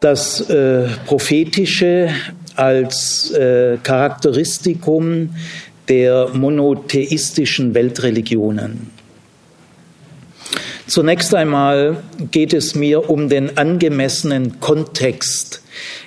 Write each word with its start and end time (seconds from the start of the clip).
das 0.00 0.48
äh, 0.48 0.88
Prophetische 1.06 2.10
als 2.56 3.30
äh, 3.32 3.76
Charakteristikum 3.82 5.34
der 5.88 6.28
monotheistischen 6.32 7.74
Weltreligionen. 7.74 8.90
Zunächst 10.86 11.34
einmal 11.34 12.02
geht 12.32 12.52
es 12.52 12.74
mir 12.74 13.08
um 13.08 13.28
den 13.28 13.56
angemessenen 13.56 14.58
Kontext, 14.58 15.62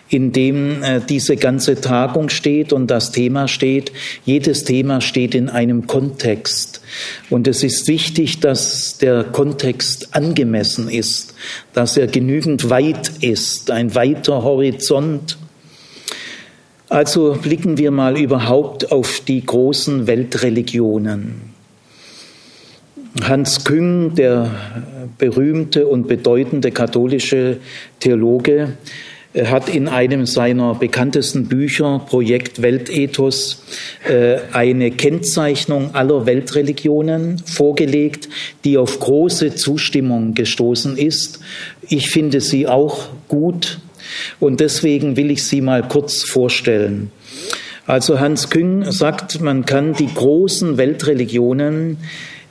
in 0.09 0.31
dem 0.31 0.83
äh, 0.83 1.01
diese 1.07 1.38
ganze 1.38 1.79
Tagung 1.81 2.29
steht 2.29 2.73
und 2.73 2.88
das 2.88 3.11
Thema 3.11 3.47
steht. 3.47 3.91
Jedes 4.25 4.63
Thema 4.63 5.01
steht 5.01 5.33
in 5.33 5.49
einem 5.49 5.87
Kontext. 5.87 6.81
Und 7.29 7.47
es 7.47 7.63
ist 7.63 7.87
wichtig, 7.87 8.39
dass 8.39 8.97
der 8.97 9.23
Kontext 9.23 10.15
angemessen 10.15 10.89
ist, 10.89 11.33
dass 11.73 11.97
er 11.97 12.07
genügend 12.07 12.69
weit 12.69 13.11
ist, 13.21 13.71
ein 13.71 13.95
weiter 13.95 14.43
Horizont. 14.43 15.37
Also 16.89 17.37
blicken 17.42 17.78
wir 17.78 17.89
mal 17.89 18.17
überhaupt 18.20 18.92
auf 18.92 19.21
die 19.21 19.43
großen 19.43 20.06
Weltreligionen. 20.06 21.54
Hans 23.21 23.64
Küng, 23.64 24.15
der 24.15 24.51
berühmte 25.17 25.87
und 25.87 26.07
bedeutende 26.07 26.71
katholische 26.71 27.57
Theologe, 28.00 28.78
hat 29.36 29.68
in 29.68 29.87
einem 29.87 30.25
seiner 30.25 30.75
bekanntesten 30.75 31.47
Bücher, 31.47 32.00
Projekt 32.08 32.61
Weltethos, 32.61 33.64
äh, 34.08 34.38
eine 34.52 34.92
Kennzeichnung 34.92 35.95
aller 35.95 36.25
Weltreligionen 36.25 37.39
vorgelegt, 37.39 38.30
die 38.64 38.78
auf 38.78 39.00
große 39.00 39.56
Zustimmung 39.56 40.36
gestoßen 40.36 40.97
ist. 40.97 41.39
Ich 41.89 42.09
finde 42.11 42.42
sie 42.42 42.67
auch 42.67 43.09
gut 43.28 43.80
und 44.39 44.59
deswegen 44.59 45.17
will 45.17 45.31
ich 45.31 45.44
sie 45.44 45.61
mal 45.61 45.81
kurz 45.88 46.23
vorstellen. 46.23 47.11
Also 47.86 48.20
Hans 48.20 48.50
Küng 48.50 48.92
sagt, 48.92 49.42
man 49.42 49.66
kann 49.66 49.94
die 49.94 50.14
großen 50.14 50.78
Weltreligionen 50.78 51.98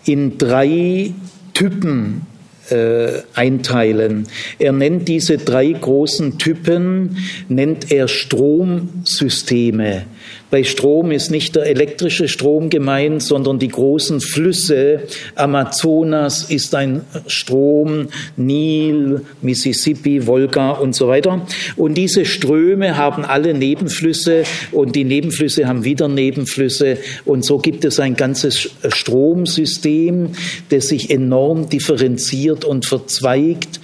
in 0.05 0.37
drei 0.37 1.13
Typen 1.55 2.27
äh, 2.73 3.23
einteilen. 3.35 4.27
Er 4.59 4.73
nennt 4.73 5.09
diese 5.09 5.39
drei 5.39 5.71
großen 5.71 6.39
Typen, 6.39 7.19
nennt 7.49 7.93
er 7.93 8.09
Stromsysteme. 8.09 10.05
Bei 10.51 10.65
Strom 10.65 11.11
ist 11.13 11.31
nicht 11.31 11.57
der 11.57 11.67
elektrische 11.67 12.29
Strom 12.29 12.69
gemeint, 12.69 13.23
sondern 13.23 13.59
die 13.59 13.69
großen 13.69 14.21
Flüsse. 14.21 15.01
Amazonas 15.35 16.51
ist 16.51 16.75
ein 16.75 17.03
Strom, 17.27 18.09
Nil, 18.37 19.23
Mississippi, 19.41 20.27
Wolga 20.27 20.73
und 20.73 20.95
so 20.95 21.09
weiter. 21.09 21.47
Und 21.77 21.95
diese 21.95 22.27
Ströme 22.27 22.97
haben 22.97 23.25
alle 23.25 23.55
Nebenflüsse 23.55 24.45
und 24.73 24.95
die 24.95 25.05
Nebenflüsse 25.05 25.67
haben 25.67 25.85
wieder 25.85 26.09
Nebenflüsse. 26.09 26.99
Und 27.25 27.45
so 27.45 27.59
gibt 27.59 27.85
es 27.85 27.99
ein 27.99 28.15
ganzes 28.15 28.71
Stromsystem, 28.89 30.33
das 30.69 30.89
sich 30.89 31.11
enorm 31.11 31.69
differenziert 31.69 32.65
und 32.65 32.85
verzweigt. 32.85 33.81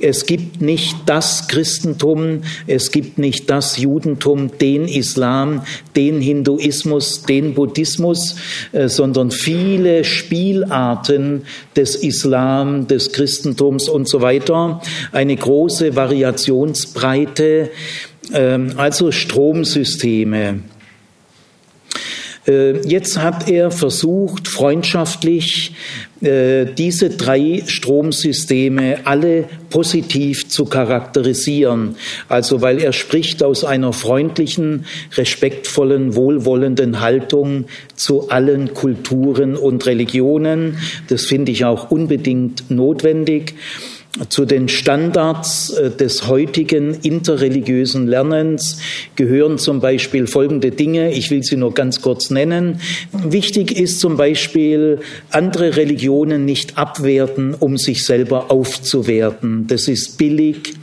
Es 0.00 0.26
gibt 0.26 0.62
nicht 0.62 0.96
das 1.06 1.48
Christentum, 1.48 2.42
es 2.66 2.92
gibt 2.92 3.18
nicht 3.18 3.50
das 3.50 3.78
Judentum, 3.78 4.56
den 4.58 4.86
Islam, 4.86 5.62
den 5.96 6.20
Hinduismus, 6.20 7.22
den 7.22 7.54
Buddhismus, 7.54 8.36
äh, 8.72 8.88
sondern 8.88 9.30
viele 9.30 10.04
Spielarten 10.04 11.42
des 11.76 11.96
Islam, 11.96 12.86
des 12.86 13.12
Christentums 13.12 13.88
und 13.88 14.08
so 14.08 14.20
weiter. 14.20 14.80
Eine 15.12 15.36
große 15.36 15.96
Variationsbreite, 15.96 17.70
ähm, 18.32 18.72
also 18.76 19.10
Stromsysteme. 19.10 20.60
Äh, 22.46 22.86
jetzt 22.86 23.18
hat 23.18 23.48
er 23.48 23.70
versucht, 23.70 24.48
freundschaftlich 24.48 25.74
äh, 26.20 26.66
diese 26.66 27.10
drei 27.10 27.62
Stromsysteme 27.66 28.98
alle 29.04 29.44
positiv 29.70 30.48
zu 30.48 30.64
charakterisieren. 30.64 31.96
Also 32.28 32.60
weil 32.60 32.80
er 32.80 32.92
spricht 32.92 33.42
aus 33.42 33.64
einer 33.64 33.92
freundlichen, 33.92 34.86
respektvollen, 35.16 36.16
wohlwollenden 36.16 37.00
Haltung 37.00 37.66
zu 37.94 38.28
allen 38.28 38.74
Kulturen 38.74 39.56
und 39.56 39.86
Religionen. 39.86 40.78
Das 41.08 41.26
finde 41.26 41.52
ich 41.52 41.64
auch 41.64 41.90
unbedingt 41.90 42.70
notwendig. 42.70 43.54
Zu 44.28 44.44
den 44.44 44.68
Standards 44.68 45.70
äh, 45.70 45.90
des 45.90 46.28
heutigen 46.28 46.92
interreligiösen 47.00 48.06
Lernens 48.06 48.76
gehören 49.16 49.56
zum 49.56 49.80
Beispiel 49.80 50.26
folgende 50.26 50.70
Dinge. 50.70 51.12
Ich 51.12 51.30
will 51.30 51.42
sie 51.42 51.56
nur 51.56 51.72
ganz 51.72 52.02
kurz 52.02 52.28
nennen. 52.28 52.80
Wichtig 53.12 53.72
ist 53.74 54.00
zum 54.00 54.18
Beispiel, 54.18 54.98
andere 55.30 55.76
Religionen 55.76 56.44
nicht 56.44 56.76
abwerten, 56.76 57.54
um 57.54 57.78
sich 57.78 58.04
selber 58.04 58.50
aufzuwerten. 58.50 59.66
Das 59.66 59.88
ist 59.88 60.18
billig. 60.18 60.74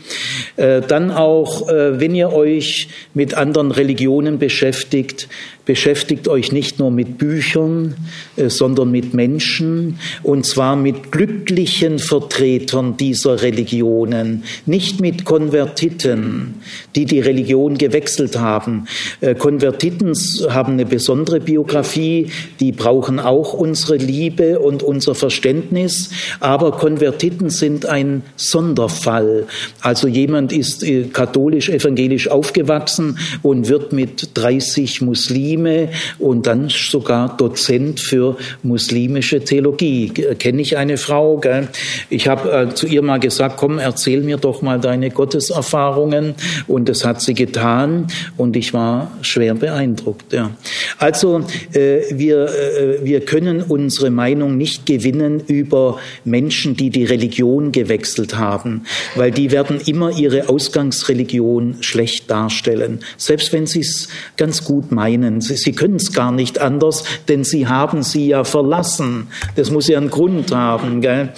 Äh, 0.56 0.82
dann 0.82 1.12
auch, 1.12 1.70
äh, 1.70 2.00
wenn 2.00 2.16
ihr 2.16 2.34
euch 2.34 2.88
mit 3.14 3.36
anderen 3.36 3.70
Religionen 3.70 4.40
beschäftigt, 4.40 5.30
beschäftigt 5.70 6.28
euch 6.28 6.52
nicht 6.52 6.80
nur 6.80 6.90
mit 6.90 7.20
Büchern, 7.20 7.94
äh, 8.38 8.50
sondern 8.50 8.90
mit 8.90 9.14
Menschen, 9.14 10.00
und 10.24 10.44
zwar 10.44 10.76
mit 10.76 11.12
glücklichen 11.12 12.00
Vertretern 12.00 12.98
dieser 12.98 13.44
Religionen, 13.44 14.46
nicht 14.66 15.00
mit 15.00 15.26
Konvertiten, 15.26 16.56
die 16.96 17.06
die 17.06 17.20
Religion 17.20 17.78
gewechselt 17.78 18.40
haben. 18.40 18.88
Äh, 19.22 19.36
Konvertiten 19.36 20.16
haben 20.50 20.74
eine 20.74 20.88
besondere 20.88 21.40
Biografie, 21.40 22.32
die 22.60 22.72
brauchen 22.72 23.20
auch 23.20 23.54
unsere 23.54 23.98
Liebe 23.98 24.58
und 24.58 24.82
unser 24.82 25.14
Verständnis, 25.14 26.10
aber 26.40 26.72
Konvertiten 26.72 27.52
sind 27.52 27.86
ein 27.86 28.24
Sonderfall. 28.38 29.46
Also 29.82 30.08
jemand 30.08 30.52
ist 30.52 30.84
äh, 30.84 31.04
katholisch-evangelisch 31.04 32.28
aufgewachsen 32.28 33.20
und 33.44 33.70
wird 33.70 33.94
mit 33.94 34.32
30 34.34 35.02
Muslimen 35.02 35.59
Muslime 35.60 35.90
und 36.18 36.48
dann 36.48 36.70
sogar 36.70 37.36
Dozent 37.38 38.00
für 38.00 38.38
muslimische 38.64 39.44
Theologie. 39.44 40.10
Kenne 40.10 40.62
ich 40.62 40.78
eine 40.78 40.98
Frau, 40.98 41.38
gell? 41.38 41.68
ich 42.10 42.28
habe 42.28 42.52
äh, 42.52 42.74
zu 42.74 42.88
ihr 42.88 43.02
mal 43.02 43.20
gesagt, 43.20 43.58
komm, 43.58 43.80
erzähl 43.80 44.22
mir 44.22 44.38
doch 44.38 44.62
mal 44.62 44.80
deine 44.80 45.10
Gotteserfahrungen 45.10 46.36
und 46.68 46.90
das 46.90 47.06
hat 47.06 47.22
sie 47.22 47.34
getan 47.34 48.08
und 48.38 48.56
ich 48.56 48.74
war 48.74 49.12
schwer 49.22 49.56
beeindruckt. 49.56 50.34
Ja. 50.34 50.52
Also 50.98 51.44
äh, 51.74 52.02
wir, 52.12 52.46
äh, 52.46 53.04
wir 53.04 53.22
können 53.22 53.62
unsere 53.62 54.10
Meinung 54.10 54.58
nicht 54.58 54.86
gewinnen 54.86 55.42
über 55.48 56.00
Menschen, 56.26 56.76
die 56.76 56.90
die 56.90 57.06
Religion 57.06 57.72
gewechselt 57.72 58.38
haben, 58.38 58.84
weil 59.16 59.32
die 59.32 59.52
werden 59.52 59.80
immer 59.86 60.12
ihre 60.12 60.50
Ausgangsreligion 60.50 61.78
schlecht 61.82 62.30
darstellen, 62.30 63.00
selbst 63.18 63.54
wenn 63.54 63.66
sie 63.66 63.82
es 63.82 64.10
ganz 64.38 64.64
gut 64.64 64.92
meinen. 64.92 65.42
Sie, 65.50 65.56
sie 65.56 65.72
können 65.72 65.96
es 65.96 66.14
gar 66.14 66.32
nicht 66.32 66.60
anders, 66.60 67.04
denn 67.28 67.44
sie 67.44 67.68
haben 67.68 68.04
sie 68.04 68.28
ja 68.28 68.44
verlassen. 68.44 69.28
Das 69.56 69.72
muss 69.72 69.88
ja 69.88 69.98
einen 69.98 70.10
Grund 70.10 70.52
haben. 70.54 71.02
Gell? 71.02 71.30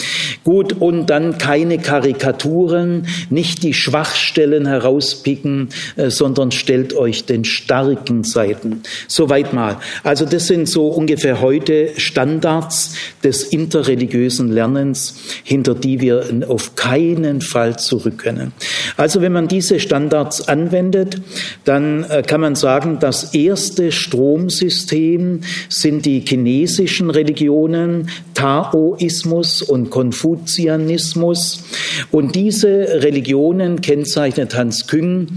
Gut, 0.44 0.74
und 0.74 1.10
dann 1.10 1.38
keine 1.38 1.78
Karikaturen, 1.78 3.08
nicht 3.30 3.64
die 3.64 3.74
Schwachstellen 3.74 4.66
herauspicken, 4.66 5.70
äh, 5.96 6.10
sondern 6.10 6.52
stellt 6.52 6.94
euch 6.94 7.26
den 7.26 7.46
starken 7.46 8.24
Seiten. 8.24 8.84
Soweit 9.08 9.54
mal. 9.54 9.78
Also 10.04 10.26
das 10.26 10.48
sind 10.48 10.68
so 10.68 10.88
ungefähr 10.88 11.42
heute 11.42 11.90
Standards 11.98 12.96
des 13.24 13.44
interreligiösen 13.44 14.52
Lernens, 14.52 15.16
hinter 15.44 15.74
die 15.74 16.02
wir 16.02 16.25
auf 16.48 16.75
keinen 16.75 17.42
Fall 17.42 17.80
zurück 17.80 18.18
können. 18.18 18.52
Also 18.98 19.22
wenn 19.22 19.31
man 19.31 19.48
diese 19.48 19.80
Standards 19.80 20.48
anwendet, 20.48 21.22
dann 21.64 22.04
äh, 22.04 22.24
kann 22.25 22.42
man 22.42 22.56
sagen, 22.56 22.98
das 23.00 23.34
erste 23.34 23.91
Stromsystem 23.92 25.42
sind 25.70 26.06
die 26.06 26.24
chinesischen 26.26 27.10
Religionen, 27.10 28.10
Taoismus 28.34 29.62
und 29.62 29.90
Konfuzianismus. 29.90 31.64
Und 32.12 32.36
diese 32.36 32.70
Religionen 33.04 33.82
kennzeichnet 33.82 34.56
Hans 34.56 34.88
Küng, 34.88 35.28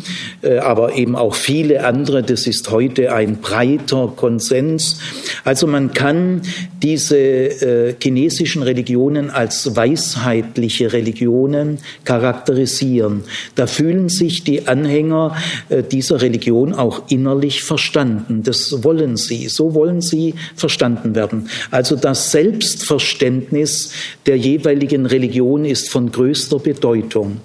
äh, 0.43 0.59
aber 0.59 0.95
eben 0.95 1.17
auch 1.17 1.35
viele 1.35 1.85
andere. 1.85 2.23
Das 2.23 2.47
ist 2.47 2.71
heute 2.71 3.13
ein 3.13 3.39
breiter 3.39 4.13
Konsens. 4.15 4.99
Also 5.45 5.67
man 5.67 5.93
kann 5.93 6.43
diese 6.85 7.19
äh, 7.19 7.95
chinesischen 8.03 8.63
Religionen 8.63 9.31
als 9.31 9.77
weisheitliche 9.77 10.93
Religionen 10.93 11.79
charakterisieren. 12.05 13.25
Da 13.57 13.67
fühlen 13.67 14.09
sich 14.09 14.45
die 14.45 14.69
Anhänger 14.69 15.37
äh, 15.69 15.83
dieser 15.83 16.23
Religion 16.23 16.73
auch 16.73 17.03
innerlich 17.09 17.63
verstanden. 17.63 18.43
Das 18.43 18.55
das 18.55 18.85
wollen 18.85 19.17
sie, 19.17 19.49
so 19.49 19.75
wollen 19.75 20.01
sie 20.01 20.35
verstanden 20.55 21.15
werden. 21.15 21.49
Also 21.71 21.97
das 21.97 22.31
Selbstverständnis 22.31 23.91
der 24.27 24.39
jeweiligen 24.39 25.07
Religion 25.07 25.65
ist 25.65 25.91
von 25.91 26.11
größter 26.11 26.59
Bedeutung. 26.59 27.41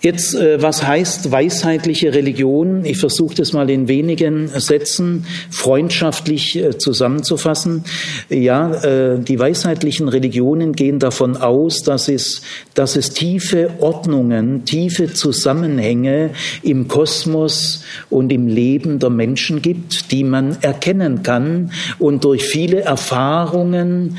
Jetzt, 0.00 0.36
äh, 0.36 0.62
was 0.62 0.86
heißt 0.86 1.32
weisheitliche 1.32 2.14
Religion? 2.14 2.84
Ich 2.84 2.98
versuche 2.98 3.34
das 3.34 3.52
mal 3.52 3.68
in 3.68 3.88
wenigen 3.88 4.46
Sätzen 4.46 5.26
freundschaftlich 5.50 6.56
äh, 6.56 6.78
zusammenzufassen. 6.78 7.82
Ja, 8.28 8.74
äh, 8.84 9.18
die 9.18 9.40
weisheitlichen 9.40 10.08
Religionen 10.08 10.74
gehen 10.74 11.00
davon 11.00 11.36
aus, 11.36 11.82
dass 11.82 12.08
es, 12.08 12.42
dass 12.74 12.94
es 12.94 13.10
tiefe 13.10 13.70
Ordnungen, 13.80 14.64
tiefe 14.64 15.12
Zusammenhänge 15.12 16.30
im 16.62 16.86
Kosmos 16.86 17.82
und 18.08 18.32
im 18.32 18.46
Leben 18.46 19.00
der 19.00 19.10
Menschen 19.10 19.62
gibt, 19.62 20.12
die 20.12 20.22
man 20.22 20.58
erkennen 20.60 21.24
kann 21.24 21.72
und 21.98 22.22
durch 22.22 22.44
viele 22.44 22.82
Erfahrungen 22.82 24.18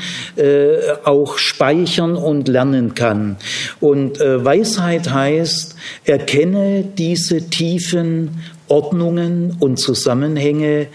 auch 1.04 1.38
speichern 1.38 2.16
und 2.16 2.48
lernen 2.48 2.94
kann. 2.94 3.36
Und 3.80 4.18
Weisheit 4.18 5.12
heißt, 5.12 5.69
erkenne 6.04 6.84
diese 6.96 7.48
tiefen 7.48 8.40
Ordnungen 8.70 9.56
und 9.58 9.78
Zusammenhänge 9.78 10.86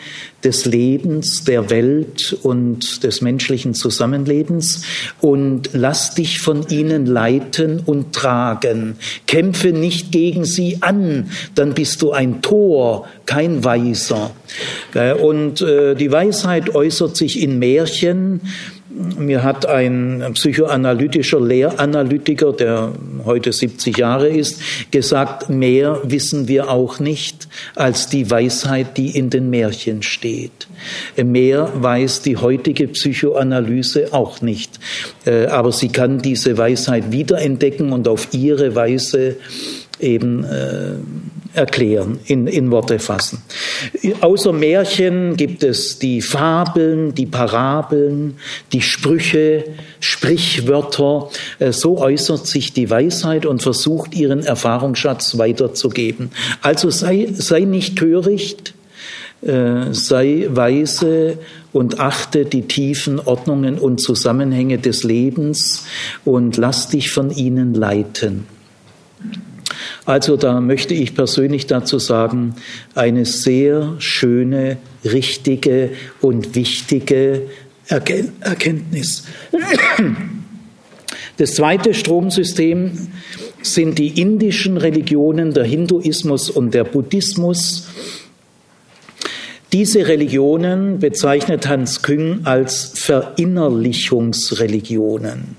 des 0.46 0.66
Lebens, 0.66 1.44
der 1.44 1.70
Welt 1.70 2.38
und 2.42 3.04
des 3.04 3.22
menschlichen 3.22 3.74
Zusammenlebens 3.74 4.84
und 5.20 5.72
lass 5.74 6.16
dich 6.16 6.40
von 6.40 6.68
ihnen 6.70 7.06
leiten 7.06 7.82
und 7.86 8.14
tragen. 8.14 8.96
Kämpfe 9.28 9.74
nicht 9.74 10.12
gegen 10.12 10.46
sie 10.46 10.78
an, 10.82 11.30
dann 11.56 11.74
bist 11.74 12.02
du 12.02 12.12
ein 12.12 12.42
Tor, 12.42 13.08
kein 13.26 13.66
Weiser. 13.66 14.32
Und 15.22 15.62
äh, 15.62 15.96
die 15.96 16.12
Weisheit 16.12 16.74
äußert 16.74 17.18
sich 17.18 17.42
in 17.42 17.60
Märchen, 17.60 18.40
mir 18.96 19.44
hat 19.44 19.66
ein 19.66 20.24
psychoanalytischer 20.34 21.42
Lehranalytiker, 21.42 22.54
der 22.54 22.94
heute 23.26 23.52
70 23.52 23.98
Jahre 23.98 24.30
ist, 24.30 24.62
gesagt, 24.92 25.50
mehr 25.50 26.00
wissen 26.04 26.48
wir 26.48 26.70
auch 26.70 27.00
nicht 27.00 27.48
als 27.76 28.08
die 28.08 28.30
Weisheit, 28.32 28.98
die 28.98 29.18
in 29.18 29.30
den 29.30 29.50
Märchen 29.50 30.02
steht. 30.02 30.68
Mehr 31.22 31.70
weiß 31.76 32.22
die 32.22 32.38
heutige 32.38 32.88
Psychoanalyse 32.88 34.14
auch 34.14 34.42
nicht. 34.42 34.80
Äh, 35.26 35.48
aber 35.48 35.72
sie 35.72 35.90
kann 35.90 36.20
diese 36.20 36.58
Weisheit 36.58 37.12
wiederentdecken 37.12 37.92
und 37.92 38.08
auf 38.08 38.30
ihre 38.32 38.76
Weise 38.76 39.36
eben 40.00 40.44
äh, 40.44 40.94
erklären, 41.56 42.20
in, 42.26 42.48
in 42.48 42.72
Worte 42.72 43.00
fassen. 43.00 43.42
Außer 44.22 44.54
Märchen 44.54 45.38
gibt 45.38 45.64
es 45.64 46.00
die 46.00 46.22
Fabeln, 46.22 47.16
die 47.16 47.26
Parabeln, 47.26 48.38
die 48.72 48.82
Sprüche, 48.82 49.66
Sprichwörter. 50.00 51.30
Äh, 51.60 51.72
so 51.72 52.00
äußert 52.00 52.46
sich 52.46 52.74
die 52.74 52.90
Weisheit 52.90 53.46
und 53.46 53.62
versucht 53.62 54.16
ihren 54.16 54.44
Erfahrungsschatz 54.44 55.38
weiterzugeben. 55.38 56.32
Also 56.62 56.90
sei, 56.90 57.30
sei 57.34 57.62
nicht 57.62 57.98
töricht, 57.98 58.74
äh, 59.42 59.92
sei 59.94 60.48
weise 60.50 61.38
und 61.72 62.00
achte 62.00 62.46
die 62.46 62.64
tiefen 62.64 63.20
Ordnungen 63.20 63.78
und 63.78 64.00
Zusammenhänge 64.02 64.78
des 64.78 65.04
Lebens 65.04 65.86
und 66.24 66.58
lass 66.58 66.90
dich 66.90 67.12
von 67.12 67.32
ihnen 67.32 67.74
leiten. 67.74 68.48
Also 70.06 70.38
da 70.38 70.62
möchte 70.62 70.94
ich 70.94 71.16
persönlich 71.16 71.66
dazu 71.66 71.98
sagen, 71.98 72.56
eine 72.94 73.26
sehr 73.26 73.96
schöne, 73.98 74.78
richtige 75.04 75.92
und 76.22 76.56
wichtige 76.56 77.44
Erkenntnis. 77.88 79.24
Das 81.38 81.56
zweite 81.56 81.94
Stromsystem 81.94 83.10
sind 83.62 83.98
die 83.98 84.22
indischen 84.22 84.78
Religionen, 84.78 85.54
der 85.54 85.64
Hinduismus 85.64 86.50
und 86.50 86.74
der 86.74 86.84
Buddhismus. 86.84 87.88
Diese 89.76 90.08
Religionen 90.08 91.00
bezeichnet 91.00 91.68
Hans 91.68 92.02
Küng 92.02 92.46
als 92.46 92.94
Verinnerlichungsreligionen, 92.96 95.58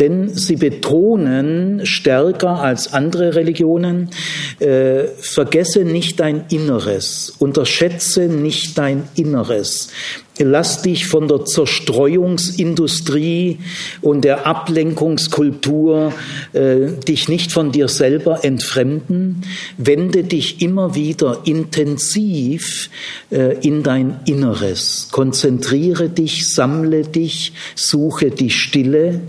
denn 0.00 0.30
sie 0.30 0.56
betonen 0.56 1.86
stärker 1.86 2.60
als 2.60 2.92
andere 2.92 3.36
Religionen, 3.36 4.10
äh, 4.58 5.04
vergesse 5.16 5.84
nicht 5.84 6.18
dein 6.18 6.46
Inneres, 6.50 7.34
unterschätze 7.38 8.22
nicht 8.22 8.76
dein 8.78 9.04
Inneres, 9.14 9.90
Lass 10.38 10.80
dich 10.80 11.06
von 11.06 11.28
der 11.28 11.44
Zerstreuungsindustrie 11.44 13.58
und 14.00 14.24
der 14.24 14.46
Ablenkungskultur 14.46 16.14
äh, 16.54 16.86
dich 17.06 17.28
nicht 17.28 17.52
von 17.52 17.70
dir 17.70 17.88
selber 17.88 18.42
entfremden. 18.42 19.42
Wende 19.76 20.24
dich 20.24 20.62
immer 20.62 20.94
wieder 20.94 21.40
intensiv 21.44 22.88
äh, 23.30 23.58
in 23.60 23.82
dein 23.82 24.20
Inneres. 24.24 25.08
Konzentriere 25.12 26.08
dich, 26.08 26.54
sammle 26.54 27.02
dich, 27.02 27.52
suche 27.74 28.30
die 28.30 28.50
Stille 28.50 29.20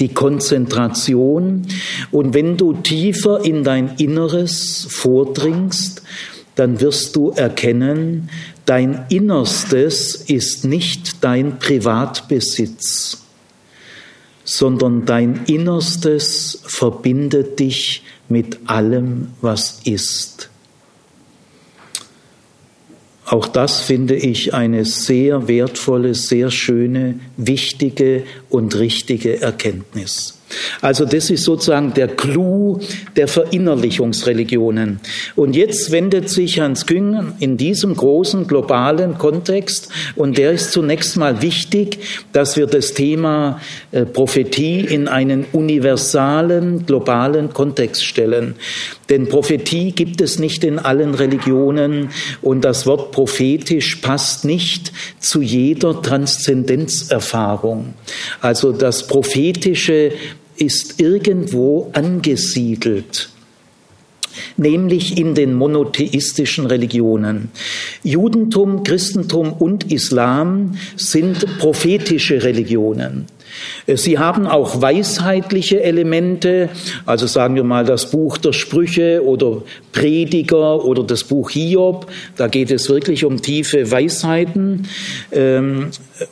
die 0.00 0.08
Konzentration. 0.08 1.66
Und 2.10 2.34
wenn 2.34 2.56
du 2.56 2.72
tiefer 2.72 3.44
in 3.44 3.64
dein 3.64 3.96
Inneres 3.98 4.86
vordringst, 4.88 6.02
dann 6.56 6.80
wirst 6.80 7.16
du 7.16 7.30
erkennen, 7.30 8.28
Dein 8.70 9.06
Innerstes 9.08 10.14
ist 10.14 10.64
nicht 10.64 11.24
dein 11.24 11.58
Privatbesitz, 11.58 13.20
sondern 14.44 15.06
dein 15.06 15.44
Innerstes 15.46 16.60
verbindet 16.66 17.58
dich 17.58 18.04
mit 18.28 18.60
allem, 18.66 19.32
was 19.40 19.80
ist. 19.82 20.50
Auch 23.26 23.48
das 23.48 23.80
finde 23.80 24.14
ich 24.14 24.54
eine 24.54 24.84
sehr 24.84 25.48
wertvolle, 25.48 26.14
sehr 26.14 26.52
schöne, 26.52 27.18
wichtige 27.36 28.22
und 28.50 28.78
richtige 28.78 29.40
Erkenntnis. 29.40 30.39
Also 30.80 31.04
das 31.04 31.30
ist 31.30 31.44
sozusagen 31.44 31.94
der 31.94 32.08
Clou 32.08 32.80
der 33.16 33.28
Verinnerlichungsreligionen. 33.28 35.00
Und 35.36 35.56
jetzt 35.56 35.90
wendet 35.90 36.28
sich 36.28 36.60
Hans 36.60 36.86
Küng 36.86 37.32
in 37.38 37.56
diesem 37.56 37.96
großen 37.96 38.46
globalen 38.46 39.18
Kontext, 39.18 39.88
und 40.16 40.38
der 40.38 40.52
ist 40.52 40.72
zunächst 40.72 41.16
mal 41.16 41.42
wichtig, 41.42 41.98
dass 42.32 42.56
wir 42.56 42.66
das 42.66 42.94
Thema 42.94 43.60
äh, 43.92 44.04
Prophetie 44.04 44.80
in 44.80 45.08
einen 45.08 45.44
universalen, 45.52 46.86
globalen 46.86 47.52
Kontext 47.52 48.04
stellen. 48.04 48.54
Denn 49.08 49.28
Prophetie 49.28 49.92
gibt 49.92 50.20
es 50.20 50.38
nicht 50.38 50.62
in 50.64 50.78
allen 50.78 51.14
Religionen 51.14 52.10
und 52.42 52.64
das 52.64 52.86
Wort 52.86 53.12
prophetisch 53.12 53.96
passt 53.96 54.44
nicht 54.44 54.92
zu 55.18 55.42
jeder 55.42 56.00
Transzendenzerfahrung. 56.00 57.94
Also 58.40 58.72
das 58.72 59.06
Prophetische 59.06 60.12
ist 60.60 61.00
irgendwo 61.00 61.90
angesiedelt 61.92 63.30
nämlich 64.56 65.18
in 65.18 65.34
den 65.34 65.54
monotheistischen 65.54 66.66
Religionen. 66.66 67.50
Judentum, 68.02 68.84
Christentum 68.84 69.52
und 69.52 69.90
Islam 69.90 70.76
sind 70.96 71.58
prophetische 71.58 72.42
Religionen. 72.42 73.26
Sie 73.86 74.18
haben 74.18 74.46
auch 74.46 74.80
weisheitliche 74.80 75.82
Elemente, 75.82 76.68
also 77.06 77.26
sagen 77.26 77.54
wir 77.54 77.64
mal 77.64 77.84
das 77.84 78.10
Buch 78.10 78.38
der 78.38 78.52
Sprüche 78.52 79.24
oder 79.24 79.62
Prediger 79.92 80.84
oder 80.84 81.02
das 81.02 81.24
Buch 81.24 81.50
Hiob, 81.50 82.06
da 82.36 82.48
geht 82.48 82.70
es 82.70 82.88
wirklich 82.88 83.24
um 83.24 83.42
tiefe 83.42 83.90
Weisheiten. 83.90 84.86
Ähm, 85.32 85.90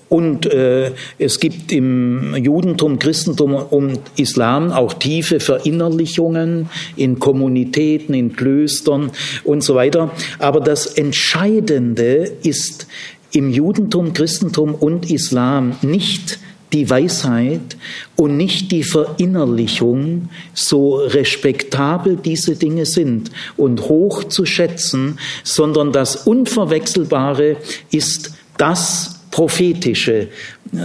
und 0.09 0.47
äh, 0.47 0.93
es 1.19 1.41
gibt 1.41 1.73
im 1.73 2.37
Judentum, 2.37 2.99
Christentum 2.99 3.55
und 3.55 4.01
Islam 4.17 4.73
auch 4.73 4.95
tiefe 4.95 5.41
Verinnerlichungen 5.41 6.69
in 6.97 7.19
Kommunitäten, 7.19 8.15
in 8.15 8.37
Klöstern 8.37 9.11
und 9.45 9.63
so 9.63 9.75
weiter. 9.75 10.11
Aber 10.39 10.61
das 10.61 10.87
Entscheidende 10.87 12.31
ist 12.43 12.87
im 13.33 13.51
Judentum, 13.51 14.13
Christentum 14.13 14.75
und 14.75 15.11
Islam 15.11 15.77
nicht 15.83 16.39
die 16.73 16.89
Weisheit 16.91 17.77
und 18.17 18.37
nicht 18.37 18.71
die 18.73 18.83
Verinnerlichung, 18.83 20.29
so 20.55 20.97
respektabel 20.97 22.17
diese 22.17 22.57
Dinge 22.57 22.85
sind 22.85 23.31
und 23.57 23.89
hoch 23.89 24.25
zu 24.25 24.45
schätzen, 24.45 25.19
sondern 25.45 25.93
das 25.93 26.27
Unverwechselbare 26.27 27.57
ist 27.91 28.35
das 28.59 29.21
Prophetische. 29.31 30.29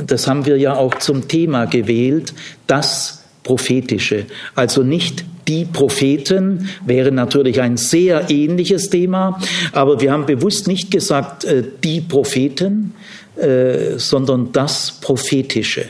Das 0.07 0.27
haben 0.27 0.45
wir 0.45 0.57
ja 0.57 0.75
auch 0.75 0.95
zum 0.95 1.27
Thema 1.27 1.65
gewählt, 1.65 2.33
das 2.67 3.23
Prophetische. 3.43 4.25
Also 4.55 4.83
nicht 4.83 5.25
die 5.47 5.65
Propheten 5.65 6.69
wäre 6.85 7.12
natürlich 7.12 7.62
ein 7.62 7.77
sehr 7.77 8.29
ähnliches 8.29 8.89
Thema, 8.89 9.39
aber 9.71 10.00
wir 10.01 10.12
haben 10.12 10.25
bewusst 10.25 10.67
nicht 10.67 10.91
gesagt 10.91 11.43
äh, 11.45 11.63
die 11.83 12.01
Propheten, 12.01 12.93
äh, 13.35 13.97
sondern 13.97 14.51
das 14.51 14.91
Prophetische. 15.01 15.85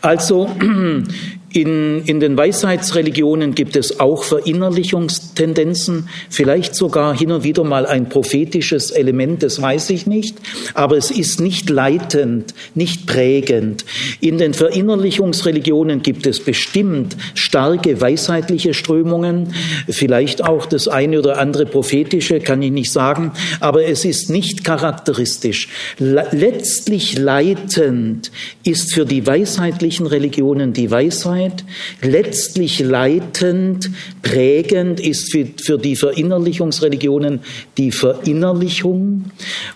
Also 0.00 0.50
In, 1.50 2.02
in 2.04 2.20
den 2.20 2.36
Weisheitsreligionen 2.36 3.54
gibt 3.54 3.74
es 3.74 4.00
auch 4.00 4.22
Verinnerlichungstendenzen, 4.22 6.10
vielleicht 6.28 6.74
sogar 6.74 7.16
hin 7.16 7.32
und 7.32 7.42
wieder 7.42 7.64
mal 7.64 7.86
ein 7.86 8.10
prophetisches 8.10 8.90
Element, 8.90 9.42
das 9.42 9.62
weiß 9.62 9.88
ich 9.90 10.06
nicht, 10.06 10.36
aber 10.74 10.98
es 10.98 11.10
ist 11.10 11.40
nicht 11.40 11.70
leitend, 11.70 12.52
nicht 12.74 13.06
prägend. 13.06 13.86
In 14.20 14.36
den 14.36 14.52
Verinnerlichungsreligionen 14.52 16.02
gibt 16.02 16.26
es 16.26 16.40
bestimmt 16.40 17.16
starke 17.32 17.98
weisheitliche 17.98 18.74
Strömungen, 18.74 19.54
vielleicht 19.88 20.44
auch 20.44 20.66
das 20.66 20.86
eine 20.86 21.18
oder 21.18 21.38
andere 21.38 21.64
prophetische, 21.64 22.40
kann 22.40 22.60
ich 22.60 22.72
nicht 22.72 22.92
sagen, 22.92 23.32
aber 23.60 23.86
es 23.86 24.04
ist 24.04 24.28
nicht 24.28 24.64
charakteristisch. 24.64 25.68
Letztlich 25.98 27.16
leitend 27.16 28.30
ist 28.64 28.92
für 28.92 29.06
die 29.06 29.26
weisheitlichen 29.26 30.06
Religionen 30.06 30.74
die 30.74 30.90
Weisheit, 30.90 31.37
Wahrheit. 31.38 31.64
Letztlich 32.02 32.80
leitend, 32.80 33.90
prägend 34.22 35.00
ist 35.00 35.32
für, 35.32 35.46
für 35.62 35.78
die 35.78 35.96
Verinnerlichungsreligionen 35.96 37.40
die 37.76 37.92
Verinnerlichung 37.92 39.26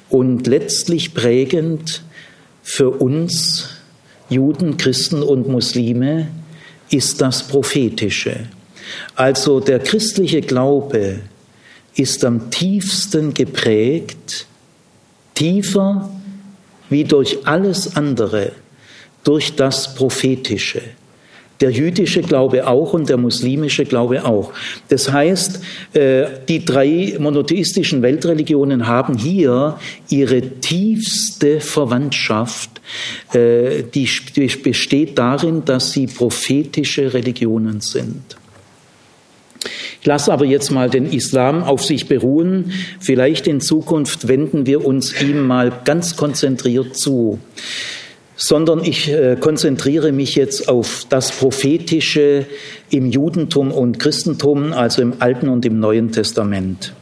und 0.08 0.46
letztlich 0.46 1.14
prägend 1.14 2.02
für 2.62 2.90
uns 2.90 3.68
Juden, 4.28 4.76
Christen 4.76 5.22
und 5.22 5.48
Muslime 5.48 6.28
ist 6.90 7.20
das 7.20 7.46
Prophetische. 7.46 8.48
Also 9.14 9.60
der 9.60 9.78
christliche 9.78 10.40
Glaube 10.40 11.20
ist 11.94 12.24
am 12.24 12.50
tiefsten 12.50 13.34
geprägt, 13.34 14.46
tiefer 15.34 16.10
wie 16.88 17.04
durch 17.04 17.46
alles 17.46 17.96
andere, 17.96 18.52
durch 19.24 19.54
das 19.54 19.94
Prophetische. 19.94 20.82
Der 21.62 21.70
jüdische 21.70 22.22
Glaube 22.22 22.66
auch 22.66 22.92
und 22.92 23.08
der 23.08 23.16
muslimische 23.16 23.84
Glaube 23.84 24.24
auch. 24.24 24.52
Das 24.88 25.12
heißt, 25.12 25.60
äh, 25.94 26.24
die 26.48 26.64
drei 26.64 27.14
monotheistischen 27.20 28.02
Weltreligionen 28.02 28.88
haben 28.88 29.16
hier 29.16 29.78
ihre 30.08 30.42
tiefste 30.42 31.60
Verwandtschaft, 31.60 32.80
äh, 33.32 33.84
die 33.94 34.08
besteht 34.62 35.16
darin, 35.16 35.64
dass 35.64 35.92
sie 35.92 36.08
prophetische 36.08 37.14
Religionen 37.14 37.80
sind. 37.80 38.36
Ich 40.00 40.06
lasse 40.06 40.32
aber 40.32 40.44
jetzt 40.44 40.72
mal 40.72 40.90
den 40.90 41.06
Islam 41.06 41.62
auf 41.62 41.84
sich 41.84 42.08
beruhen. 42.08 42.72
Vielleicht 42.98 43.46
in 43.46 43.60
Zukunft 43.60 44.26
wenden 44.26 44.66
wir 44.66 44.84
uns 44.84 45.22
ihm 45.22 45.46
mal 45.46 45.72
ganz 45.84 46.16
konzentriert 46.16 46.96
zu 46.96 47.38
sondern 48.42 48.84
ich 48.84 49.08
äh, 49.08 49.36
konzentriere 49.38 50.10
mich 50.10 50.34
jetzt 50.34 50.68
auf 50.68 51.06
das 51.08 51.30
Prophetische 51.30 52.44
im 52.90 53.06
Judentum 53.06 53.70
und 53.70 54.00
Christentum, 54.00 54.72
also 54.72 55.00
im 55.00 55.14
Alten 55.20 55.48
und 55.48 55.64
im 55.64 55.78
Neuen 55.78 56.10
Testament. 56.10 56.92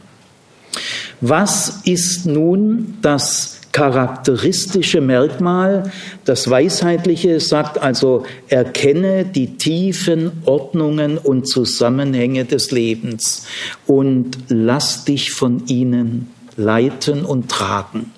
Was 1.19 1.81
ist 1.85 2.27
nun 2.27 2.99
das 3.01 3.59
charakteristische 3.71 5.01
Merkmal, 5.01 5.91
das 6.25 6.47
Weisheitliche 6.47 7.39
sagt 7.39 7.81
also, 7.81 8.23
erkenne 8.47 9.25
die 9.25 9.57
tiefen 9.57 10.43
Ordnungen 10.45 11.17
und 11.17 11.47
Zusammenhänge 11.47 12.45
des 12.45 12.69
Lebens 12.69 13.47
und 13.87 14.37
lass 14.49 15.05
dich 15.05 15.31
von 15.31 15.65
ihnen 15.65 16.29
leiten 16.55 17.25
und 17.25 17.49
tragen. 17.49 18.11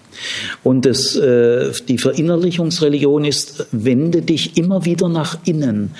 Und 0.63 0.85
das, 0.85 1.15
äh, 1.15 1.71
die 1.87 1.97
Verinnerlichungsreligion 1.97 3.25
ist, 3.25 3.65
wende 3.71 4.21
dich 4.21 4.57
immer 4.57 4.85
wieder 4.85 5.09
nach 5.09 5.37
innen. 5.45 5.91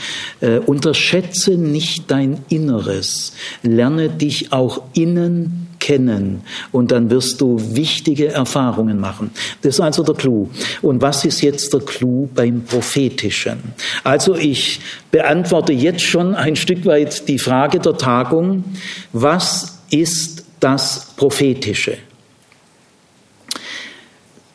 Äh, 0.42 0.60
unterschätze 0.60 1.52
nicht 1.52 2.12
dein 2.12 2.40
Inneres. 2.50 3.34
Lerne 3.64 4.10
dich 4.10 4.52
auch 4.52 4.84
innen 4.94 5.64
kennen 5.84 6.44
und 6.72 6.92
dann 6.92 7.10
wirst 7.10 7.42
du 7.42 7.58
wichtige 7.76 8.30
Erfahrungen 8.30 9.02
machen. 9.02 9.32
Das 9.62 9.76
ist 9.76 9.82
also 9.82 10.02
der 10.02 10.16
Clou. 10.16 10.50
Und 10.82 11.02
was 11.02 11.26
ist 11.26 11.42
jetzt 11.42 11.74
der 11.74 11.82
Clou 11.82 12.30
beim 12.34 12.64
Prophetischen? 12.64 13.60
Also 14.04 14.36
ich 14.36 14.80
beantworte 15.12 15.74
jetzt 15.74 16.02
schon 16.02 16.36
ein 16.36 16.56
Stück 16.56 16.86
weit 16.86 17.28
die 17.28 17.38
Frage 17.38 17.80
der 17.80 17.98
Tagung, 17.98 18.64
was 19.12 19.80
ist 19.92 20.46
das 20.62 21.08
Prophetische? 21.18 21.98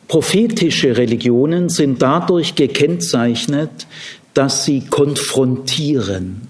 Prophetische 0.09 0.97
Religionen 0.97 1.69
sind 1.69 2.01
dadurch 2.01 2.55
gekennzeichnet, 2.55 3.85
dass 4.33 4.65
sie 4.65 4.81
konfrontieren. 4.81 6.49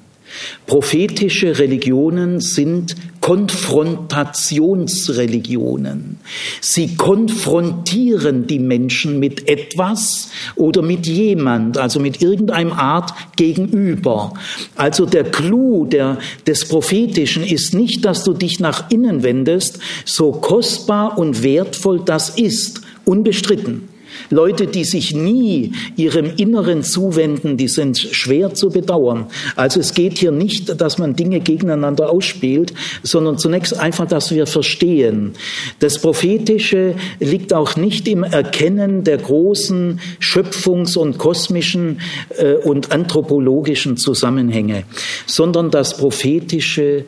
Prophetische 0.65 1.59
Religionen 1.59 2.39
sind 2.39 2.95
Konfrontationsreligionen. 3.19 6.19
Sie 6.61 6.95
konfrontieren 6.95 8.47
die 8.47 8.59
Menschen 8.59 9.19
mit 9.19 9.49
etwas 9.49 10.29
oder 10.55 10.81
mit 10.81 11.05
jemand, 11.05 11.77
also 11.77 11.99
mit 11.99 12.21
irgendeinem 12.21 12.71
Art 12.71 13.11
gegenüber. 13.35 14.33
Also 14.77 15.05
der 15.05 15.25
Clou 15.25 15.85
der, 15.85 16.19
des 16.47 16.63
Prophetischen 16.65 17.43
ist 17.43 17.73
nicht, 17.73 18.05
dass 18.05 18.23
du 18.23 18.31
dich 18.33 18.61
nach 18.61 18.89
innen 18.89 19.23
wendest, 19.23 19.79
so 20.05 20.31
kostbar 20.31 21.17
und 21.17 21.43
wertvoll 21.43 22.01
das 22.05 22.29
ist, 22.29 22.78
unbestritten. 23.09 23.89
Leute, 24.29 24.67
die 24.67 24.83
sich 24.83 25.13
nie 25.13 25.73
ihrem 25.95 26.31
Inneren 26.37 26.83
zuwenden, 26.83 27.57
die 27.57 27.67
sind 27.67 27.97
schwer 27.97 28.53
zu 28.53 28.69
bedauern. 28.69 29.27
Also 29.55 29.79
es 29.79 29.93
geht 29.93 30.17
hier 30.17 30.31
nicht, 30.31 30.79
dass 30.81 30.97
man 30.97 31.15
Dinge 31.15 31.39
gegeneinander 31.39 32.09
ausspielt, 32.09 32.73
sondern 33.03 33.37
zunächst 33.37 33.79
einfach, 33.79 34.07
dass 34.07 34.31
wir 34.31 34.47
verstehen. 34.47 35.33
Das 35.79 35.99
Prophetische 35.99 36.95
liegt 37.19 37.53
auch 37.53 37.75
nicht 37.75 38.07
im 38.07 38.23
Erkennen 38.23 39.03
der 39.03 39.17
großen 39.17 39.99
Schöpfungs- 40.19 40.97
und 40.97 41.17
kosmischen 41.17 42.01
äh, 42.37 42.53
und 42.53 42.91
anthropologischen 42.91 43.97
Zusammenhänge, 43.97 44.83
sondern 45.25 45.71
das 45.71 45.97
Prophetische 45.97 47.05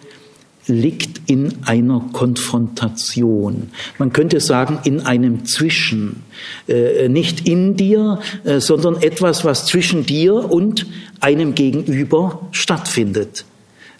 liegt 0.67 1.29
in 1.29 1.65
einer 1.65 2.01
Konfrontation. 2.13 3.71
Man 3.97 4.13
könnte 4.13 4.39
sagen, 4.39 4.79
in 4.83 5.01
einem 5.01 5.43
Zwischen. 5.45 6.21
Äh, 6.67 7.09
nicht 7.09 7.47
in 7.47 7.75
dir, 7.75 8.19
äh, 8.43 8.59
sondern 8.59 9.01
etwas, 9.01 9.43
was 9.43 9.65
zwischen 9.65 10.05
dir 10.05 10.51
und 10.51 10.85
einem 11.19 11.55
Gegenüber 11.55 12.47
stattfindet. 12.51 13.45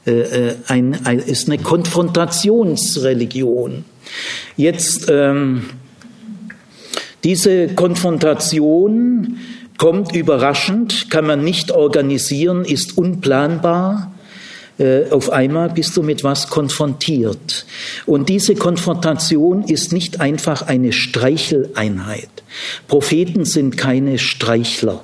Äh, 0.05 0.21
äh 0.21 0.53
ist 1.25 1.47
eine 1.47 1.57
Konfrontationsreligion. 1.57 3.85
Jetzt, 4.57 5.07
ähm, 5.09 5.63
diese 7.23 7.69
Konfrontation 7.69 9.37
kommt 9.77 10.13
überraschend, 10.15 11.09
kann 11.09 11.25
man 11.25 11.43
nicht 11.43 11.71
organisieren, 11.71 12.65
ist 12.65 12.97
unplanbar 12.97 14.11
auf 15.11 15.29
einmal 15.29 15.69
bist 15.69 15.95
du 15.97 16.03
mit 16.03 16.23
was 16.23 16.47
konfrontiert. 16.49 17.65
Und 18.05 18.29
diese 18.29 18.55
Konfrontation 18.55 19.63
ist 19.63 19.93
nicht 19.93 20.19
einfach 20.19 20.63
eine 20.63 20.91
Streicheleinheit. 20.91 22.29
Propheten 22.87 23.45
sind 23.45 23.77
keine 23.77 24.17
Streichler. 24.17 25.03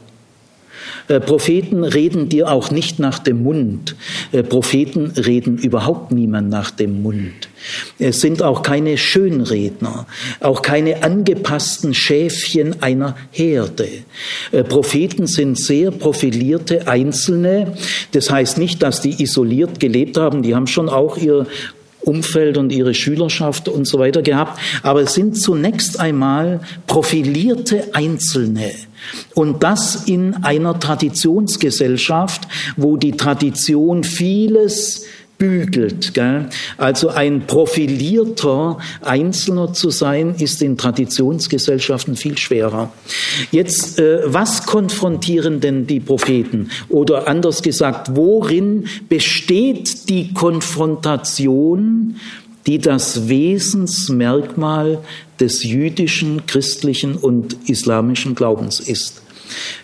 Äh, 1.07 1.19
Propheten 1.19 1.83
reden 1.83 2.29
dir 2.29 2.51
auch 2.51 2.71
nicht 2.71 2.99
nach 2.99 3.19
dem 3.19 3.43
Mund. 3.43 3.95
Äh, 4.31 4.43
Propheten 4.43 5.11
reden 5.11 5.57
überhaupt 5.57 6.11
niemand 6.11 6.49
nach 6.49 6.71
dem 6.71 7.01
Mund. 7.01 7.49
Es 7.99 8.21
sind 8.21 8.43
auch 8.43 8.61
keine 8.61 8.97
Schönredner, 8.97 10.05
auch 10.41 10.61
keine 10.61 11.03
angepassten 11.03 11.93
Schäfchen 11.93 12.81
einer 12.81 13.15
Herde. 13.31 13.87
Äh, 14.51 14.63
Propheten 14.63 15.27
sind 15.27 15.57
sehr 15.59 15.91
profilierte 15.91 16.87
Einzelne. 16.87 17.73
Das 18.11 18.29
heißt 18.29 18.57
nicht, 18.57 18.83
dass 18.83 19.01
die 19.01 19.21
isoliert 19.21 19.79
gelebt 19.79 20.17
haben. 20.17 20.43
Die 20.43 20.55
haben 20.55 20.67
schon 20.67 20.89
auch 20.89 21.17
ihr 21.17 21.47
Umfeld 22.01 22.57
und 22.57 22.71
ihre 22.71 22.93
Schülerschaft 22.93 23.67
und 23.67 23.85
so 23.85 23.99
weiter 23.99 24.21
gehabt. 24.21 24.59
Aber 24.81 25.01
es 25.01 25.13
sind 25.13 25.39
zunächst 25.39 25.99
einmal 25.99 26.61
profilierte 26.87 27.83
Einzelne. 27.93 28.71
Und 29.33 29.63
das 29.63 30.07
in 30.07 30.43
einer 30.43 30.79
Traditionsgesellschaft, 30.79 32.47
wo 32.75 32.97
die 32.97 33.13
Tradition 33.13 34.03
vieles 34.03 35.05
bügelt. 35.37 36.13
Gell? 36.13 36.49
Also 36.77 37.09
ein 37.09 37.45
profilierter 37.45 38.77
Einzelner 39.01 39.73
zu 39.73 39.89
sein, 39.89 40.35
ist 40.35 40.61
in 40.61 40.77
Traditionsgesellschaften 40.77 42.15
viel 42.15 42.37
schwerer. 42.37 42.91
Jetzt, 43.51 43.99
äh, 43.99 44.21
was 44.25 44.65
konfrontieren 44.65 45.59
denn 45.59 45.87
die 45.87 45.99
Propheten? 45.99 46.69
Oder 46.89 47.27
anders 47.27 47.61
gesagt, 47.61 48.15
worin 48.15 48.87
besteht 49.09 50.09
die 50.09 50.33
Konfrontation, 50.33 52.15
die 52.67 52.77
das 52.77 53.27
Wesensmerkmal 53.27 54.99
des 55.39 55.63
jüdischen, 55.63 56.45
christlichen 56.45 57.15
und 57.15 57.69
islamischen 57.69 58.35
Glaubens 58.35 58.79
ist? 58.79 59.21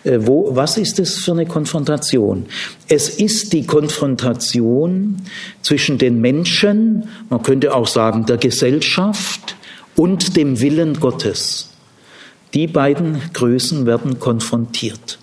Äh, 0.04 0.18
wo, 0.20 0.54
was 0.54 0.76
ist 0.76 0.98
das 0.98 1.16
für 1.16 1.32
eine 1.32 1.46
Konfrontation? 1.46 2.46
Es 2.88 3.08
ist 3.08 3.52
die 3.52 3.66
Konfrontation 3.66 5.16
zwischen 5.62 5.98
den 5.98 6.20
Menschen, 6.20 7.08
man 7.30 7.42
könnte 7.42 7.74
auch 7.74 7.86
sagen 7.86 8.26
der 8.26 8.36
Gesellschaft 8.36 9.56
und 9.96 10.36
dem 10.36 10.60
Willen 10.60 11.00
Gottes. 11.00 11.70
Die 12.52 12.66
beiden 12.66 13.20
Größen 13.32 13.86
werden 13.86 14.20
konfrontiert. 14.20 15.18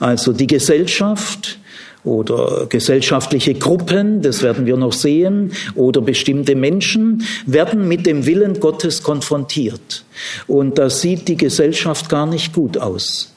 Also 0.00 0.32
die 0.32 0.46
Gesellschaft 0.46 1.57
oder 2.04 2.66
gesellschaftliche 2.68 3.54
Gruppen, 3.54 4.22
das 4.22 4.42
werden 4.42 4.66
wir 4.66 4.76
noch 4.76 4.92
sehen, 4.92 5.52
oder 5.74 6.00
bestimmte 6.00 6.54
Menschen 6.54 7.24
werden 7.46 7.88
mit 7.88 8.06
dem 8.06 8.26
Willen 8.26 8.60
Gottes 8.60 9.02
konfrontiert. 9.02 10.04
Und 10.46 10.78
da 10.78 10.90
sieht 10.90 11.28
die 11.28 11.36
Gesellschaft 11.36 12.08
gar 12.08 12.26
nicht 12.26 12.52
gut 12.52 12.78
aus. 12.78 13.32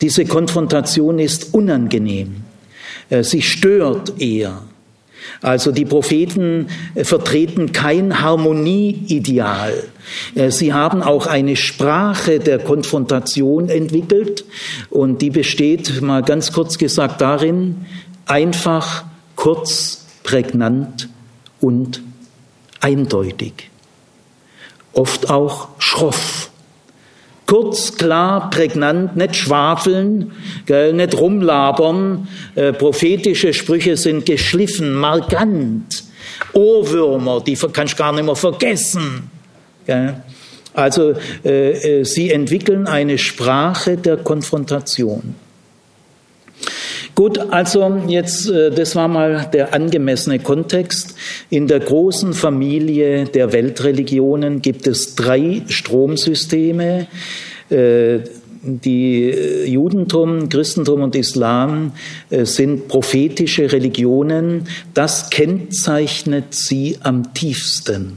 Diese 0.00 0.24
Konfrontation 0.24 1.18
ist 1.18 1.54
unangenehm. 1.54 2.42
Äh, 3.10 3.22
sie 3.22 3.42
stört 3.42 4.20
eher. 4.20 4.62
Also 5.42 5.72
die 5.72 5.84
Propheten 5.84 6.68
äh, 6.94 7.04
vertreten 7.04 7.72
kein 7.72 8.20
Harmonieideal. 8.20 9.84
Äh, 10.34 10.50
sie 10.50 10.72
haben 10.72 11.02
auch 11.02 11.26
eine 11.26 11.56
Sprache 11.56 12.40
der 12.40 12.58
Konfrontation 12.58 13.68
entwickelt 13.68 14.44
und 14.90 15.22
die 15.22 15.30
besteht, 15.30 16.00
mal 16.02 16.22
ganz 16.22 16.52
kurz 16.52 16.78
gesagt, 16.78 17.20
darin, 17.20 17.86
einfach, 18.26 19.04
kurz, 19.36 20.06
prägnant 20.22 21.08
und 21.60 22.02
eindeutig. 22.80 23.70
Oft 24.92 25.30
auch 25.30 25.68
schroff. 25.78 26.50
Kurz, 27.46 27.96
klar, 27.96 28.48
prägnant, 28.48 29.16
nicht 29.16 29.36
schwafeln, 29.36 30.32
gell, 30.64 30.94
nicht 30.94 31.18
rumlabern. 31.18 32.26
Äh, 32.54 32.72
prophetische 32.72 33.52
Sprüche 33.52 33.96
sind 33.96 34.24
geschliffen, 34.24 34.94
markant. 34.94 36.04
Ohrwürmer, 36.54 37.42
die 37.46 37.54
kannst 37.54 37.94
du 37.94 37.98
gar 37.98 38.12
nicht 38.12 38.24
mehr 38.24 38.36
vergessen. 38.36 39.30
Gell. 39.86 40.22
Also 40.72 41.14
äh, 41.44 42.00
äh, 42.00 42.04
sie 42.04 42.32
entwickeln 42.32 42.86
eine 42.86 43.18
Sprache 43.18 43.96
der 43.96 44.16
Konfrontation. 44.16 45.34
Gut, 47.14 47.38
also 47.38 48.02
jetzt, 48.08 48.50
äh, 48.50 48.70
das 48.70 48.96
war 48.96 49.06
mal 49.06 49.48
der 49.52 49.72
angemessene 49.72 50.40
Kontext. 50.40 51.14
In 51.48 51.68
der 51.68 51.80
großen 51.80 52.34
Familie 52.34 53.26
der 53.26 53.52
Weltreligionen 53.52 54.62
gibt 54.62 54.86
es 54.88 55.14
drei 55.14 55.62
Stromsysteme. 55.68 57.06
Äh, 57.70 58.18
die 58.62 59.30
äh, 59.30 59.66
Judentum, 59.66 60.48
Christentum 60.48 61.02
und 61.02 61.14
Islam 61.14 61.92
sind 62.30 62.88
prophetische 62.88 63.70
Religionen. 63.70 64.66
Das 64.94 65.30
kennzeichnet 65.30 66.54
sie 66.54 66.96
am 67.02 67.34
tiefsten. 67.34 68.16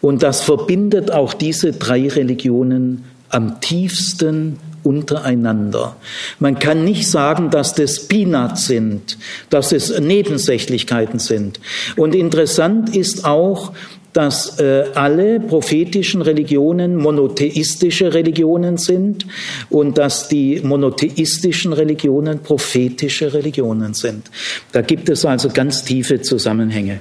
Und 0.00 0.22
das 0.22 0.40
verbindet 0.40 1.10
auch 1.10 1.34
diese 1.34 1.72
drei 1.72 2.08
Religionen 2.08 3.04
am 3.28 3.60
tiefsten 3.60 4.58
untereinander. 4.86 5.96
Man 6.38 6.58
kann 6.58 6.84
nicht 6.84 7.10
sagen, 7.10 7.50
dass 7.50 7.74
das 7.74 8.06
Peanuts 8.06 8.66
sind, 8.66 9.18
dass 9.50 9.72
es 9.72 9.98
Nebensächlichkeiten 9.98 11.18
sind. 11.18 11.60
Und 11.96 12.14
interessant 12.14 12.94
ist 12.94 13.24
auch, 13.24 13.72
dass 14.12 14.58
äh, 14.60 14.84
alle 14.94 15.40
prophetischen 15.40 16.22
Religionen 16.22 16.96
monotheistische 16.96 18.14
Religionen 18.14 18.78
sind 18.78 19.26
und 19.68 19.98
dass 19.98 20.28
die 20.28 20.60
monotheistischen 20.62 21.74
Religionen 21.74 22.38
prophetische 22.38 23.34
Religionen 23.34 23.92
sind. 23.92 24.30
Da 24.72 24.80
gibt 24.80 25.10
es 25.10 25.26
also 25.26 25.50
ganz 25.50 25.84
tiefe 25.84 26.22
Zusammenhänge. 26.22 27.00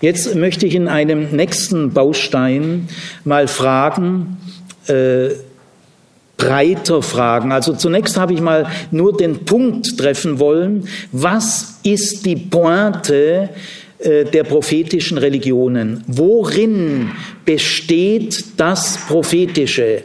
Jetzt 0.00 0.34
möchte 0.34 0.66
ich 0.66 0.74
in 0.74 0.88
einem 0.88 1.30
nächsten 1.30 1.92
Baustein 1.92 2.88
mal 3.24 3.46
fragen, 3.46 4.38
äh, 4.88 5.28
breiter 6.38 7.02
fragen. 7.02 7.52
Also 7.52 7.74
zunächst 7.74 8.16
habe 8.16 8.32
ich 8.32 8.40
mal 8.40 8.70
nur 8.90 9.14
den 9.14 9.44
Punkt 9.44 9.98
treffen 9.98 10.38
wollen, 10.38 10.88
was 11.12 11.80
ist 11.82 12.24
die 12.24 12.36
Pointe 12.36 13.50
äh, 13.98 14.24
der 14.24 14.44
prophetischen 14.44 15.18
Religionen? 15.18 16.02
Worin 16.06 17.10
besteht 17.44 18.44
das 18.56 18.98
Prophetische? 19.06 20.04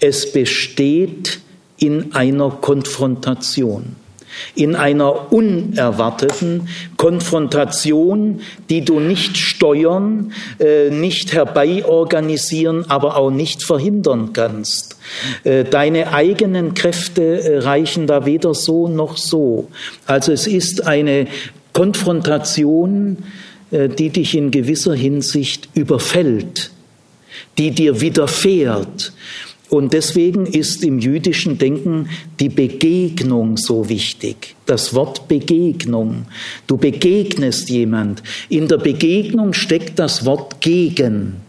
Es 0.00 0.30
besteht 0.30 1.40
in 1.78 2.12
einer 2.12 2.50
Konfrontation 2.50 3.96
in 4.54 4.76
einer 4.76 5.32
unerwarteten 5.32 6.68
Konfrontation, 6.96 8.40
die 8.70 8.84
du 8.84 9.00
nicht 9.00 9.36
steuern, 9.36 10.32
äh, 10.58 10.90
nicht 10.90 11.32
herbeiorganisieren, 11.32 12.90
aber 12.90 13.16
auch 13.16 13.30
nicht 13.30 13.62
verhindern 13.62 14.32
kannst. 14.32 14.98
Äh, 15.44 15.64
deine 15.64 16.12
eigenen 16.12 16.74
Kräfte 16.74 17.42
äh, 17.42 17.58
reichen 17.58 18.06
da 18.06 18.26
weder 18.26 18.54
so 18.54 18.88
noch 18.88 19.16
so. 19.16 19.68
Also 20.06 20.32
es 20.32 20.46
ist 20.46 20.86
eine 20.86 21.26
Konfrontation, 21.72 23.18
die 23.70 24.08
dich 24.08 24.34
in 24.34 24.50
gewisser 24.50 24.94
Hinsicht 24.94 25.68
überfällt, 25.74 26.70
die 27.58 27.70
dir 27.70 28.00
widerfährt 28.00 29.12
und 29.68 29.92
deswegen 29.92 30.46
ist 30.46 30.82
im 30.82 30.98
jüdischen 30.98 31.58
Denken 31.58 32.08
die 32.40 32.48
Begegnung 32.48 33.56
so 33.56 33.88
wichtig. 33.88 34.54
Das 34.66 34.94
Wort 34.94 35.28
Begegnung. 35.28 36.26
Du 36.66 36.76
begegnest 36.76 37.68
jemand. 37.68 38.22
In 38.48 38.68
der 38.68 38.78
Begegnung 38.78 39.52
steckt 39.52 39.98
das 39.98 40.24
Wort 40.24 40.60
gegen. 40.60 41.48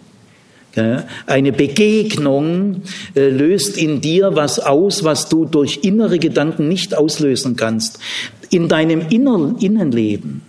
Eine 1.25 1.51
Begegnung 1.51 2.83
äh, 3.15 3.29
löst 3.29 3.77
in 3.77 4.01
dir 4.01 4.35
was 4.35 4.59
aus, 4.59 5.03
was 5.03 5.27
du 5.27 5.45
durch 5.45 5.79
innere 5.81 6.19
Gedanken 6.19 6.67
nicht 6.67 6.95
auslösen 6.95 7.55
kannst. 7.55 7.99
In 8.49 8.67
deinem 8.67 9.01
Innenleben 9.09 10.41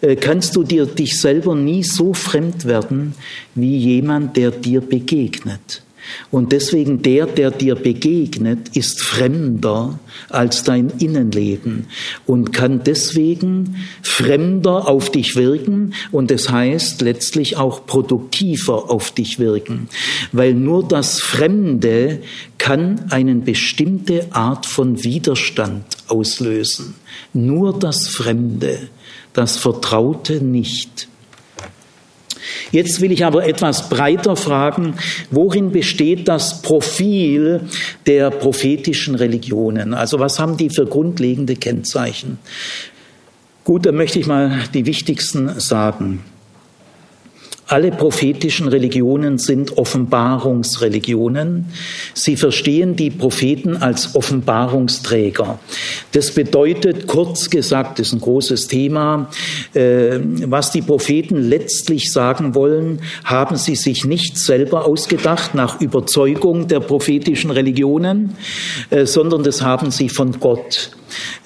äh, 0.00 0.16
kannst 0.16 0.56
du 0.56 0.64
dir 0.64 0.86
dich 0.86 1.18
selber 1.18 1.54
nie 1.54 1.84
so 1.84 2.12
fremd 2.12 2.64
werden 2.64 3.14
wie 3.54 3.76
jemand, 3.76 4.36
der 4.36 4.50
dir 4.50 4.80
begegnet. 4.80 5.82
Und 6.30 6.52
deswegen 6.52 7.02
der, 7.02 7.26
der 7.26 7.50
dir 7.50 7.74
begegnet, 7.74 8.76
ist 8.76 9.02
fremder 9.02 9.98
als 10.28 10.64
dein 10.64 10.90
Innenleben 10.98 11.86
und 12.26 12.52
kann 12.52 12.82
deswegen 12.84 13.76
fremder 14.02 14.88
auf 14.88 15.10
dich 15.10 15.36
wirken 15.36 15.94
und 16.10 16.30
das 16.30 16.50
heißt 16.50 17.02
letztlich 17.02 17.56
auch 17.56 17.86
produktiver 17.86 18.90
auf 18.90 19.10
dich 19.12 19.38
wirken, 19.38 19.88
weil 20.32 20.54
nur 20.54 20.86
das 20.86 21.20
Fremde 21.20 22.20
kann 22.58 23.06
eine 23.10 23.34
bestimmte 23.34 24.26
Art 24.32 24.66
von 24.66 25.02
Widerstand 25.02 25.84
auslösen. 26.08 26.94
Nur 27.32 27.78
das 27.78 28.06
Fremde, 28.08 28.78
das 29.32 29.56
Vertraute 29.56 30.42
nicht. 30.44 31.08
Jetzt 32.70 33.00
will 33.00 33.12
ich 33.12 33.24
aber 33.24 33.46
etwas 33.46 33.88
breiter 33.88 34.36
fragen, 34.36 34.94
worin 35.30 35.70
besteht 35.72 36.28
das 36.28 36.62
Profil 36.62 37.60
der 38.06 38.30
prophetischen 38.30 39.14
Religionen? 39.14 39.94
Also 39.94 40.18
was 40.18 40.38
haben 40.38 40.56
die 40.56 40.70
für 40.70 40.86
grundlegende 40.86 41.56
Kennzeichen? 41.56 42.38
Gut, 43.64 43.86
dann 43.86 43.94
möchte 43.94 44.18
ich 44.18 44.26
mal 44.26 44.64
die 44.74 44.86
wichtigsten 44.86 45.60
sagen. 45.60 46.24
Alle 47.72 47.90
prophetischen 47.90 48.68
Religionen 48.68 49.38
sind 49.38 49.78
Offenbarungsreligionen. 49.78 51.64
Sie 52.12 52.36
verstehen 52.36 52.96
die 52.96 53.08
Propheten 53.08 53.78
als 53.78 54.14
Offenbarungsträger. 54.14 55.58
Das 56.12 56.32
bedeutet, 56.32 57.06
kurz 57.06 57.48
gesagt, 57.48 57.98
das 57.98 58.08
ist 58.08 58.12
ein 58.12 58.20
großes 58.20 58.68
Thema, 58.68 59.30
äh, 59.72 60.18
was 60.44 60.70
die 60.70 60.82
Propheten 60.82 61.38
letztlich 61.38 62.12
sagen 62.12 62.54
wollen, 62.54 63.00
haben 63.24 63.56
sie 63.56 63.76
sich 63.76 64.04
nicht 64.04 64.36
selber 64.36 64.84
ausgedacht 64.84 65.54
nach 65.54 65.80
Überzeugung 65.80 66.68
der 66.68 66.80
prophetischen 66.80 67.50
Religionen, 67.50 68.34
äh, 68.90 69.06
sondern 69.06 69.44
das 69.44 69.62
haben 69.62 69.90
sie 69.90 70.10
von 70.10 70.40
Gott. 70.40 70.90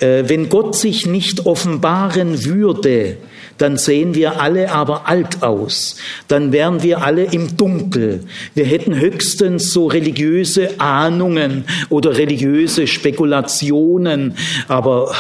Äh, 0.01 0.25
wenn 0.27 0.49
Gott 0.49 0.75
sich 0.75 1.07
nicht 1.07 1.47
offenbaren 1.47 2.45
würde, 2.45 3.17
dann 3.59 3.77
sehen 3.77 4.15
wir 4.15 4.41
alle 4.41 4.71
aber 4.73 5.09
alt 5.09 5.43
aus. 5.43 5.97
Dann 6.29 6.53
wären 6.53 6.83
wir 6.83 7.03
alle 7.03 7.25
im 7.25 7.57
Dunkel. 7.57 8.25
Wir 8.55 8.65
hätten 8.65 8.99
höchstens 8.99 9.73
so 9.73 9.87
religiöse 9.87 10.81
Ahnungen 10.81 11.65
oder 11.89 12.17
religiöse 12.17 12.87
Spekulationen, 12.87 14.37
aber 14.69 15.15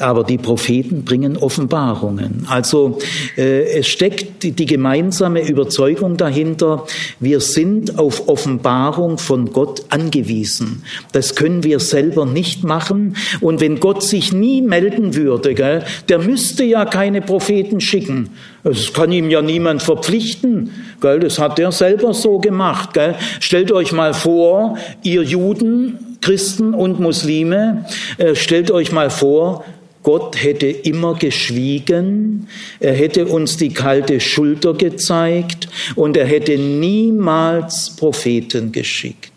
aber 0.00 0.24
die 0.24 0.38
Propheten 0.38 1.04
bringen 1.04 1.36
Offenbarungen. 1.36 2.46
Also 2.48 2.98
äh, 3.36 3.78
es 3.78 3.86
steckt 3.86 4.42
die, 4.42 4.66
gemeinsame 4.66 5.46
Überzeugung 5.46 6.16
dahinter, 6.16 6.86
wir 7.20 7.40
sind 7.40 7.98
auf 7.98 8.28
Offenbarung 8.28 9.18
von 9.18 9.52
Gott 9.52 9.84
angewiesen. 9.90 10.82
Das 11.12 11.34
können 11.34 11.62
wir 11.62 11.78
selber 11.80 12.26
nicht 12.26 12.64
machen. 12.64 13.16
Und 13.40 13.60
wenn 13.60 13.78
Gott 13.78 14.02
sich 14.02 14.32
nie 14.32 14.62
melden 14.62 15.14
würde, 15.14 15.54
gell, 15.54 15.84
der 16.08 16.18
müsste 16.18 16.64
ja 16.64 16.84
keine 16.84 17.20
Propheten 17.20 17.63
schicken. 17.80 18.30
Das 18.62 18.92
kann 18.92 19.12
ihm 19.12 19.30
ja 19.30 19.42
niemand 19.42 19.82
verpflichten. 19.82 20.70
Gell, 21.00 21.20
das 21.20 21.38
hat 21.38 21.58
er 21.58 21.72
selber 21.72 22.14
so 22.14 22.38
gemacht. 22.38 22.94
Gell. 22.94 23.14
Stellt 23.40 23.72
euch 23.72 23.92
mal 23.92 24.14
vor, 24.14 24.78
ihr 25.02 25.22
Juden, 25.22 26.16
Christen 26.20 26.74
und 26.74 27.00
Muslime, 27.00 27.84
äh, 28.18 28.34
stellt 28.34 28.70
euch 28.70 28.92
mal 28.92 29.10
vor, 29.10 29.64
Gott 30.02 30.42
hätte 30.42 30.66
immer 30.66 31.14
geschwiegen, 31.14 32.46
er 32.78 32.92
hätte 32.92 33.26
uns 33.26 33.56
die 33.56 33.70
kalte 33.70 34.20
Schulter 34.20 34.74
gezeigt 34.74 35.68
und 35.96 36.16
er 36.16 36.26
hätte 36.26 36.58
niemals 36.58 37.96
Propheten 37.96 38.70
geschickt. 38.70 39.32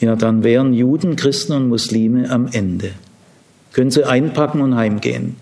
Ja, 0.00 0.14
dann 0.14 0.44
wären 0.44 0.72
Juden, 0.74 1.16
Christen 1.16 1.52
und 1.52 1.68
Muslime 1.68 2.30
am 2.30 2.48
Ende. 2.52 2.90
Können 3.72 3.90
sie 3.90 4.04
einpacken 4.04 4.60
und 4.60 4.76
heimgehen. 4.76 5.36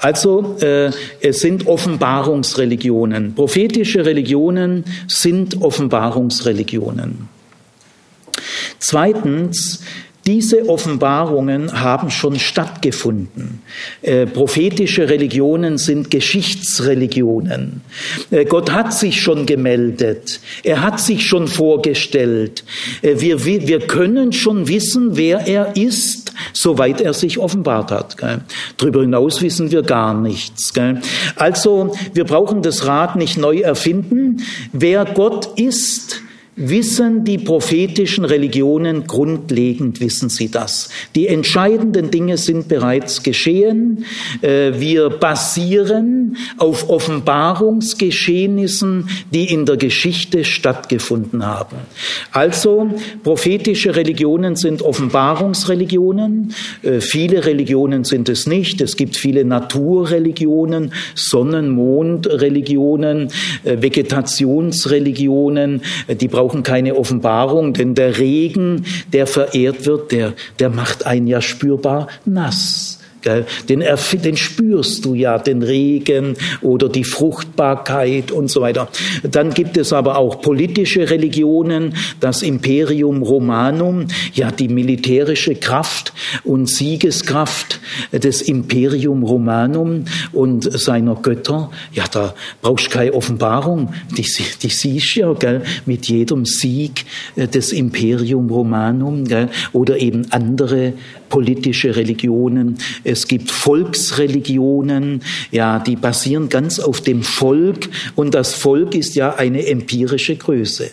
Also 0.00 0.56
äh, 0.60 0.90
es 1.20 1.40
sind 1.40 1.66
Offenbarungsreligionen. 1.66 3.34
Prophetische 3.34 4.04
Religionen 4.04 4.84
sind 5.08 5.60
Offenbarungsreligionen. 5.60 7.28
Zweitens, 8.78 9.82
diese 10.28 10.68
Offenbarungen 10.68 11.80
haben 11.80 12.10
schon 12.10 12.38
stattgefunden. 12.38 13.62
Äh, 14.02 14.26
prophetische 14.26 15.08
Religionen 15.08 15.78
sind 15.78 16.10
Geschichtsreligionen. 16.10 17.80
Äh, 18.30 18.44
Gott 18.44 18.70
hat 18.72 18.92
sich 18.92 19.22
schon 19.22 19.46
gemeldet. 19.46 20.40
Er 20.64 20.82
hat 20.82 21.00
sich 21.00 21.26
schon 21.26 21.48
vorgestellt. 21.48 22.62
Äh, 23.00 23.14
wir, 23.20 23.46
wir 23.46 23.80
können 23.80 24.34
schon 24.34 24.68
wissen, 24.68 25.16
wer 25.16 25.46
er 25.46 25.74
ist, 25.78 26.34
soweit 26.52 27.00
er 27.00 27.14
sich 27.14 27.38
offenbart 27.38 27.90
hat. 27.90 28.18
Gell? 28.18 28.42
Darüber 28.76 29.00
hinaus 29.00 29.40
wissen 29.40 29.72
wir 29.72 29.80
gar 29.80 30.12
nichts. 30.12 30.74
Gell? 30.74 31.00
Also 31.36 31.96
wir 32.12 32.24
brauchen 32.24 32.60
das 32.60 32.86
Rad 32.86 33.16
nicht 33.16 33.38
neu 33.38 33.60
erfinden. 33.60 34.42
Wer 34.74 35.06
Gott 35.06 35.58
ist, 35.58 36.20
wissen 36.58 37.24
die 37.24 37.38
prophetischen 37.38 38.24
Religionen 38.24 39.06
grundlegend, 39.06 40.00
wissen 40.00 40.28
sie 40.28 40.50
das. 40.50 40.88
Die 41.14 41.28
entscheidenden 41.28 42.10
Dinge 42.10 42.36
sind 42.36 42.66
bereits 42.66 43.22
geschehen. 43.22 44.04
Äh, 44.42 44.72
wir 44.78 45.10
basieren 45.10 46.36
auf 46.58 46.90
Offenbarungsgeschehnissen, 46.90 49.08
die 49.32 49.52
in 49.52 49.66
der 49.66 49.76
Geschichte 49.76 50.44
stattgefunden 50.44 51.46
haben. 51.46 51.76
Also 52.32 52.90
prophetische 53.22 53.94
Religionen 53.94 54.56
sind 54.56 54.82
Offenbarungsreligionen. 54.82 56.52
Äh, 56.82 57.00
viele 57.00 57.46
Religionen 57.46 58.02
sind 58.02 58.28
es 58.28 58.48
nicht. 58.48 58.80
Es 58.80 58.96
gibt 58.96 59.14
viele 59.16 59.44
Naturreligionen, 59.44 60.92
Sonnen-Mond-Religionen, 61.14 63.28
äh, 63.62 63.80
Vegetationsreligionen, 63.80 65.82
die 66.20 66.26
brauchen 66.26 66.47
brauchen 66.48 66.62
keine 66.62 66.96
Offenbarung, 66.96 67.74
denn 67.74 67.94
der 67.94 68.16
Regen, 68.16 68.86
der 69.12 69.26
verehrt 69.26 69.84
wird, 69.84 70.12
der, 70.12 70.32
der 70.58 70.70
macht 70.70 71.04
einen 71.04 71.26
ja 71.26 71.42
spürbar 71.42 72.08
nass. 72.24 72.97
Den, 73.24 73.84
den 74.22 74.36
spürst 74.36 75.04
du 75.04 75.14
ja, 75.14 75.38
den 75.38 75.62
Regen 75.62 76.36
oder 76.62 76.88
die 76.88 77.04
Fruchtbarkeit 77.04 78.30
und 78.30 78.50
so 78.50 78.60
weiter. 78.60 78.88
Dann 79.28 79.52
gibt 79.52 79.76
es 79.76 79.92
aber 79.92 80.18
auch 80.18 80.40
politische 80.40 81.10
Religionen, 81.10 81.94
das 82.20 82.42
Imperium 82.42 83.22
Romanum, 83.22 84.06
ja 84.34 84.50
die 84.50 84.68
militärische 84.68 85.54
Kraft 85.54 86.12
und 86.44 86.68
Siegeskraft 86.68 87.80
des 88.12 88.42
Imperium 88.42 89.22
Romanum 89.22 90.04
und 90.32 90.70
seiner 90.78 91.16
Götter. 91.16 91.70
Ja, 91.92 92.04
da 92.10 92.34
brauchst 92.62 92.86
du 92.86 92.90
keine 92.90 93.14
Offenbarung, 93.14 93.92
die, 94.16 94.26
die 94.62 94.68
siehst 94.68 95.16
ja 95.16 95.32
gell, 95.32 95.62
mit 95.86 96.08
jedem 96.08 96.44
Sieg 96.44 97.04
des 97.36 97.72
Imperium 97.72 98.50
Romanum 98.50 99.24
gell, 99.24 99.48
oder 99.72 99.98
eben 99.98 100.26
andere 100.30 100.94
politische 101.28 101.94
Religionen, 101.94 102.78
es 103.08 103.26
gibt 103.26 103.50
Volksreligionen, 103.50 105.22
ja, 105.50 105.78
die 105.78 105.96
basieren 105.96 106.48
ganz 106.48 106.78
auf 106.78 107.00
dem 107.00 107.22
Volk 107.22 107.88
und 108.14 108.34
das 108.34 108.54
Volk 108.54 108.94
ist 108.94 109.14
ja 109.14 109.34
eine 109.34 109.66
empirische 109.66 110.36
Größe. 110.36 110.90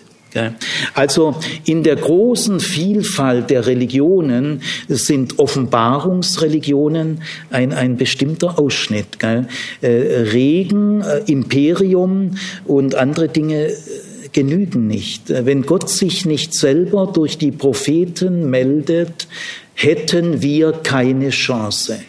Also 0.94 1.36
in 1.64 1.84
der 1.84 1.96
großen 1.96 2.60
Vielfalt 2.60 3.50
der 3.50 3.66
Religionen 3.66 4.62
sind 4.90 5.40
Offenbarungsreligionen 5.40 7.22
ein, 7.52 7.72
ein 7.72 7.96
bestimmter 7.96 8.60
Ausschnitt. 8.60 9.20
Gell? 9.20 9.48
Äh, 9.82 9.88
Regen, 9.88 11.02
äh, 11.02 11.20
Imperium 11.28 12.32
und 12.66 12.96
andere 12.96 13.30
Dinge 13.30 13.68
äh, 13.68 13.76
genügen 14.34 14.88
nicht. 14.88 15.30
Wenn 15.30 15.62
Gott 15.62 15.90
sich 15.90 16.26
nicht 16.26 16.54
selber 16.54 17.10
durch 17.14 17.38
die 17.38 17.52
Propheten 17.52 18.50
meldet, 18.50 19.30
hätten 19.76 20.42
wir 20.42 20.72
keine 20.72 21.30
Chance. 21.30 22.00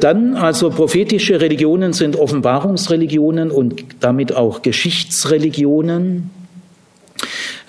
Dann 0.00 0.34
also 0.34 0.70
prophetische 0.70 1.40
Religionen 1.40 1.92
sind 1.92 2.16
Offenbarungsreligionen 2.16 3.50
und 3.50 3.84
damit 4.00 4.34
auch 4.34 4.62
Geschichtsreligionen. 4.62 6.30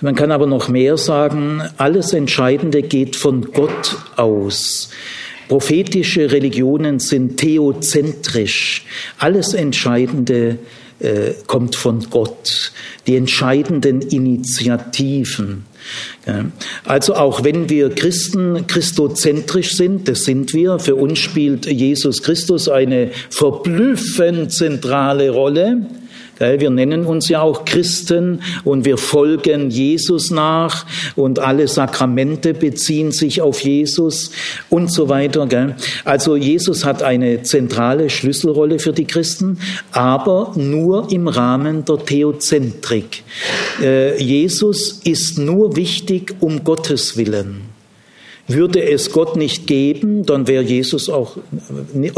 Man 0.02 0.14
kann 0.14 0.30
aber 0.30 0.46
noch 0.46 0.68
mehr 0.68 0.98
sagen, 0.98 1.62
alles 1.78 2.12
Entscheidende 2.12 2.82
geht 2.82 3.16
von 3.16 3.52
Gott 3.52 3.96
aus. 4.16 4.90
Prophetische 5.48 6.32
Religionen 6.32 6.98
sind 6.98 7.38
theozentrisch. 7.38 8.84
Alles 9.18 9.54
Entscheidende 9.54 10.58
äh, 10.98 11.32
kommt 11.46 11.76
von 11.76 12.10
Gott. 12.10 12.72
Die 13.06 13.16
entscheidenden 13.16 14.02
Initiativen. 14.02 15.64
Also 16.84 17.14
auch 17.14 17.44
wenn 17.44 17.68
wir 17.70 17.90
Christen 17.90 18.66
christozentrisch 18.66 19.76
sind, 19.76 20.08
das 20.08 20.24
sind 20.24 20.52
wir, 20.54 20.78
für 20.78 20.96
uns 20.96 21.18
spielt 21.18 21.66
Jesus 21.66 22.22
Christus 22.22 22.68
eine 22.68 23.10
verblüffend 23.30 24.52
zentrale 24.52 25.30
Rolle. 25.30 25.86
Wir 26.38 26.70
nennen 26.70 27.06
uns 27.06 27.28
ja 27.28 27.40
auch 27.40 27.64
Christen 27.64 28.42
und 28.64 28.84
wir 28.84 28.98
folgen 28.98 29.70
Jesus 29.70 30.30
nach 30.30 30.84
und 31.14 31.38
alle 31.38 31.68
Sakramente 31.68 32.52
beziehen 32.54 33.12
sich 33.12 33.40
auf 33.40 33.60
Jesus 33.60 34.30
und 34.68 34.92
so 34.92 35.08
weiter. 35.08 35.76
Also 36.04 36.36
Jesus 36.36 36.84
hat 36.84 37.02
eine 37.02 37.42
zentrale 37.42 38.10
Schlüsselrolle 38.10 38.78
für 38.78 38.92
die 38.92 39.06
Christen, 39.06 39.58
aber 39.92 40.52
nur 40.56 41.10
im 41.10 41.28
Rahmen 41.28 41.84
der 41.84 42.04
Theozentrik. 42.04 43.22
Äh, 43.80 44.22
Jesus 44.22 45.00
ist 45.04 45.38
nur 45.38 45.76
wichtig 45.76 46.36
um 46.40 46.64
Gottes 46.64 47.16
Willen. 47.16 47.75
Würde 48.48 48.80
es 48.80 49.10
Gott 49.10 49.34
nicht 49.36 49.66
geben, 49.66 50.24
dann 50.24 50.46
wäre 50.46 50.62
Jesus 50.62 51.10
auch 51.10 51.36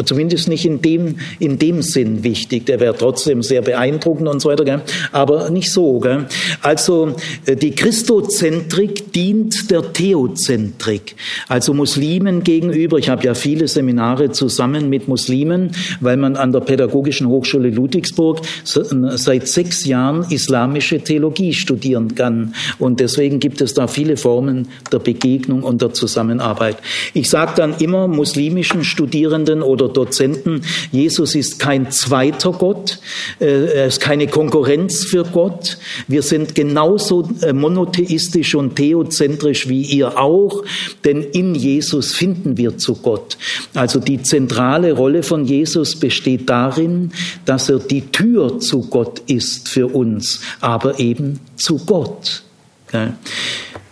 zumindest 0.05 0.49
nicht 0.49 0.67
in 0.67 0.83
dem, 0.83 1.17
in 1.39 1.59
dem 1.59 1.81
Sinn 1.81 2.23
wichtig. 2.23 2.67
Der 2.67 2.81
wäre 2.81 2.95
trotzdem 2.95 3.43
sehr 3.43 3.63
beeindruckend 3.63 4.29
und 4.29 4.41
so 4.41 4.51
weiter, 4.51 4.65
gell? 4.65 4.83
aber 5.11 5.49
nicht 5.49 5.73
so. 5.73 6.01
Gell? 6.01 6.27
Also 6.61 7.15
äh, 7.47 7.57
die 7.57 7.71
Christozentrik 7.71 9.11
dient 9.15 9.71
der 9.71 9.91
Theozentrik. 9.95 11.17
Also 11.49 11.73
Muslimen 11.73 12.45
gegenüber, 12.45 12.99
ich 12.99 13.09
habe 13.09 13.25
ja 13.25 13.33
viele 13.33 13.67
Seminare 13.67 14.31
zusammen 14.31 14.91
mit 14.91 15.09
Muslimen, 15.09 15.71
weil 16.01 16.19
man 16.19 16.37
an 16.37 16.53
der 16.53 16.61
Pädagogischen 16.61 17.27
Hochschule 17.29 17.71
Ludwigsburg 17.71 18.43
seit 18.65 19.49
sechs 19.49 19.87
Jahren 19.87 20.27
islamische 20.29 21.01
Theologie 21.01 21.55
studieren 21.55 22.15
kann. 22.15 22.55
Und 22.79 23.01
deswegen 23.01 23.41
gibt 23.41 23.63
es 23.63 23.73
da 23.73 23.87
viele 23.87 24.19
Formen 24.19 24.69
der 24.93 24.99
Begegnung 24.99 25.63
und 25.63 25.81
der 25.81 25.95
Zusammenarbeit. 25.95 26.18
Zusammenarbeit. 26.19 26.79
Ich 27.15 27.31
sage 27.31 27.53
dann 27.55 27.77
immer 27.79 28.09
muslimischen 28.09 28.83
Studierenden 28.83 29.63
oder 29.63 29.89
Dozenten, 29.89 30.63
Jesus 30.91 31.37
ist 31.37 31.61
kein 31.61 31.93
zweiter 31.93 32.51
Gott, 32.51 32.99
äh, 33.39 33.67
er 33.67 33.87
ist 33.87 34.01
keine 34.01 34.27
Konkurrenz 34.27 35.05
für 35.05 35.23
Gott. 35.23 35.79
Wir 36.09 36.23
sind 36.23 36.57
genauso 36.57 37.29
äh, 37.43 37.53
monotheistisch 37.53 38.57
und 38.57 38.75
theozentrisch 38.75 39.69
wie 39.69 39.83
ihr 39.83 40.19
auch, 40.19 40.65
denn 41.05 41.23
in 41.23 41.55
Jesus 41.55 42.15
finden 42.15 42.57
wir 42.57 42.79
zu 42.79 42.97
Gott. 42.97 43.39
Also 43.75 44.01
die 44.01 44.21
zentrale 44.23 44.93
Rolle 44.93 45.23
von 45.23 45.45
Jesus 45.45 45.95
besteht 45.95 46.51
darin, 46.51 47.13
dass 47.45 47.69
er 47.69 47.79
die 47.79 48.09
Tür 48.11 48.59
zu 48.59 48.89
Gott 48.89 49.23
ist 49.29 49.69
für 49.69 49.87
uns, 49.87 50.41
aber 50.61 50.99
eben 50.99 51.39
zu 51.57 51.79
Gott. 51.79 52.43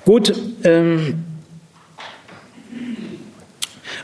Gut, 0.04 0.32
ähm, 0.64 1.14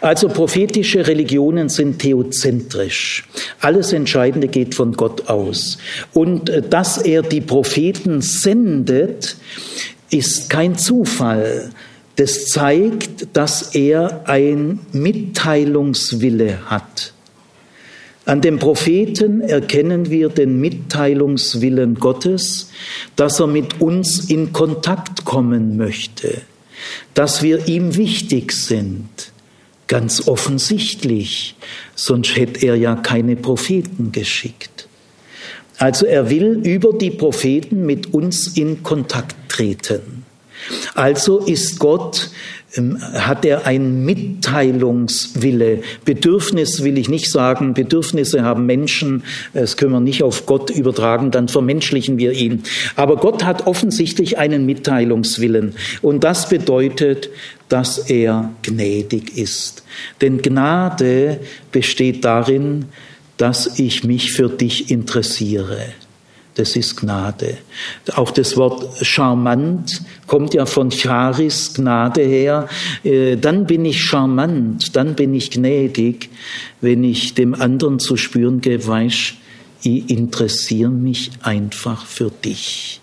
Also 0.02 0.28
prophetische 0.28 1.06
Religionen 1.06 1.68
sind 1.68 2.00
theozentrisch. 2.00 3.24
Alles 3.60 3.92
Entscheidende 3.92 4.48
geht 4.48 4.74
von 4.74 4.94
Gott 4.94 5.28
aus. 5.28 5.78
Und 6.12 6.50
äh, 6.50 6.60
dass 6.60 6.98
er 6.98 7.22
die 7.22 7.40
Propheten 7.40 8.20
sendet, 8.20 9.36
ist 10.10 10.50
kein 10.50 10.76
Zufall. 10.76 11.70
Das 12.16 12.46
zeigt, 12.46 13.28
dass 13.32 13.76
er 13.76 14.28
ein 14.28 14.80
Mitteilungswille 14.92 16.68
hat. 16.68 17.12
An 18.24 18.40
dem 18.40 18.58
Propheten 18.58 19.40
erkennen 19.40 20.10
wir 20.10 20.30
den 20.30 20.60
Mitteilungswillen 20.60 21.94
Gottes, 21.94 22.70
dass 23.14 23.38
er 23.38 23.46
mit 23.46 23.80
uns 23.80 24.28
in 24.28 24.52
Kontakt 24.52 25.24
kommen 25.24 25.76
möchte, 25.76 26.42
dass 27.14 27.42
wir 27.42 27.68
ihm 27.68 27.96
wichtig 27.96 28.52
sind, 28.52 29.31
ganz 29.86 30.26
offensichtlich, 30.26 31.54
sonst 31.94 32.36
hätte 32.36 32.66
er 32.66 32.76
ja 32.76 32.96
keine 32.96 33.36
Propheten 33.36 34.12
geschickt. 34.12 34.88
Also 35.78 36.06
er 36.06 36.30
will 36.30 36.60
über 36.64 36.92
die 36.92 37.10
Propheten 37.10 37.86
mit 37.86 38.14
uns 38.14 38.56
in 38.56 38.82
Kontakt 38.82 39.34
treten. 39.48 40.24
Also 40.94 41.38
ist 41.38 41.78
Gott 41.78 42.30
hat 43.14 43.44
er 43.44 43.66
ein 43.66 44.04
Mitteilungswille. 44.04 45.82
Bedürfnis 46.04 46.82
will 46.82 46.96
ich 46.96 47.08
nicht 47.08 47.30
sagen. 47.30 47.74
Bedürfnisse 47.74 48.42
haben 48.42 48.64
Menschen. 48.64 49.24
Das 49.52 49.76
können 49.76 49.92
wir 49.92 50.00
nicht 50.00 50.22
auf 50.22 50.46
Gott 50.46 50.70
übertragen, 50.70 51.30
dann 51.30 51.48
vermenschlichen 51.48 52.16
wir 52.16 52.32
ihn. 52.32 52.62
Aber 52.96 53.16
Gott 53.16 53.44
hat 53.44 53.66
offensichtlich 53.66 54.38
einen 54.38 54.64
Mitteilungswillen. 54.64 55.74
Und 56.00 56.24
das 56.24 56.48
bedeutet, 56.48 57.28
dass 57.68 57.98
er 57.98 58.50
gnädig 58.62 59.36
ist. 59.36 59.82
Denn 60.22 60.40
Gnade 60.40 61.40
besteht 61.72 62.24
darin, 62.24 62.86
dass 63.36 63.78
ich 63.78 64.04
mich 64.04 64.32
für 64.32 64.48
dich 64.48 64.90
interessiere. 64.90 65.78
Das 66.54 66.76
ist 66.76 66.96
Gnade. 66.96 67.56
Auch 68.14 68.30
das 68.30 68.56
Wort 68.58 69.04
charmant 69.04 70.02
kommt 70.26 70.52
ja 70.52 70.66
von 70.66 70.90
Charis, 70.90 71.72
Gnade 71.74 72.22
her. 72.22 72.68
Äh, 73.04 73.36
dann 73.36 73.66
bin 73.66 73.84
ich 73.86 74.02
charmant, 74.02 74.94
dann 74.94 75.14
bin 75.14 75.34
ich 75.34 75.50
gnädig, 75.50 76.28
wenn 76.82 77.04
ich 77.04 77.34
dem 77.34 77.54
anderen 77.54 77.98
zu 77.98 78.16
spüren 78.16 78.60
gebe, 78.60 78.86
weißt, 78.86 79.34
ich 79.82 80.10
interessiere 80.10 80.90
mich 80.90 81.30
einfach 81.42 82.06
für 82.06 82.30
dich. 82.30 83.00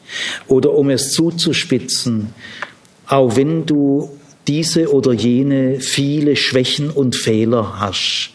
Oder 0.47 0.73
um 0.73 0.89
es 0.89 1.11
zuzuspitzen, 1.11 2.33
auch 3.07 3.35
wenn 3.35 3.65
du 3.65 4.09
diese 4.47 4.93
oder 4.93 5.13
jene 5.13 5.79
viele 5.79 6.35
Schwächen 6.35 6.89
und 6.89 7.15
Fehler 7.15 7.79
hast, 7.79 8.31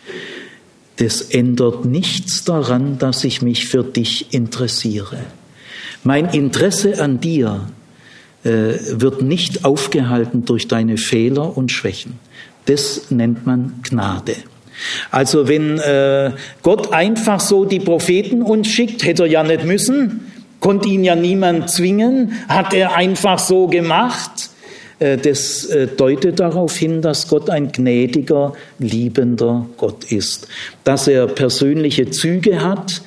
das 0.96 1.22
ändert 1.22 1.84
nichts 1.84 2.44
daran, 2.44 2.98
dass 2.98 3.24
ich 3.24 3.42
mich 3.42 3.66
für 3.66 3.82
dich 3.82 4.32
interessiere. 4.32 5.18
Mein 6.04 6.26
Interesse 6.26 7.02
an 7.02 7.20
dir 7.20 7.66
äh, 8.44 8.74
wird 8.90 9.22
nicht 9.22 9.64
aufgehalten 9.64 10.44
durch 10.44 10.68
deine 10.68 10.96
Fehler 10.96 11.56
und 11.56 11.72
Schwächen. 11.72 12.18
Das 12.66 13.10
nennt 13.10 13.46
man 13.46 13.80
Gnade. 13.82 14.36
Also 15.10 15.48
wenn 15.48 15.78
äh, 15.78 16.32
Gott 16.62 16.92
einfach 16.92 17.40
so 17.40 17.64
die 17.64 17.80
Propheten 17.80 18.42
uns 18.42 18.68
schickt, 18.68 19.04
hätte 19.04 19.24
er 19.24 19.30
ja 19.30 19.42
nicht 19.42 19.64
müssen, 19.64 20.32
konnte 20.60 20.88
ihn 20.88 21.04
ja 21.04 21.14
niemand 21.14 21.70
zwingen, 21.70 22.32
hat 22.48 22.74
er 22.74 22.96
einfach 22.96 23.38
so 23.38 23.66
gemacht. 23.66 24.50
Äh, 24.98 25.16
das 25.18 25.66
äh, 25.66 25.86
deutet 25.86 26.40
darauf 26.40 26.76
hin, 26.76 27.02
dass 27.02 27.28
Gott 27.28 27.50
ein 27.50 27.72
gnädiger, 27.72 28.54
liebender 28.78 29.66
Gott 29.76 30.10
ist, 30.10 30.48
dass 30.84 31.08
er 31.08 31.26
persönliche 31.26 32.10
Züge 32.10 32.62
hat, 32.62 33.02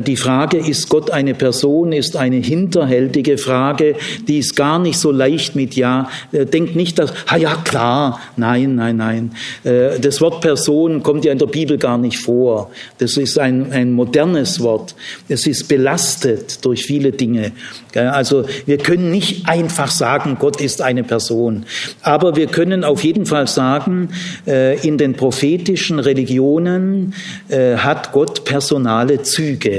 die 0.00 0.16
Frage, 0.16 0.58
ist 0.58 0.88
Gott 0.88 1.10
eine 1.10 1.34
Person, 1.34 1.92
ist 1.92 2.16
eine 2.16 2.36
hinterhältige 2.36 3.38
Frage, 3.38 3.96
die 4.26 4.38
ist 4.38 4.56
gar 4.56 4.78
nicht 4.78 4.98
so 4.98 5.10
leicht 5.10 5.54
mit 5.54 5.76
Ja. 5.76 6.08
Äh, 6.32 6.46
denkt 6.46 6.76
nicht, 6.76 6.98
dass, 6.98 7.12
ah 7.26 7.36
ja, 7.36 7.54
klar, 7.56 8.20
nein, 8.36 8.74
nein, 8.74 8.96
nein. 8.96 9.30
Äh, 9.64 10.00
das 10.00 10.20
Wort 10.20 10.40
Person 10.40 11.02
kommt 11.02 11.24
ja 11.24 11.32
in 11.32 11.38
der 11.38 11.46
Bibel 11.46 11.78
gar 11.78 11.98
nicht 11.98 12.18
vor. 12.18 12.70
Das 12.98 13.16
ist 13.16 13.38
ein, 13.38 13.72
ein 13.72 13.92
modernes 13.92 14.60
Wort. 14.60 14.94
Es 15.28 15.46
ist 15.46 15.68
belastet 15.68 16.64
durch 16.64 16.84
viele 16.84 17.12
Dinge. 17.12 17.52
Also 17.94 18.44
wir 18.66 18.78
können 18.78 19.10
nicht 19.10 19.48
einfach 19.48 19.90
sagen, 19.90 20.36
Gott 20.38 20.60
ist 20.60 20.82
eine 20.82 21.02
Person. 21.02 21.64
Aber 22.02 22.36
wir 22.36 22.46
können 22.46 22.84
auf 22.84 23.04
jeden 23.04 23.26
Fall 23.26 23.46
sagen, 23.46 24.10
in 24.44 24.98
den 24.98 25.14
prophetischen 25.14 25.98
Religionen 25.98 27.14
hat 27.50 28.12
Gott 28.12 28.44
personale 28.44 29.22
Züge. 29.22 29.75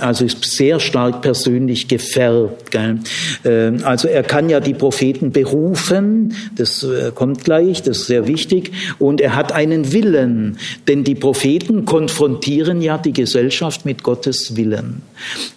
Also 0.00 0.24
ist 0.24 0.44
sehr 0.44 0.80
stark 0.80 1.22
persönlich 1.22 1.88
gefärbt. 1.88 2.74
Ähm, 2.74 3.78
also 3.84 4.08
er 4.08 4.22
kann 4.22 4.48
ja 4.48 4.60
die 4.60 4.74
Propheten 4.74 5.32
berufen, 5.32 6.34
das 6.56 6.82
äh, 6.82 7.12
kommt 7.14 7.44
gleich, 7.44 7.82
das 7.82 7.98
ist 7.98 8.06
sehr 8.06 8.26
wichtig. 8.26 8.72
Und 8.98 9.20
er 9.20 9.34
hat 9.34 9.52
einen 9.52 9.92
Willen, 9.92 10.58
denn 10.88 11.04
die 11.04 11.14
Propheten 11.14 11.84
konfrontieren 11.84 12.80
ja 12.80 12.98
die 12.98 13.12
Gesellschaft 13.12 13.84
mit 13.84 14.02
Gottes 14.02 14.56
Willen. 14.56 15.02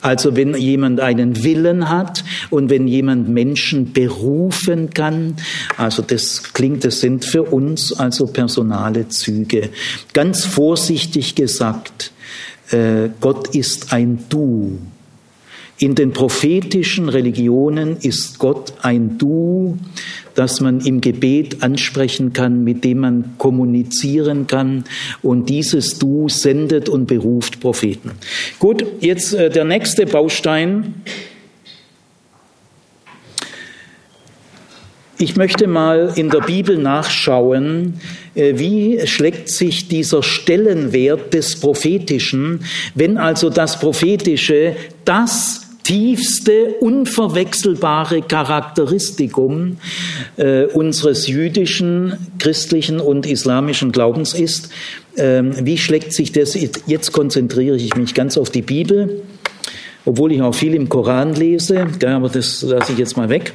Also 0.02 0.36
wenn 0.36 0.56
jemand 0.56 1.00
einen 1.00 1.44
Willen 1.44 1.90
hat 1.90 2.24
und 2.50 2.70
wenn 2.70 2.88
jemand 2.88 3.30
Menschen 3.30 3.94
berufen 3.94 4.90
kann, 4.92 5.36
also 5.78 6.02
das 6.02 6.54
klingt, 6.54 6.84
das 6.84 7.00
sind 7.00 7.26
für 7.26 7.44
uns 7.44 7.94
also 7.94 8.28
personale 8.28 9.08
Züge. 9.10 9.70
Ganz 10.14 10.46
vorsichtig 10.46 11.36
gesagt, 11.36 12.12
Gott 13.22 13.56
ist 13.56 13.94
ein 13.94 14.26
Du. 14.30 14.78
In 15.80 15.94
den 15.94 16.12
prophetischen 16.12 17.08
Religionen 17.08 17.98
ist 18.02 18.40
Gott 18.40 18.74
ein 18.82 19.20
Du, 19.20 19.78
das 20.34 20.60
man 20.60 20.80
im 20.80 21.02
Gebet 21.02 21.62
ansprechen 21.62 22.34
kann, 22.34 22.64
mit 22.64 22.84
dem 22.84 23.00
man 23.00 23.36
kommunizieren 23.38 24.48
kann. 24.48 24.86
Und 25.22 25.50
dieses 25.50 26.00
Du 26.00 26.30
sendet 26.30 26.90
und 26.90 27.06
beruft 27.06 27.60
Propheten. 27.60 28.12
Gut, 28.58 28.86
jetzt 29.02 29.36
äh, 29.36 29.52
der 29.52 29.66
nächste 29.66 30.08
Baustein. 30.08 30.96
Ich 35.20 35.36
möchte 35.36 35.66
mal 35.66 36.14
in 36.16 36.30
der 36.30 36.42
Bibel 36.42 36.78
nachschauen, 36.78 37.96
äh, 38.36 38.54
wie 38.58 39.08
schlägt 39.08 39.50
sich 39.50 39.88
dieser 39.88 40.22
Stellenwert 40.22 41.34
des 41.34 41.60
Prophetischen, 41.60 42.64
wenn 42.94 43.18
also 43.18 43.50
das 43.50 43.80
Prophetische 43.80 44.76
das 45.06 45.62
tiefste, 45.82 46.76
unverwechselbare 46.82 48.22
Charakteristikum 48.22 49.78
äh, 50.36 50.66
unseres 50.66 51.26
jüdischen, 51.28 52.14
christlichen 52.38 53.00
und 53.00 53.26
islamischen 53.26 53.92
Glaubens 53.92 54.36
ist. 54.36 54.70
Ähm, 55.16 55.54
wie 55.66 55.80
schlägt 55.80 56.14
sich 56.14 56.32
das? 56.32 56.56
Jetzt 56.86 57.12
konzentriere 57.12 57.76
ich 57.76 57.96
mich 57.96 58.14
ganz 58.14 58.38
auf 58.38 58.52
die 58.52 58.62
Bibel, 58.62 59.24
obwohl 60.06 60.32
ich 60.34 60.44
auch 60.44 60.54
viel 60.54 60.76
im 60.76 60.90
Koran 60.90 61.34
lese, 61.34 61.88
aber 62.06 62.30
das 62.30 62.62
lasse 62.62 62.92
ich 62.92 63.00
jetzt 63.00 63.18
mal 63.18 63.30
weg. 63.30 63.54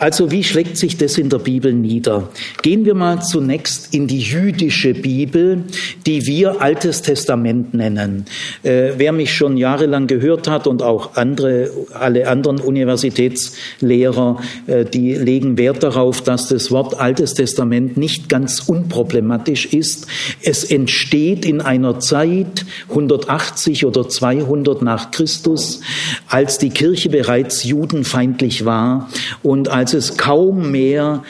Also 0.00 0.30
wie 0.30 0.42
schlägt 0.42 0.78
sich 0.78 0.96
das 0.96 1.18
in 1.18 1.28
der 1.28 1.40
Bibel 1.40 1.74
nieder? 1.74 2.30
Gehen 2.62 2.86
wir 2.86 2.94
mal 2.94 3.20
zunächst 3.20 3.92
in 3.92 4.06
die 4.06 4.20
jüdische 4.20 4.94
Bibel, 4.94 5.64
die 6.06 6.24
wir 6.24 6.62
Altes 6.62 7.02
Testament 7.02 7.74
nennen. 7.74 8.24
Äh, 8.62 8.92
wer 8.96 9.12
mich 9.12 9.34
schon 9.34 9.58
jahrelang 9.58 10.06
gehört 10.06 10.48
hat 10.48 10.66
und 10.66 10.82
auch 10.82 11.16
andere, 11.16 11.70
alle 11.92 12.28
anderen 12.28 12.60
Universitätslehrer, 12.60 14.40
äh, 14.66 14.86
die 14.86 15.16
legen 15.16 15.58
Wert 15.58 15.82
darauf, 15.82 16.22
dass 16.22 16.48
das 16.48 16.70
Wort 16.70 16.98
Altes 16.98 17.34
Testament 17.34 17.98
nicht 17.98 18.30
ganz 18.30 18.60
unproblematisch 18.60 19.66
ist. 19.66 20.06
Es 20.40 20.64
entsteht 20.64 21.44
in 21.44 21.60
einer 21.60 22.00
Zeit 22.00 22.64
180 22.88 23.84
oder 23.84 24.08
200 24.08 24.80
nach 24.80 25.10
Christus, 25.10 25.82
als 26.26 26.56
die 26.56 26.70
Kirche 26.70 27.10
bereits 27.10 27.64
judenfeindlich 27.64 28.64
war 28.64 29.10
und 29.42 29.68
als 29.68 29.89
als 29.94 30.10
es 30.10 30.16
kaum 30.16 30.70
mehr 30.70 31.24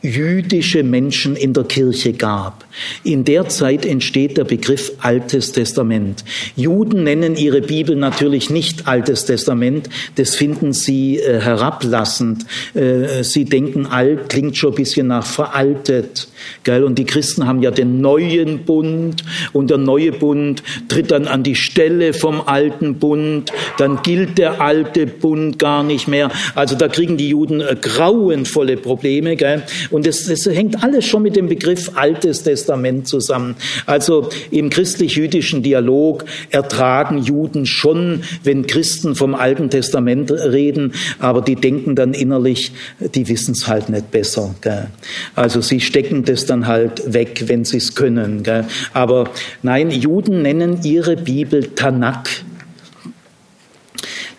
jüdische 0.00 0.82
Menschen 0.82 1.36
in 1.36 1.52
der 1.52 1.64
Kirche 1.64 2.14
gab. 2.14 2.64
In 3.04 3.24
der 3.24 3.48
Zeit 3.48 3.84
entsteht 3.84 4.36
der 4.36 4.44
Begriff 4.44 4.92
Altes 5.00 5.52
Testament. 5.52 6.24
Juden 6.56 7.04
nennen 7.04 7.36
ihre 7.36 7.60
Bibel 7.60 7.96
natürlich 7.96 8.50
nicht 8.50 8.86
Altes 8.86 9.24
Testament, 9.24 9.88
das 10.16 10.34
finden 10.34 10.72
sie 10.72 11.18
äh, 11.18 11.40
herablassend. 11.40 12.46
Äh, 12.74 13.22
sie 13.22 13.44
denken, 13.44 13.86
alt 13.86 14.28
klingt 14.28 14.56
schon 14.56 14.72
ein 14.72 14.76
bisschen 14.76 15.08
nach 15.08 15.26
veraltet. 15.26 16.28
Gell? 16.64 16.84
Und 16.84 16.98
die 16.98 17.04
Christen 17.04 17.46
haben 17.46 17.62
ja 17.62 17.70
den 17.70 18.00
neuen 18.00 18.64
Bund 18.64 19.24
und 19.52 19.70
der 19.70 19.78
neue 19.78 20.12
Bund 20.12 20.62
tritt 20.88 21.10
dann 21.10 21.26
an 21.26 21.42
die 21.42 21.56
Stelle 21.56 22.12
vom 22.12 22.40
alten 22.40 22.96
Bund, 22.96 23.52
dann 23.78 24.02
gilt 24.02 24.38
der 24.38 24.60
alte 24.60 25.06
Bund 25.06 25.58
gar 25.58 25.82
nicht 25.82 26.08
mehr. 26.08 26.30
Also 26.54 26.76
da 26.76 26.88
kriegen 26.88 27.16
die 27.16 27.30
Juden 27.30 27.60
äh, 27.60 27.76
grauenvolle 27.80 28.76
Probleme. 28.76 29.36
Gell? 29.36 29.62
Und 29.90 30.06
das, 30.06 30.26
das 30.26 30.46
hängt 30.46 30.82
alles 30.82 31.06
schon 31.06 31.22
mit 31.22 31.36
dem 31.36 31.48
Begriff 31.48 31.92
Altes 31.94 32.42
Testament 32.42 32.67
zusammen. 33.06 33.56
Also 33.86 34.28
im 34.50 34.70
christlich-jüdischen 34.70 35.62
Dialog 35.62 36.24
ertragen 36.50 37.18
Juden 37.18 37.66
schon, 37.66 38.22
wenn 38.44 38.66
Christen 38.66 39.14
vom 39.14 39.34
Alten 39.34 39.70
Testament 39.70 40.30
reden, 40.30 40.92
aber 41.18 41.40
die 41.42 41.56
denken 41.56 41.94
dann 41.94 42.14
innerlich, 42.14 42.72
die 43.14 43.28
wissen 43.28 43.52
es 43.52 43.66
halt 43.66 43.88
nicht 43.88 44.10
besser. 44.10 44.54
Gell? 44.60 44.88
Also 45.34 45.60
sie 45.60 45.80
stecken 45.80 46.24
das 46.24 46.46
dann 46.46 46.66
halt 46.66 47.12
weg, 47.12 47.44
wenn 47.46 47.64
sie 47.64 47.78
es 47.78 47.94
können. 47.94 48.42
Gell? 48.42 48.64
Aber 48.92 49.30
nein, 49.62 49.90
Juden 49.90 50.42
nennen 50.42 50.80
ihre 50.82 51.16
Bibel 51.16 51.68
Tanakh. 51.74 52.28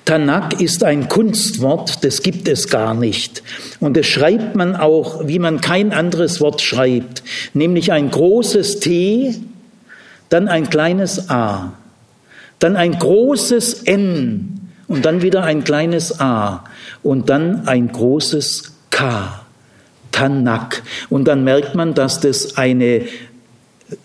Tanakh 0.09 0.59
ist 0.59 0.83
ein 0.83 1.07
Kunstwort, 1.07 2.03
das 2.03 2.23
gibt 2.23 2.47
es 2.47 2.67
gar 2.67 2.95
nicht. 2.95 3.43
Und 3.79 3.95
das 3.95 4.07
schreibt 4.07 4.55
man 4.55 4.75
auch, 4.75 5.27
wie 5.27 5.37
man 5.37 5.61
kein 5.61 5.93
anderes 5.93 6.41
Wort 6.41 6.63
schreibt, 6.63 7.21
nämlich 7.53 7.91
ein 7.91 8.09
großes 8.09 8.79
T, 8.79 9.35
dann 10.29 10.47
ein 10.47 10.71
kleines 10.71 11.29
A, 11.29 11.73
dann 12.57 12.75
ein 12.75 12.97
großes 12.97 13.83
N 13.83 14.71
und 14.87 15.05
dann 15.05 15.21
wieder 15.21 15.43
ein 15.43 15.63
kleines 15.63 16.19
A 16.19 16.63
und 17.03 17.29
dann 17.29 17.67
ein 17.67 17.91
großes 17.91 18.77
K. 18.89 19.45
Tanakh. 20.11 20.81
Und 21.11 21.27
dann 21.27 21.43
merkt 21.43 21.75
man, 21.75 21.93
dass 21.93 22.19
das 22.19 22.57
eine 22.57 23.03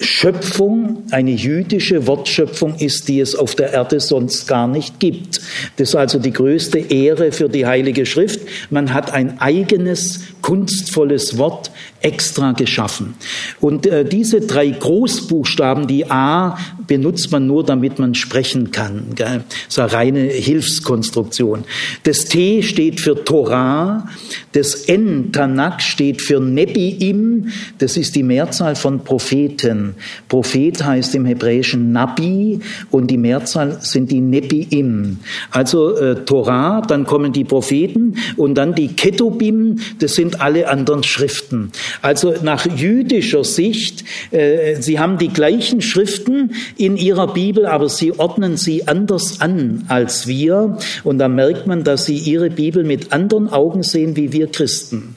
Schöpfung, 0.01 1.03
eine 1.11 1.33
jüdische 1.33 2.07
Wortschöpfung 2.07 2.77
ist, 2.77 3.09
die 3.09 3.21
es 3.21 3.35
auf 3.35 3.55
der 3.55 3.73
Erde 3.73 4.01
sonst 4.01 4.47
gar 4.47 4.67
nicht 4.67 4.99
gibt. 4.99 5.41
Das 5.77 5.91
ist 5.91 5.95
also 5.95 6.19
die 6.19 6.33
größte 6.33 6.79
Ehre 6.79 7.33
für 7.33 7.51
die 7.51 7.67
Heilige 7.67 8.07
Schrift. 8.07 8.41
Man 8.71 8.95
hat 8.95 9.13
ein 9.13 9.41
eigenes 9.41 10.21
kunstvolles 10.41 11.37
Wort 11.37 11.71
extra 12.05 12.53
geschaffen. 12.53 13.15
Und 13.61 13.87
äh, 13.87 14.05
diese 14.05 14.43
drei 14.43 14.69
Großbuchstaben, 14.69 15.87
die 15.87 16.11
A, 16.11 16.59
benutzt 16.87 17.33
man 17.33 17.47
nur, 17.47 17.65
damit 17.65 17.99
man 17.99 18.15
sprechen 18.15 18.71
kann. 18.71 19.07
Gell? 19.15 19.43
Das 19.49 19.57
ist 19.69 19.79
eine 19.79 19.93
reine 19.93 20.21
Hilfskonstruktion. 20.21 21.65
Das 22.03 22.27
T 22.27 22.63
steht 22.63 23.01
für 23.01 23.25
Torah, 23.25 24.07
das 24.53 24.85
N, 24.85 25.33
Tanakh, 25.33 25.81
steht 25.81 26.21
für 26.21 26.41
Nebiim, 26.41 27.49
das 27.79 27.97
ist 27.97 28.15
die 28.15 28.23
Mehrzahl 28.23 28.77
von 28.77 29.01
Propheten. 29.01 29.95
Prophet 30.29 30.85
heißt 30.85 31.15
im 31.15 31.25
Hebräischen 31.25 31.93
Nabi 31.93 32.61
und 32.91 33.11
die 33.11 33.17
Mehrzahl 33.17 33.79
sind 33.81 34.13
die 34.13 34.21
Nebiim. 34.21 35.19
Also 35.51 35.97
äh, 35.97 36.25
Torah, 36.25 36.83
dann 36.83 37.05
kommen 37.05 37.33
die 37.33 37.45
Propheten 37.45 38.17
und 38.37 38.57
dann 38.57 38.75
die 38.75 38.89
Ketubim, 38.89 39.79
das 39.99 40.15
sind 40.15 40.41
alle 40.41 40.69
anderen 40.69 41.03
Schriften. 41.03 41.73
Also 42.03 42.35
nach 42.43 42.67
jüdischer 42.67 43.45
Sicht, 43.45 44.05
äh, 44.31 44.77
sie 44.81 44.99
haben 44.99 45.19
die 45.19 45.29
gleichen 45.29 45.81
Schriften 45.81 46.53
in 46.77 46.97
ihrer 46.97 47.33
Bibel, 47.33 47.67
aber 47.67 47.89
sie 47.89 48.19
ordnen 48.19 48.57
sie 48.57 48.87
anders 48.87 49.41
an 49.41 49.85
als 49.89 50.27
wir. 50.27 50.79
Und 51.03 51.19
da 51.19 51.29
merkt 51.29 51.67
man, 51.67 51.85
dass 51.85 52.07
sie 52.07 52.17
ihre 52.17 52.51
Bibel 52.51 52.85
mit 52.85 53.13
anderen 53.13 53.49
Augen 53.49 53.83
sehen 53.83 54.17
wie 54.17 54.33
wir 54.33 54.49
Christen. 54.49 55.17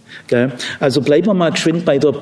Also 0.80 1.02
bleiben 1.02 1.28
wir 1.28 1.34
mal 1.34 1.52
geschwind 1.52 1.86
bei 1.86 1.98
der 1.98 2.16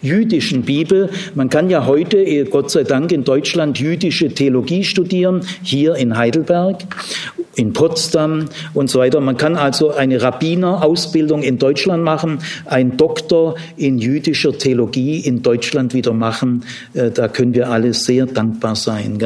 jüdischen 0.00 0.62
Bibel. 0.62 1.10
Man 1.34 1.48
kann 1.48 1.70
ja 1.70 1.86
heute, 1.86 2.18
eh, 2.18 2.44
Gott 2.44 2.70
sei 2.70 2.82
Dank, 2.84 3.12
in 3.12 3.24
Deutschland 3.24 3.78
jüdische 3.78 4.28
Theologie 4.30 4.84
studieren, 4.84 5.42
hier 5.62 5.94
in 5.96 6.16
Heidelberg 6.16 6.78
in 7.54 7.72
Potsdam 7.72 8.46
und 8.74 8.90
so 8.90 8.98
weiter. 9.00 9.20
Man 9.20 9.36
kann 9.36 9.56
also 9.56 9.90
eine 9.90 10.22
Rabbinerausbildung 10.22 11.42
in 11.42 11.58
Deutschland 11.58 12.02
machen, 12.02 12.38
ein 12.64 12.96
Doktor 12.96 13.56
in 13.76 13.98
jüdischer 13.98 14.56
Theologie 14.56 15.20
in 15.20 15.42
Deutschland 15.42 15.92
wieder 15.92 16.12
machen. 16.12 16.64
Äh, 16.94 17.10
da 17.10 17.28
können 17.28 17.54
wir 17.54 17.68
alle 17.70 17.92
sehr 17.92 18.26
dankbar 18.26 18.76
sein. 18.76 19.18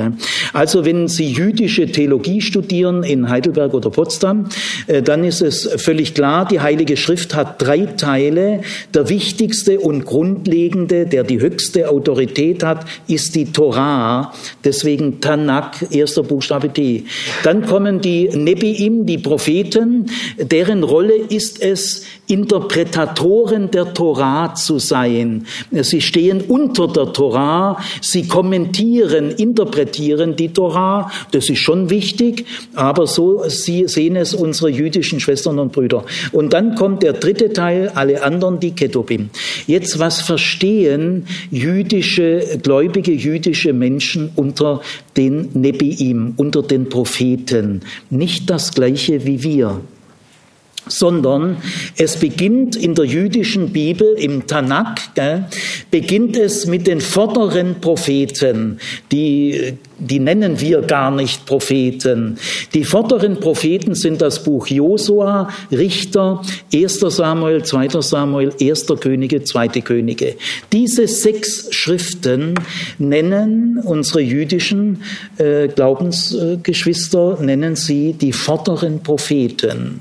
Also 0.52 0.84
wenn 0.84 1.08
Sie 1.08 1.30
jüdische 1.30 1.86
Theologie 1.86 2.40
studieren 2.40 3.02
in 3.04 3.28
Heidelberg 3.28 3.74
oder 3.74 3.90
Potsdam, 3.90 4.48
äh, 4.86 5.02
dann 5.02 5.22
ist 5.22 5.42
es 5.42 5.68
völlig 5.76 6.14
klar, 6.14 6.46
die 6.46 6.60
Heilige 6.60 6.96
Schrift 6.96 7.34
hat 7.34 7.62
drei 7.62 7.86
Teile. 7.86 8.62
Der 8.92 9.08
wichtigste 9.08 9.78
und 9.78 10.04
grundlegende, 10.04 11.06
der 11.06 11.22
die 11.22 11.40
höchste 11.40 11.88
Autorität 11.88 12.64
hat, 12.64 12.84
ist 13.06 13.34
die 13.34 13.52
Torah. 13.52 14.32
Deswegen 14.64 15.20
Tanakh, 15.20 15.86
erster 15.90 16.22
Buchstabe 16.22 16.70
T. 16.70 17.04
Dann 17.44 17.64
kommen 17.66 18.00
die 18.00 18.15
die 18.16 18.36
Nebiim, 18.36 19.04
die 19.06 19.18
Propheten, 19.18 20.06
deren 20.38 20.82
Rolle 20.82 21.16
ist 21.16 21.62
es, 21.62 22.04
Interpretatoren 22.28 23.70
der 23.70 23.94
Torah 23.94 24.54
zu 24.54 24.78
sein. 24.78 25.46
Sie 25.70 26.00
stehen 26.00 26.40
unter 26.40 26.88
der 26.88 27.12
Torah, 27.12 27.78
sie 28.00 28.26
kommentieren, 28.26 29.30
interpretieren 29.30 30.34
die 30.34 30.48
Torah. 30.48 31.10
Das 31.30 31.48
ist 31.48 31.60
schon 31.60 31.90
wichtig, 31.90 32.46
aber 32.74 33.06
so 33.06 33.44
sehen 33.46 34.16
es 34.16 34.34
unsere 34.34 34.70
jüdischen 34.70 35.20
Schwestern 35.20 35.58
und 35.58 35.72
Brüder. 35.72 36.04
Und 36.32 36.52
dann 36.52 36.74
kommt 36.74 37.02
der 37.02 37.12
dritte 37.12 37.52
Teil, 37.52 37.92
alle 37.94 38.22
anderen, 38.22 38.58
die 38.58 38.72
Ketubim. 38.72 39.30
Jetzt, 39.66 39.98
was 39.98 40.20
verstehen 40.20 41.26
jüdische, 41.50 42.58
gläubige 42.62 43.12
jüdische 43.12 43.72
Menschen 43.72 44.30
unter 44.34 44.80
den 45.16 45.48
Nebiim, 45.54 46.34
unter 46.36 46.62
den 46.62 46.88
Propheten? 46.88 47.80
Nicht 48.10 48.50
das 48.50 48.72
Gleiche 48.72 49.24
wie 49.26 49.42
wir 49.42 49.80
sondern 50.86 51.56
es 51.96 52.16
beginnt 52.16 52.76
in 52.76 52.94
der 52.94 53.04
jüdischen 53.04 53.72
Bibel, 53.72 54.14
im 54.18 54.46
Tanakh, 54.46 55.10
gell, 55.14 55.46
beginnt 55.90 56.36
es 56.36 56.66
mit 56.66 56.86
den 56.86 57.00
vorderen 57.00 57.80
Propheten, 57.80 58.78
die 59.12 59.76
die 59.98 60.18
nennen 60.18 60.60
wir 60.60 60.82
gar 60.82 61.10
nicht 61.10 61.46
Propheten. 61.46 62.38
Die 62.74 62.84
vorderen 62.84 63.40
Propheten 63.40 63.94
sind 63.94 64.20
das 64.20 64.42
Buch 64.42 64.66
Josua, 64.66 65.48
Richter, 65.72 66.42
1. 66.72 67.00
Samuel, 67.00 67.62
2. 67.64 68.00
Samuel, 68.02 68.52
1. 68.60 68.86
Könige, 69.00 69.42
2. 69.42 69.68
Könige. 69.68 70.36
Diese 70.72 71.08
sechs 71.08 71.68
Schriften 71.74 72.54
nennen 72.98 73.80
unsere 73.82 74.20
jüdischen 74.20 75.02
äh, 75.38 75.68
Glaubensgeschwister, 75.68 77.38
nennen 77.40 77.74
sie 77.76 78.12
die 78.12 78.32
vorderen 78.32 79.02
Propheten. 79.02 80.00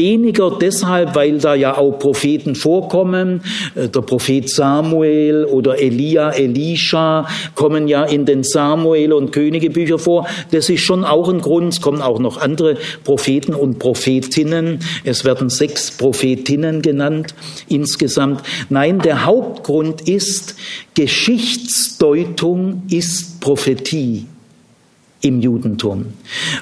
Weniger 0.00 0.56
deshalb, 0.58 1.14
weil 1.14 1.36
da 1.36 1.54
ja 1.54 1.76
auch 1.76 1.98
Propheten 1.98 2.54
vorkommen. 2.54 3.42
Äh, 3.74 3.88
der 3.88 4.00
Prophet 4.00 4.48
Samuel 4.48 5.44
oder 5.44 5.78
Elia, 5.78 6.30
Elisha 6.30 7.28
kommen 7.54 7.86
ja 7.86 8.04
in 8.04 8.24
den 8.24 8.42
Samuel 8.42 9.12
und 9.12 9.30
Königebücher 9.30 9.98
vor. 9.98 10.26
Das 10.52 10.70
ist 10.70 10.80
schon 10.80 11.04
auch 11.04 11.28
ein 11.28 11.42
Grund. 11.42 11.74
Es 11.74 11.82
kommen 11.82 12.00
auch 12.00 12.18
noch 12.18 12.40
andere 12.40 12.78
Propheten 13.04 13.52
und 13.52 13.78
Prophetinnen. 13.78 14.78
Es 15.04 15.26
werden 15.26 15.50
sechs 15.50 15.90
Prophetinnen 15.90 16.80
genannt 16.80 17.34
insgesamt. 17.68 18.40
Nein, 18.70 19.00
der 19.00 19.26
Hauptgrund 19.26 20.08
ist, 20.08 20.54
Geschichtsdeutung 20.94 22.84
ist 22.88 23.42
Prophetie 23.42 24.24
im 25.22 25.40
Judentum. 25.40 26.06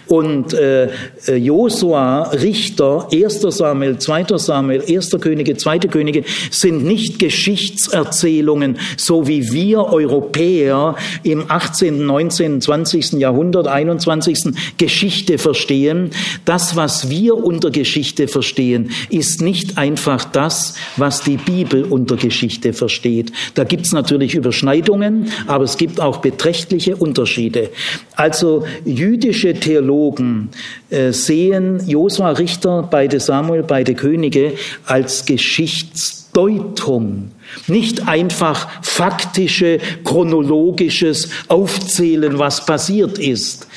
Und 0.06 0.52
äh, 0.52 0.88
äh 1.26 1.36
Josua, 1.36 2.30
Richter, 2.30 3.08
1. 3.12 3.40
Samuel, 3.40 3.98
2. 3.98 4.26
Samuel, 4.36 4.82
1. 4.88 5.10
Könige, 5.20 5.56
2. 5.56 5.78
Könige 5.80 6.24
sind 6.50 6.84
nicht 6.84 7.18
Geschichtserzählungen, 7.20 8.78
so 8.96 9.28
wie 9.28 9.52
wir 9.52 9.84
Europäer 9.84 10.96
im 11.22 11.44
18., 11.48 12.04
19., 12.04 12.60
20. 12.60 13.12
Jahrhundert, 13.12 13.68
21. 13.68 14.54
Geschichte 14.76 15.38
verstehen. 15.38 16.10
Das, 16.44 16.74
was 16.74 17.10
wir 17.10 17.36
unter 17.36 17.70
Geschichte 17.70 18.26
verstehen, 18.26 18.90
ist 19.08 19.40
nicht 19.40 19.78
einfach 19.78 20.24
das, 20.24 20.74
was 20.96 21.22
die 21.22 21.36
Bibel 21.36 21.84
unter 21.84 22.16
Geschichte 22.16 22.72
versteht. 22.72 23.32
Da 23.54 23.62
gibt's 23.62 23.92
natürlich 23.92 24.34
Überschneidungen, 24.34 25.30
aber 25.46 25.62
es 25.64 25.76
gibt 25.76 26.00
auch 26.00 26.18
beträchtliche 26.18 26.96
Unterschiede. 26.96 27.70
Also 28.16 28.47
also 28.48 28.64
jüdische 28.84 29.54
Theologen 29.54 30.50
äh, 30.90 31.12
sehen 31.12 31.80
Josua 31.86 32.30
Richter, 32.30 32.88
beide 32.90 33.20
Samuel, 33.20 33.62
beide 33.62 33.94
Könige 33.94 34.54
als 34.86 35.26
Geschichtsdeutung. 35.26 37.32
Nicht 37.66 38.08
einfach 38.08 38.82
faktische, 38.82 39.78
chronologisches 40.04 41.28
Aufzählen, 41.48 42.38
was 42.38 42.64
passiert 42.64 43.18
ist. 43.18 43.68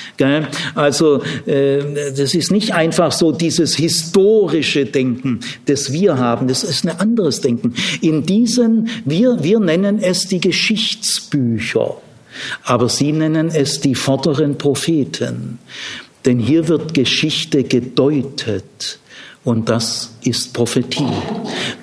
Also 0.75 1.21
äh, 1.45 1.79
das 2.15 2.33
ist 2.33 2.51
nicht 2.51 2.73
einfach 2.73 3.11
so 3.11 3.33
dieses 3.33 3.75
historische 3.75 4.85
Denken, 4.85 5.41
das 5.65 5.91
wir 5.91 6.17
haben. 6.17 6.47
Das 6.47 6.63
ist 6.63 6.85
ein 6.85 6.97
anderes 6.97 7.41
Denken. 7.41 7.73
In 8.01 8.25
diesen, 8.25 8.87
wir, 9.03 9.43
wir 9.43 9.59
nennen 9.59 9.99
es 10.01 10.27
die 10.27 10.39
Geschichtsbücher. 10.39 11.97
Aber 12.63 12.89
sie 12.89 13.11
nennen 13.11 13.49
es 13.49 13.79
die 13.79 13.95
vorderen 13.95 14.57
Propheten. 14.57 15.59
Denn 16.25 16.39
hier 16.39 16.67
wird 16.67 16.93
Geschichte 16.93 17.63
gedeutet 17.63 18.99
und 19.43 19.69
das 19.69 20.15
ist 20.23 20.53
Prophetie. 20.53 21.07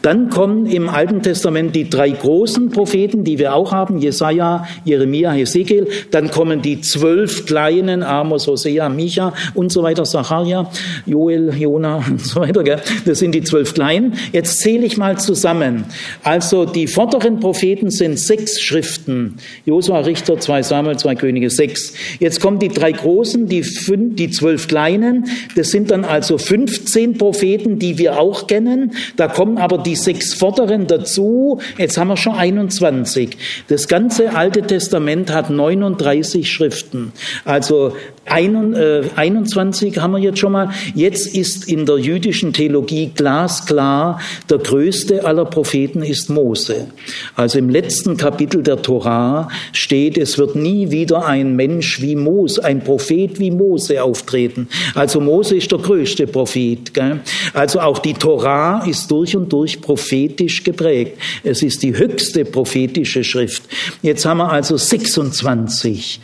Dann 0.02 0.30
kommen 0.30 0.66
im 0.66 0.88
Alten 0.88 1.22
Testament 1.22 1.74
die 1.74 1.90
drei 1.90 2.10
großen 2.10 2.70
Propheten, 2.70 3.24
die 3.24 3.38
wir 3.38 3.54
auch 3.54 3.72
haben, 3.72 3.98
Jesaja, 3.98 4.66
Jeremia, 4.84 5.32
Hesekiel. 5.32 5.88
Dann 6.10 6.30
kommen 6.30 6.62
die 6.62 6.80
zwölf 6.80 7.46
kleinen, 7.46 8.02
Amos, 8.02 8.46
Hosea, 8.46 8.88
Micha 8.88 9.34
und 9.54 9.72
so 9.72 9.82
weiter, 9.82 10.04
Zacharia, 10.04 10.70
Joel, 11.04 11.52
Jona 11.58 11.96
und 12.08 12.20
so 12.20 12.40
weiter. 12.40 12.62
Gell? 12.62 12.80
Das 13.04 13.18
sind 13.18 13.34
die 13.34 13.42
zwölf 13.42 13.74
kleinen. 13.74 14.14
Jetzt 14.32 14.60
zähle 14.60 14.86
ich 14.86 14.96
mal 14.96 15.18
zusammen. 15.18 15.84
Also 16.22 16.64
die 16.64 16.86
vorderen 16.86 17.40
Propheten 17.40 17.90
sind 17.90 18.18
sechs 18.18 18.60
Schriften. 18.60 19.36
Josua, 19.64 20.00
Richter, 20.00 20.38
zwei 20.38 20.62
Samuel, 20.62 20.96
zwei 20.96 21.14
Könige, 21.14 21.50
sechs. 21.50 21.94
Jetzt 22.20 22.40
kommen 22.40 22.58
die 22.58 22.68
drei 22.68 22.92
großen, 22.92 23.46
die, 23.46 23.62
fünf, 23.62 24.16
die 24.16 24.30
zwölf 24.30 24.68
kleinen. 24.68 25.26
Das 25.56 25.70
sind 25.70 25.90
dann 25.90 26.04
also 26.04 26.38
15 26.38 27.18
Propheten, 27.18 27.78
die 27.78 27.98
wir 27.98 28.20
auch 28.20 28.27
kennen. 28.46 28.92
Da 29.16 29.28
kommen 29.28 29.58
aber 29.58 29.78
die 29.78 29.96
sechs 29.96 30.34
vorderen 30.34 30.86
dazu. 30.86 31.60
Jetzt 31.76 31.96
haben 31.96 32.08
wir 32.08 32.16
schon 32.16 32.34
21. 32.34 33.36
Das 33.68 33.88
ganze 33.88 34.34
Alte 34.34 34.62
Testament 34.62 35.32
hat 35.32 35.50
39 35.50 36.50
Schriften. 36.50 37.12
Also 37.44 37.92
21 38.26 39.96
äh, 39.96 40.00
haben 40.00 40.12
wir 40.12 40.18
jetzt 40.18 40.38
schon 40.38 40.52
mal. 40.52 40.70
Jetzt 40.94 41.34
ist 41.34 41.68
in 41.68 41.86
der 41.86 41.98
jüdischen 41.98 42.52
Theologie 42.52 43.10
glasklar, 43.14 44.20
der 44.50 44.58
größte 44.58 45.24
aller 45.24 45.44
Propheten 45.44 46.02
ist 46.02 46.28
Mose. 46.28 46.88
Also 47.34 47.58
im 47.58 47.70
letzten 47.70 48.16
Kapitel 48.16 48.62
der 48.62 48.82
Torah 48.82 49.48
steht, 49.72 50.18
es 50.18 50.38
wird 50.38 50.56
nie 50.56 50.90
wieder 50.90 51.26
ein 51.26 51.56
Mensch 51.56 52.00
wie 52.00 52.16
Mose, 52.16 52.64
ein 52.64 52.80
Prophet 52.80 53.38
wie 53.38 53.50
Mose 53.50 54.02
auftreten. 54.02 54.68
Also 54.94 55.20
Mose 55.20 55.56
ist 55.56 55.70
der 55.72 55.78
größte 55.78 56.26
Prophet. 56.26 56.92
Gell? 56.94 57.20
Also 57.54 57.80
auch 57.80 57.98
die 57.98 58.14
Torah 58.18 58.84
ist 58.84 59.10
durch 59.10 59.36
und 59.36 59.52
durch 59.52 59.80
prophetisch 59.80 60.64
geprägt. 60.64 61.18
Es 61.44 61.62
ist 61.62 61.82
die 61.82 61.96
höchste 61.96 62.44
prophetische 62.44 63.24
Schrift. 63.24 63.62
Jetzt 64.02 64.24
haben 64.24 64.38
wir 64.38 64.50
also 64.50 64.76
26. 64.76 66.20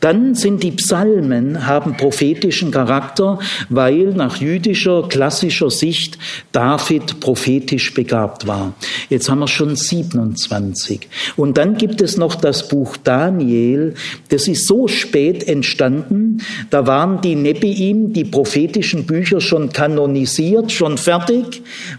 Dann 0.00 0.34
sind 0.34 0.62
die 0.62 0.72
Psalmen 0.72 1.66
haben 1.66 1.96
prophetischen 1.96 2.70
Charakter, 2.70 3.38
weil 3.68 4.14
nach 4.14 4.36
jüdischer 4.36 5.08
klassischer 5.08 5.70
Sicht 5.70 6.18
David 6.52 7.20
prophetisch 7.20 7.94
begabt 7.94 8.46
war. 8.46 8.74
Jetzt 9.08 9.28
haben 9.28 9.40
wir 9.40 9.48
schon 9.48 9.76
27. 9.76 11.08
Und 11.36 11.58
dann 11.58 11.76
gibt 11.76 12.00
es 12.00 12.16
noch 12.16 12.34
das 12.34 12.68
Buch 12.68 12.96
Daniel. 12.96 13.94
Das 14.28 14.48
ist 14.48 14.66
so 14.66 14.88
spät 14.88 15.46
entstanden. 15.46 16.42
Da 16.70 16.86
waren 16.86 17.20
die 17.20 17.34
Nebiim, 17.34 18.12
die 18.12 18.24
prophetischen 18.24 19.06
Bücher 19.06 19.40
schon 19.40 19.72
kanonisiert, 19.72 20.72
schon 20.72 20.98
fertig. 20.98 21.35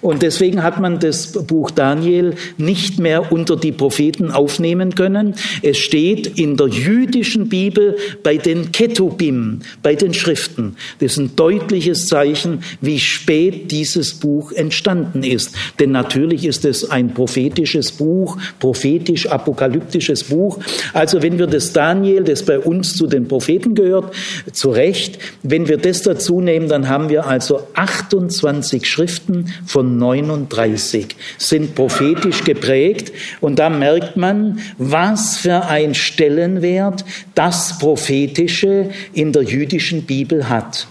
Und 0.01 0.21
deswegen 0.21 0.63
hat 0.63 0.79
man 0.79 0.99
das 0.99 1.31
Buch 1.31 1.71
Daniel 1.71 2.35
nicht 2.57 2.99
mehr 2.99 3.31
unter 3.31 3.55
die 3.55 3.71
Propheten 3.71 4.31
aufnehmen 4.31 4.95
können. 4.95 5.35
Es 5.61 5.77
steht 5.77 6.39
in 6.39 6.57
der 6.57 6.67
jüdischen 6.67 7.49
Bibel 7.49 7.97
bei 8.23 8.37
den 8.37 8.71
Ketubim 8.71 9.59
bei 9.81 9.95
den 9.95 10.13
Schriften. 10.13 10.75
Das 10.99 11.13
ist 11.13 11.17
ein 11.17 11.35
deutliches 11.35 12.07
Zeichen, 12.07 12.63
wie 12.81 12.99
spät 12.99 13.71
dieses 13.71 14.13
Buch 14.15 14.51
entstanden 14.51 15.23
ist. 15.23 15.53
Denn 15.79 15.91
natürlich 15.91 16.45
ist 16.45 16.65
es 16.65 16.89
ein 16.89 17.13
prophetisches 17.13 17.91
Buch, 17.91 18.37
prophetisch-apokalyptisches 18.59 20.25
Buch. 20.25 20.59
Also 20.93 21.21
wenn 21.21 21.39
wir 21.39 21.47
das 21.47 21.73
Daniel, 21.73 22.23
das 22.23 22.43
bei 22.43 22.59
uns 22.59 22.95
zu 22.95 23.07
den 23.07 23.27
Propheten 23.27 23.75
gehört, 23.75 24.13
zu 24.51 24.69
Recht, 24.69 25.19
wenn 25.43 25.67
wir 25.67 25.77
das 25.77 26.01
dazu 26.01 26.41
nehmen, 26.41 26.67
dann 26.67 26.89
haben 26.89 27.09
wir 27.09 27.27
also 27.27 27.67
28 27.73 28.85
Schriften 28.85 29.26
von 29.65 29.97
39 29.97 31.15
sind 31.37 31.75
prophetisch 31.75 32.43
geprägt. 32.43 33.11
Und 33.41 33.59
da 33.59 33.69
merkt 33.69 34.17
man, 34.17 34.59
was 34.77 35.37
für 35.37 35.65
ein 35.65 35.93
Stellenwert 35.93 37.03
das 37.35 37.77
Prophetische 37.79 38.89
in 39.13 39.31
der 39.31 39.43
jüdischen 39.43 40.03
Bibel 40.03 40.49
hat. 40.49 40.87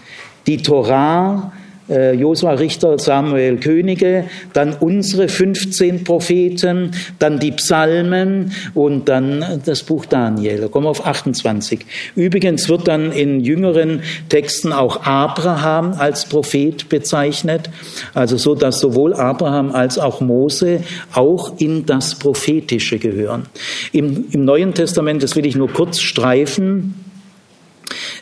Die 0.47 0.57
Torah, 0.57 1.51
äh, 1.89 2.13
Josua 2.13 2.53
Richter, 2.53 2.97
Samuel 2.97 3.57
Könige, 3.57 4.25
dann 4.53 4.73
unsere 4.73 5.27
15 5.27 6.03
Propheten, 6.03 6.91
dann 7.19 7.39
die 7.39 7.51
Psalmen 7.51 8.51
und 8.73 9.09
dann 9.09 9.61
das 9.65 9.83
Buch 9.83 10.05
Daniel. 10.05 10.61
Da 10.61 10.67
kommen 10.67 10.85
wir 10.85 10.91
auf 10.91 11.05
28. 11.05 11.85
Übrigens 12.15 12.69
wird 12.69 12.87
dann 12.87 13.11
in 13.11 13.41
jüngeren 13.41 14.01
Texten 14.29 14.73
auch 14.73 15.05
Abraham 15.05 15.93
als 15.97 16.25
Prophet 16.25 16.89
bezeichnet, 16.89 17.69
also 18.13 18.37
so, 18.37 18.55
dass 18.55 18.79
sowohl 18.79 19.13
Abraham 19.13 19.71
als 19.71 19.97
auch 19.99 20.21
Mose 20.21 20.81
auch 21.13 21.53
in 21.59 21.85
das 21.85 22.15
Prophetische 22.15 22.99
gehören. 22.99 23.45
Im, 23.91 24.25
im 24.31 24.45
Neuen 24.45 24.73
Testament, 24.73 25.23
das 25.23 25.35
will 25.35 25.45
ich 25.45 25.55
nur 25.55 25.71
kurz 25.71 25.99
streifen, 25.99 27.06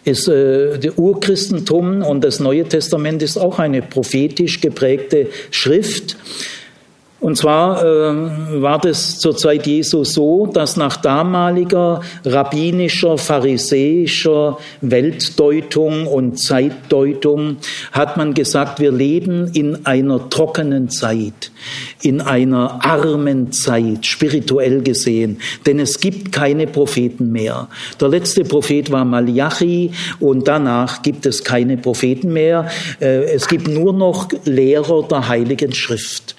ist 0.03 0.27
äh, 0.27 0.77
der 0.77 0.97
Urchristentum 0.97 2.01
und 2.01 2.23
das 2.23 2.39
Neue 2.39 2.65
Testament 2.65 3.23
ist 3.23 3.37
auch 3.37 3.59
eine 3.59 3.81
prophetisch 3.81 4.61
geprägte 4.61 5.27
Schrift. 5.51 6.17
Und 7.21 7.37
zwar 7.37 7.81
äh, 7.81 8.61
war 8.61 8.77
das 8.77 9.19
zur 9.19 9.37
Zeit 9.37 9.65
Jesu 9.65 10.03
so, 10.03 10.47
dass 10.47 10.75
nach 10.75 10.97
damaliger 10.97 12.01
rabbinischer, 12.25 13.17
pharisäischer 13.17 14.57
Weltdeutung 14.81 16.07
und 16.07 16.37
Zeitdeutung 16.37 17.57
hat 17.93 18.17
man 18.17 18.33
gesagt, 18.33 18.81
wir 18.81 18.91
leben 18.91 19.49
in 19.53 19.85
einer 19.85 20.29
trockenen 20.29 20.89
Zeit, 20.89 21.51
in 22.01 22.19
einer 22.19 22.85
armen 22.85 23.53
Zeit, 23.53 24.05
spirituell 24.05 24.81
gesehen, 24.83 25.39
denn 25.65 25.79
es 25.79 26.01
gibt 26.01 26.33
keine 26.33 26.67
Propheten 26.67 27.31
mehr. 27.31 27.69
Der 28.01 28.09
letzte 28.09 28.43
Prophet 28.43 28.91
war 28.91 29.05
Malachi 29.05 29.91
und 30.19 30.49
danach 30.49 31.01
gibt 31.01 31.25
es 31.25 31.45
keine 31.45 31.77
Propheten 31.77 32.33
mehr. 32.33 32.67
Äh, 32.99 33.23
es 33.33 33.47
gibt 33.47 33.69
nur 33.69 33.93
noch 33.93 34.27
Lehrer 34.43 35.07
der 35.07 35.29
Heiligen 35.29 35.73
Schrift. 35.73 36.34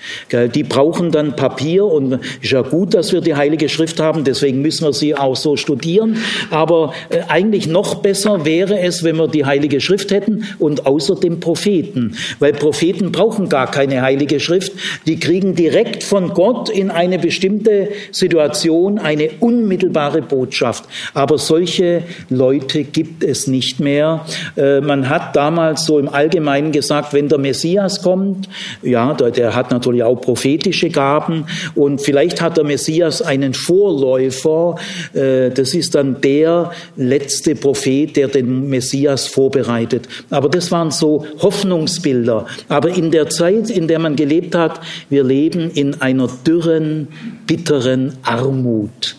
Die 0.54 0.62
brauchen 0.62 1.10
dann 1.10 1.36
Papier 1.36 1.84
und 1.84 2.20
ist 2.42 2.52
ja 2.52 2.62
gut, 2.62 2.94
dass 2.94 3.12
wir 3.12 3.20
die 3.20 3.34
Heilige 3.34 3.68
Schrift 3.68 4.00
haben, 4.00 4.24
deswegen 4.24 4.62
müssen 4.62 4.84
wir 4.84 4.92
sie 4.92 5.14
auch 5.14 5.36
so 5.36 5.56
studieren. 5.56 6.18
Aber 6.50 6.92
äh, 7.08 7.20
eigentlich 7.28 7.66
noch 7.66 7.96
besser 7.96 8.44
wäre 8.44 8.78
es, 8.80 9.02
wenn 9.04 9.16
wir 9.16 9.28
die 9.28 9.44
Heilige 9.44 9.80
Schrift 9.80 10.10
hätten 10.10 10.44
und 10.58 10.86
außerdem 10.86 11.40
Propheten, 11.40 12.16
weil 12.38 12.52
Propheten 12.52 13.12
brauchen 13.12 13.48
gar 13.48 13.70
keine 13.70 14.02
Heilige 14.02 14.40
Schrift, 14.40 14.72
die 15.06 15.18
kriegen 15.18 15.54
direkt 15.54 16.04
von 16.04 16.30
Gott 16.30 16.68
in 16.68 16.90
eine 16.90 17.18
bestimmte 17.18 17.88
Situation 18.12 18.98
eine 18.98 19.30
unmittelbare 19.40 20.22
Botschaft. 20.22 20.84
Aber 21.14 21.38
solche 21.38 22.02
Leute 22.28 22.84
gibt 22.84 23.24
es 23.24 23.46
nicht 23.46 23.80
mehr. 23.80 24.24
Äh, 24.56 24.80
man 24.80 25.08
hat 25.08 25.36
damals 25.36 25.86
so 25.86 25.98
im 25.98 26.08
Allgemeinen 26.08 26.72
gesagt, 26.72 27.12
wenn 27.12 27.28
der 27.28 27.38
Messias 27.38 28.02
kommt, 28.02 28.48
ja, 28.82 29.14
der 29.14 29.54
hat 29.54 29.70
natürlich 29.70 29.95
auch 30.02 30.20
Propheten, 30.20 30.56
prophetische 30.56 30.90
Gaben 30.90 31.46
und 31.74 32.00
vielleicht 32.00 32.40
hat 32.40 32.56
der 32.56 32.64
Messias 32.64 33.20
einen 33.20 33.52
Vorläufer, 33.52 34.76
äh, 35.12 35.50
das 35.50 35.74
ist 35.74 35.94
dann 35.94 36.20
der 36.20 36.70
letzte 36.96 37.54
Prophet, 37.54 38.16
der 38.16 38.28
den 38.28 38.68
Messias 38.68 39.26
vorbereitet. 39.26 40.08
Aber 40.30 40.48
das 40.48 40.70
waren 40.70 40.90
so 40.90 41.26
Hoffnungsbilder. 41.40 42.46
Aber 42.68 42.90
in 42.90 43.10
der 43.10 43.28
Zeit, 43.28 43.70
in 43.70 43.88
der 43.88 43.98
man 43.98 44.16
gelebt 44.16 44.54
hat, 44.54 44.80
wir 45.10 45.24
leben 45.24 45.70
in 45.70 46.00
einer 46.00 46.28
dürren, 46.46 47.08
bitteren 47.46 48.12
Armut. 48.22 49.16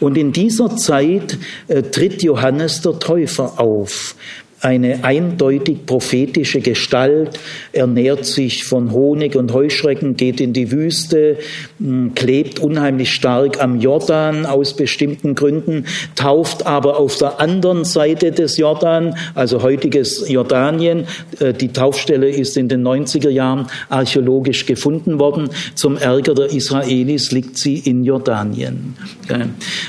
Und 0.00 0.16
in 0.16 0.32
dieser 0.32 0.76
Zeit 0.76 1.38
äh, 1.68 1.82
tritt 1.82 2.22
Johannes 2.22 2.82
der 2.82 2.98
Täufer 2.98 3.58
auf 3.58 4.14
eine 4.60 5.04
eindeutig 5.04 5.86
prophetische 5.86 6.60
Gestalt, 6.60 7.38
ernährt 7.72 8.26
sich 8.26 8.64
von 8.64 8.92
Honig 8.92 9.34
und 9.36 9.52
Heuschrecken, 9.54 10.16
geht 10.16 10.40
in 10.40 10.52
die 10.52 10.70
Wüste, 10.70 11.38
hm, 11.78 12.12
klebt 12.14 12.58
unheimlich 12.58 13.12
stark 13.12 13.62
am 13.62 13.80
Jordan 13.80 14.44
aus 14.44 14.74
bestimmten 14.76 15.34
Gründen, 15.34 15.86
tauft 16.14 16.66
aber 16.66 16.98
auf 16.98 17.16
der 17.16 17.40
anderen 17.40 17.84
Seite 17.84 18.32
des 18.32 18.58
Jordan, 18.58 19.14
also 19.34 19.62
heutiges 19.62 20.28
Jordanien. 20.28 21.06
Äh, 21.38 21.54
die 21.54 21.68
Taufstelle 21.68 22.28
ist 22.28 22.56
in 22.56 22.68
den 22.68 22.86
90er 22.86 23.30
Jahren 23.30 23.66
archäologisch 23.88 24.66
gefunden 24.66 25.18
worden. 25.18 25.48
Zum 25.74 25.96
Ärger 25.96 26.34
der 26.34 26.52
Israelis 26.52 27.32
liegt 27.32 27.56
sie 27.56 27.78
in 27.78 28.04
Jordanien. 28.04 28.94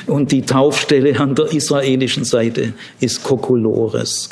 Und 0.07 0.31
die 0.31 0.43
Taufstelle 0.43 1.19
an 1.19 1.35
der 1.35 1.51
israelischen 1.51 2.23
Seite 2.23 2.73
ist 2.99 3.23
Kokolores. 3.23 4.29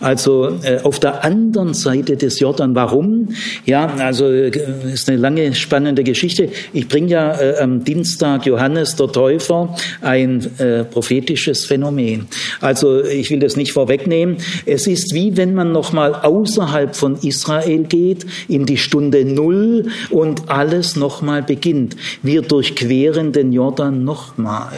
Also 0.00 0.58
äh, 0.62 0.80
auf 0.82 0.98
der 0.98 1.24
anderen 1.24 1.74
Seite 1.74 2.16
des 2.16 2.40
Jordan. 2.40 2.74
Warum? 2.74 3.28
Ja, 3.64 3.86
also 3.98 4.26
äh, 4.26 4.50
ist 4.92 5.08
eine 5.08 5.18
lange 5.18 5.54
spannende 5.54 6.04
Geschichte. 6.04 6.48
Ich 6.72 6.88
bringe 6.88 7.08
ja 7.08 7.40
äh, 7.40 7.58
am 7.58 7.84
Dienstag 7.84 8.46
Johannes 8.46 8.96
der 8.96 9.08
Täufer 9.08 9.74
ein 10.00 10.46
äh, 10.58 10.84
prophetisches 10.84 11.64
Phänomen. 11.64 12.26
Also 12.60 13.04
ich 13.04 13.30
will 13.30 13.40
das 13.40 13.56
nicht 13.56 13.72
vorwegnehmen. 13.72 14.36
Es 14.66 14.86
ist 14.86 15.14
wie 15.14 15.36
wenn 15.36 15.54
man 15.54 15.72
noch 15.72 15.92
mal 15.92 16.14
außerhalb 16.14 16.94
von 16.94 17.16
Israel 17.22 17.84
geht 17.84 18.26
in 18.48 18.66
die 18.66 18.76
Stunde 18.76 19.24
Null 19.24 19.86
und 20.10 20.50
alles 20.50 20.96
noch 20.96 21.22
mal 21.22 21.42
beginnt. 21.42 21.96
Wir 22.22 22.42
durchqueren 22.42 23.32
den 23.32 23.52
Jordan 23.52 24.04
noch 24.04 24.36
mal. 24.36 24.72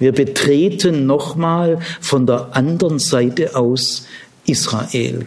Wir 0.00 0.12
betreten 0.12 1.06
nochmal 1.06 1.78
von 2.00 2.26
der 2.26 2.56
anderen 2.56 2.98
Seite 2.98 3.54
aus 3.54 4.06
Israel. 4.46 5.24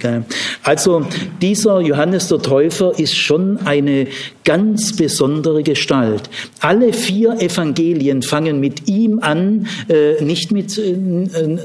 Also 0.64 1.06
dieser 1.42 1.80
Johannes 1.82 2.28
der 2.28 2.40
Täufer 2.40 2.98
ist 2.98 3.16
schon 3.16 3.60
eine 3.66 4.08
ganz 4.44 4.96
besondere 4.96 5.64
Gestalt. 5.64 6.30
Alle 6.60 6.94
vier 6.94 7.40
Evangelien 7.42 8.22
fangen 8.22 8.60
mit 8.60 8.88
ihm 8.88 9.20
an, 9.20 9.68
äh, 9.88 10.22
nicht 10.24 10.52
mit 10.52 10.78
äh, 10.78 10.96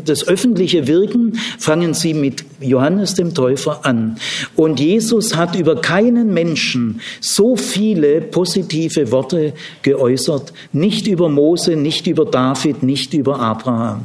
das 0.04 0.26
öffentliche 0.28 0.86
Wirken, 0.86 1.38
fangen 1.58 1.94
sie 1.94 2.14
mit 2.14 2.44
Johannes 2.60 3.14
dem 3.14 3.34
Täufer 3.34 3.84
an. 3.84 4.16
Und 4.54 4.78
Jesus 4.78 5.36
hat 5.36 5.56
über 5.56 5.80
keinen 5.80 6.32
Menschen 6.32 7.00
so 7.20 7.56
viele 7.56 8.20
positive 8.20 9.10
Worte 9.10 9.52
geäußert, 9.82 10.52
nicht 10.72 11.06
über 11.06 11.28
Mose, 11.28 11.76
nicht 11.76 12.06
über 12.06 12.24
David, 12.24 12.82
nicht 12.82 13.14
über 13.14 13.40
Abraham. 13.40 14.02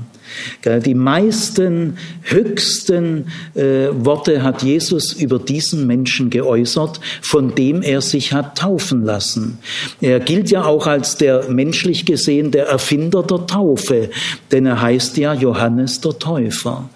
Die 0.65 0.95
meisten 0.95 1.97
höchsten 2.23 3.27
äh, 3.55 3.87
Worte 3.91 4.43
hat 4.43 4.63
Jesus 4.63 5.13
über 5.13 5.39
diesen 5.39 5.87
Menschen 5.87 6.29
geäußert, 6.29 6.99
von 7.21 7.55
dem 7.55 7.81
er 7.81 8.01
sich 8.01 8.33
hat 8.33 8.57
taufen 8.57 9.03
lassen. 9.03 9.59
Er 10.01 10.19
gilt 10.19 10.51
ja 10.51 10.65
auch 10.65 10.87
als 10.87 11.17
der 11.17 11.49
menschlich 11.49 12.05
gesehen 12.05 12.51
der 12.51 12.67
Erfinder 12.67 13.23
der 13.23 13.45
Taufe, 13.45 14.09
denn 14.51 14.65
er 14.65 14.81
heißt 14.81 15.17
ja 15.17 15.33
Johannes 15.33 16.01
der 16.01 16.17
Täufer. 16.19 16.89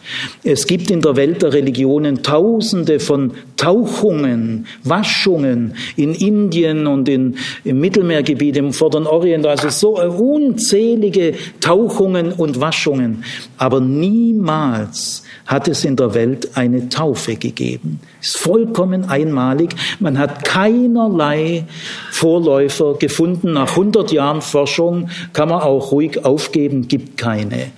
Es 0.43 0.67
gibt 0.67 0.89
in 0.89 1.01
der 1.01 1.15
Welt 1.15 1.41
der 1.41 1.53
Religionen 1.53 2.23
Tausende 2.23 2.99
von 2.99 3.31
Tauchungen, 3.57 4.67
Waschungen 4.83 5.75
in 5.95 6.13
Indien 6.13 6.87
und 6.87 7.09
in, 7.09 7.35
im 7.63 7.79
Mittelmeergebiet, 7.79 8.57
im 8.57 8.73
Vorderen 8.73 9.07
Orient, 9.07 9.45
also 9.45 9.69
so 9.69 9.99
unzählige 9.99 11.33
Tauchungen 11.59 12.31
und 12.33 12.61
Waschungen. 12.61 13.23
Aber 13.57 13.79
niemals 13.79 15.23
hat 15.45 15.67
es 15.67 15.85
in 15.85 15.95
der 15.95 16.13
Welt 16.13 16.55
eine 16.55 16.89
Taufe 16.89 17.35
gegeben. 17.35 17.99
Ist 18.21 18.37
vollkommen 18.37 19.05
einmalig. 19.05 19.75
Man 19.99 20.17
hat 20.17 20.43
keinerlei 20.43 21.65
Vorläufer 22.11 22.95
gefunden. 22.95 23.53
Nach 23.53 23.71
100 23.71 24.11
Jahren 24.11 24.41
Forschung 24.41 25.09
kann 25.33 25.49
man 25.49 25.61
auch 25.61 25.91
ruhig 25.91 26.25
aufgeben, 26.25 26.87
gibt 26.87 27.17
keine. 27.17 27.71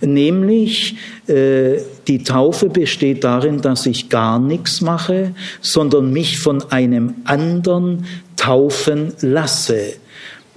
Nämlich 0.00 0.96
äh, 1.26 1.78
die 2.06 2.22
Taufe 2.22 2.68
besteht 2.68 3.24
darin, 3.24 3.60
dass 3.60 3.86
ich 3.86 4.08
gar 4.08 4.38
nichts 4.38 4.80
mache, 4.80 5.34
sondern 5.60 6.12
mich 6.12 6.38
von 6.38 6.62
einem 6.70 7.14
anderen 7.24 8.06
taufen 8.36 9.12
lasse. 9.20 9.94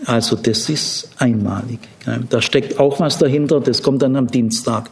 Also 0.06 0.38
das 0.38 0.70
ist 0.70 1.10
einmalig. 1.18 1.80
Da 2.30 2.42
steckt 2.42 2.80
auch 2.80 3.00
was 3.00 3.18
dahinter, 3.18 3.60
das 3.60 3.84
kommt 3.84 4.02
dann 4.02 4.16
am 4.16 4.28
Dienstag. 4.28 4.90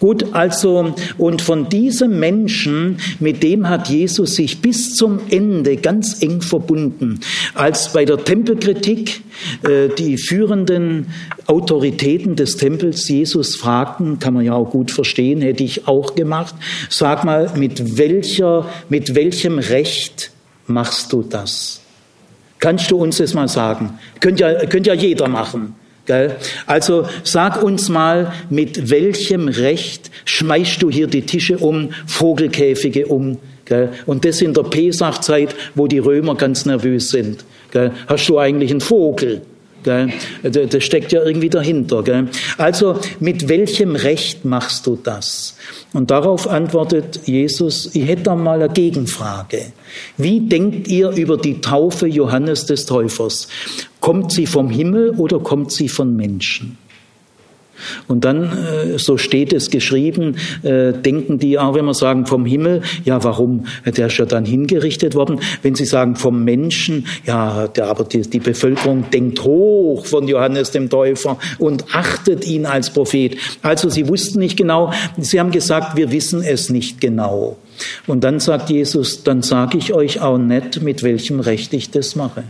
Gut, 0.00 0.34
also, 0.34 0.94
und 1.16 1.40
von 1.40 1.68
diesem 1.68 2.18
Menschen, 2.18 2.98
mit 3.20 3.42
dem 3.42 3.68
hat 3.68 3.88
Jesus 3.88 4.34
sich 4.34 4.60
bis 4.60 4.94
zum 4.94 5.20
Ende 5.30 5.76
ganz 5.76 6.20
eng 6.22 6.42
verbunden. 6.42 7.20
Als 7.54 7.92
bei 7.92 8.04
der 8.04 8.24
Tempelkritik 8.24 9.22
äh, 9.62 9.88
die 9.96 10.18
führenden 10.18 11.06
Autoritäten 11.46 12.34
des 12.34 12.56
Tempels 12.56 13.08
Jesus 13.08 13.54
fragten, 13.54 14.18
kann 14.18 14.34
man 14.34 14.44
ja 14.44 14.54
auch 14.54 14.70
gut 14.70 14.90
verstehen, 14.90 15.40
hätte 15.40 15.62
ich 15.62 15.86
auch 15.86 16.16
gemacht, 16.16 16.54
sag 16.90 17.24
mal, 17.24 17.52
mit 17.56 17.96
welcher, 17.96 18.66
mit 18.88 19.14
welchem 19.14 19.58
Recht 19.58 20.32
machst 20.66 21.12
du 21.12 21.22
das? 21.22 21.80
Kannst 22.58 22.90
du 22.90 22.96
uns 22.96 23.18
das 23.18 23.34
mal 23.34 23.48
sagen? 23.48 23.98
Könnt 24.20 24.40
ja, 24.40 24.66
könnt 24.66 24.86
ja 24.86 24.94
jeder 24.94 25.28
machen. 25.28 25.74
Gell? 26.06 26.36
Also 26.66 27.06
sag 27.22 27.62
uns 27.62 27.88
mal, 27.88 28.32
mit 28.48 28.90
welchem 28.90 29.48
Recht 29.48 30.10
schmeißt 30.24 30.82
du 30.82 30.90
hier 30.90 31.06
die 31.06 31.22
Tische 31.22 31.58
um, 31.58 31.90
Vogelkäfige 32.06 33.06
um? 33.06 33.38
Gell? 33.66 33.90
Und 34.06 34.24
das 34.24 34.40
in 34.40 34.54
der 34.54 34.62
Pesachzeit, 34.62 35.54
wo 35.74 35.86
die 35.86 35.98
Römer 35.98 36.34
ganz 36.34 36.64
nervös 36.64 37.10
sind. 37.10 37.44
Gell? 37.70 37.92
Hast 38.06 38.28
du 38.28 38.38
eigentlich 38.38 38.70
einen 38.70 38.80
Vogel? 38.80 39.42
Gell? 39.82 40.12
Das 40.42 40.84
steckt 40.84 41.12
ja 41.12 41.22
irgendwie 41.22 41.48
dahinter. 41.48 42.02
Gell? 42.02 42.28
Also 42.56 42.98
mit 43.20 43.48
welchem 43.48 43.96
Recht 43.96 44.44
machst 44.44 44.86
du 44.86 44.98
das? 45.02 45.56
Und 45.92 46.10
darauf 46.10 46.48
antwortet 46.48 47.20
Jesus, 47.26 47.94
ich 47.94 48.06
hätte 48.06 48.24
da 48.24 48.34
mal 48.34 48.60
eine 48.62 48.72
Gegenfrage. 48.72 49.72
Wie 50.16 50.40
denkt 50.40 50.88
ihr 50.88 51.10
über 51.10 51.36
die 51.36 51.60
Taufe 51.60 52.06
Johannes 52.06 52.66
des 52.66 52.86
Täufers? 52.86 53.48
Kommt 54.00 54.32
sie 54.32 54.46
vom 54.46 54.70
Himmel 54.70 55.10
oder 55.10 55.38
kommt 55.38 55.72
sie 55.72 55.88
von 55.88 56.14
Menschen? 56.14 56.78
Und 58.06 58.24
dann, 58.24 58.44
äh, 58.44 58.98
so 58.98 59.16
steht 59.16 59.52
es 59.52 59.70
geschrieben, 59.70 60.36
äh, 60.62 60.92
denken 60.92 61.38
die 61.38 61.58
auch, 61.58 61.74
wenn 61.74 61.84
wir 61.84 61.94
sagen 61.94 62.26
vom 62.26 62.46
Himmel, 62.46 62.82
ja, 63.04 63.22
warum? 63.22 63.66
Der 63.84 64.06
ist 64.06 64.18
ja 64.18 64.24
dann 64.24 64.44
hingerichtet 64.44 65.14
worden. 65.14 65.40
Wenn 65.62 65.74
sie 65.74 65.84
sagen 65.84 66.16
vom 66.16 66.44
Menschen, 66.44 67.06
ja, 67.26 67.68
der, 67.68 67.86
aber 67.86 68.04
die, 68.04 68.22
die 68.22 68.40
Bevölkerung 68.40 69.10
denkt 69.10 69.42
hoch 69.44 70.06
von 70.06 70.28
Johannes 70.28 70.70
dem 70.70 70.90
Täufer 70.90 71.38
und 71.58 71.84
achtet 71.94 72.46
ihn 72.46 72.66
als 72.66 72.90
Prophet. 72.90 73.36
Also 73.62 73.88
sie 73.88 74.08
wussten 74.08 74.38
nicht 74.38 74.56
genau, 74.56 74.92
sie 75.18 75.40
haben 75.40 75.50
gesagt, 75.50 75.96
wir 75.96 76.12
wissen 76.12 76.42
es 76.42 76.70
nicht 76.70 77.00
genau. 77.00 77.56
Und 78.06 78.24
dann 78.24 78.40
sagt 78.40 78.70
Jesus, 78.70 79.22
dann 79.22 79.42
sage 79.42 79.78
ich 79.78 79.94
euch 79.94 80.20
auch 80.20 80.38
nicht, 80.38 80.82
mit 80.82 81.02
welchem 81.02 81.40
Recht 81.40 81.72
ich 81.72 81.90
das 81.90 82.16
mache. 82.16 82.44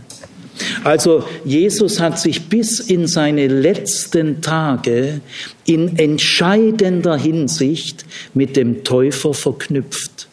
Also 0.83 1.23
Jesus 1.45 1.99
hat 1.99 2.19
sich 2.19 2.49
bis 2.49 2.79
in 2.79 3.07
seine 3.07 3.47
letzten 3.47 4.41
Tage 4.41 5.21
in 5.65 5.97
entscheidender 5.97 7.17
Hinsicht 7.17 8.05
mit 8.33 8.55
dem 8.55 8.83
Täufer 8.83 9.33
verknüpft. 9.33 10.27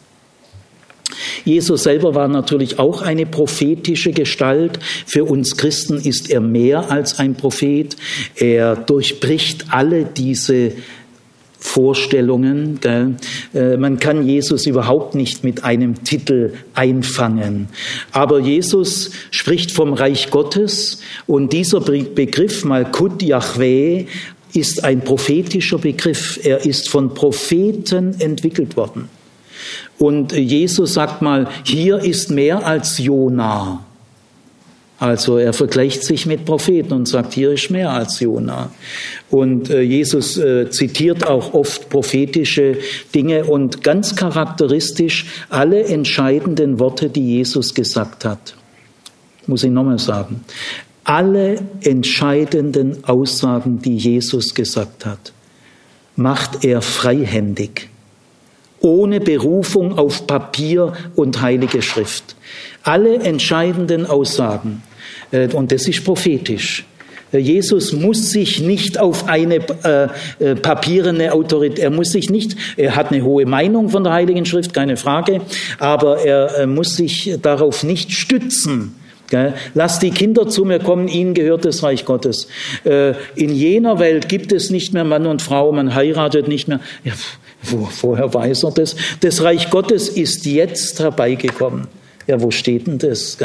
Jesus 1.45 1.83
selber 1.83 2.15
war 2.15 2.27
natürlich 2.27 2.79
auch 2.79 3.01
eine 3.01 3.25
prophetische 3.25 4.11
Gestalt. 4.11 4.79
Für 5.05 5.23
uns 5.23 5.55
Christen 5.55 5.97
ist 5.97 6.29
er 6.29 6.41
mehr 6.41 6.91
als 6.91 7.19
ein 7.19 7.35
Prophet. 7.35 7.95
Er 8.35 8.75
durchbricht 8.75 9.67
alle 9.69 10.03
diese 10.05 10.73
Vorstellungen. 11.59 12.79
Gell? 12.81 13.15
Äh, 13.53 13.77
man 13.77 13.99
kann 13.99 14.27
Jesus 14.27 14.65
überhaupt 14.65 15.15
nicht 15.15 15.43
mit 15.43 15.63
einem 15.63 16.03
Titel 16.03 16.53
einfangen. 16.73 17.69
Aber 18.11 18.39
Jesus 18.39 19.11
spricht 19.31 19.71
vom 19.71 19.93
Reich 19.93 20.29
Gottes 20.29 20.99
und 21.25 21.53
dieser 21.53 21.81
Begriff 21.81 22.63
Malkut 22.63 23.21
Yahweh 23.23 24.05
ist 24.53 24.83
ein 24.83 25.01
prophetischer 25.01 25.77
Begriff. 25.77 26.39
Er 26.43 26.65
ist 26.65 26.89
von 26.89 27.13
Propheten 27.13 28.19
entwickelt 28.19 28.77
worden. 28.77 29.09
Und 29.97 30.31
Jesus 30.31 30.93
sagt 30.93 31.21
mal, 31.21 31.47
hier 31.63 31.97
ist 31.99 32.31
mehr 32.31 32.65
als 32.65 32.97
Jona. 32.99 33.83
Also 34.99 35.37
er 35.37 35.53
vergleicht 35.53 36.03
sich 36.03 36.25
mit 36.25 36.45
Propheten 36.45 36.91
und 36.93 37.07
sagt, 37.07 37.33
hier 37.33 37.51
ist 37.51 37.69
mehr 37.69 37.91
als 37.91 38.19
Jona. 38.19 38.71
Und 39.29 39.69
äh, 39.69 39.81
Jesus 39.81 40.37
äh, 40.37 40.71
zitiert 40.71 41.25
auch 41.25 41.53
oft 41.53 41.89
prophetische 41.89 42.77
Dinge 43.13 43.45
und 43.45 43.83
ganz 43.83 44.15
charakteristisch 44.15 45.27
alle 45.49 45.83
entscheidenden 45.83 46.79
Worte, 46.79 47.09
die 47.09 47.35
Jesus 47.37 47.75
gesagt 47.75 48.25
hat. 48.25 48.55
Muss 49.45 49.63
ich 49.63 49.71
nochmal 49.71 49.99
sagen. 49.99 50.43
Alle 51.03 51.59
entscheidenden 51.83 53.03
Aussagen, 53.03 53.79
die 53.79 53.97
Jesus 53.97 54.53
gesagt 54.53 55.05
hat, 55.05 55.31
macht 56.15 56.65
er 56.65 56.81
freihändig, 56.81 57.89
ohne 58.79 59.19
Berufung 59.19 59.97
auf 59.97 60.27
Papier 60.27 60.93
und 61.15 61.41
heilige 61.41 61.81
Schrift. 61.81 62.35
Alle 62.83 63.15
entscheidenden 63.19 64.05
Aussagen, 64.05 64.83
äh, 65.31 65.47
und 65.53 65.71
das 65.71 65.87
ist 65.87 66.05
prophetisch. 66.05 66.85
Äh, 67.31 67.39
Jesus 67.39 67.93
muss 67.93 68.31
sich 68.31 68.61
nicht 68.61 68.99
auf 68.99 69.27
eine 69.27 69.55
äh, 69.83 70.07
äh, 70.39 70.55
papierende 70.55 71.33
Autorität, 71.33 71.79
er 71.79 71.89
muss 71.89 72.11
sich 72.11 72.29
nicht, 72.29 72.55
er 72.77 72.95
hat 72.95 73.11
eine 73.11 73.23
hohe 73.23 73.45
Meinung 73.45 73.89
von 73.89 74.03
der 74.03 74.13
Heiligen 74.13 74.45
Schrift, 74.45 74.73
keine 74.73 74.97
Frage, 74.97 75.41
aber 75.79 76.19
er 76.19 76.59
äh, 76.59 76.67
muss 76.67 76.95
sich 76.95 77.37
darauf 77.41 77.83
nicht 77.83 78.11
stützen. 78.11 78.95
Gell? 79.29 79.53
Lass 79.73 79.99
die 79.99 80.11
Kinder 80.11 80.47
zu 80.47 80.63
mir 80.63 80.79
kommen, 80.79 81.09
ihnen 81.09 81.33
gehört 81.33 81.65
das 81.65 81.83
Reich 81.83 82.05
Gottes. 82.05 82.47
Äh, 82.85 83.13
in 83.35 83.53
jener 83.53 83.99
Welt 83.99 84.29
gibt 84.29 84.53
es 84.53 84.69
nicht 84.69 84.93
mehr 84.93 85.03
Mann 85.03 85.27
und 85.27 85.41
Frau, 85.41 85.71
man 85.73 85.93
heiratet 85.93 86.47
nicht 86.47 86.69
mehr. 86.69 86.79
Ja, 87.03 87.11
Vorher 87.61 88.33
weiß 88.33 88.63
er 88.63 88.71
das. 88.71 88.95
Das 89.19 89.41
Reich 89.41 89.69
Gottes 89.69 90.09
ist 90.09 90.45
jetzt 90.45 90.99
herbeigekommen. 90.99 91.87
Ja, 92.27 92.41
wo 92.41 92.51
steht 92.51 92.87
denn 92.87 92.97
das? 92.97 93.37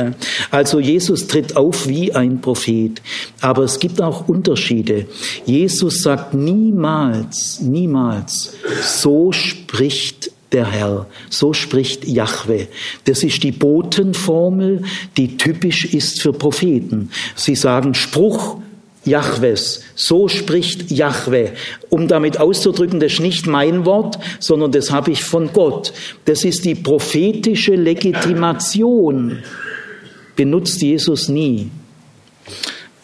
Also 0.50 0.80
Jesus 0.80 1.28
tritt 1.28 1.56
auf 1.56 1.86
wie 1.86 2.12
ein 2.12 2.40
Prophet, 2.40 3.00
aber 3.40 3.62
es 3.62 3.78
gibt 3.78 4.02
auch 4.02 4.28
Unterschiede. 4.28 5.06
Jesus 5.46 6.02
sagt 6.02 6.34
niemals, 6.34 7.60
niemals, 7.60 8.54
so 8.82 9.30
spricht 9.30 10.32
der 10.50 10.70
Herr. 10.70 11.06
So 11.30 11.52
spricht 11.52 12.06
Jahwe. 12.06 12.66
Das 13.04 13.22
ist 13.22 13.42
die 13.44 13.52
Botenformel, 13.52 14.82
die 15.16 15.36
typisch 15.36 15.84
ist 15.84 16.20
für 16.20 16.32
Propheten. 16.32 17.10
Sie 17.36 17.54
sagen 17.54 17.94
Spruch 17.94 18.58
Jahwes. 19.04 19.82
So 19.94 20.28
spricht 20.28 20.90
Jahwe. 20.90 21.52
Um 21.90 22.08
damit 22.08 22.38
auszudrücken, 22.38 23.00
das 23.00 23.14
ist 23.14 23.20
nicht 23.20 23.46
mein 23.46 23.84
Wort, 23.84 24.18
sondern 24.38 24.72
das 24.72 24.90
habe 24.90 25.10
ich 25.10 25.24
von 25.24 25.52
Gott. 25.52 25.92
Das 26.24 26.44
ist 26.44 26.64
die 26.64 26.74
prophetische 26.74 27.74
Legitimation. 27.74 29.38
Benutzt 30.36 30.80
Jesus 30.82 31.28
nie. 31.28 31.70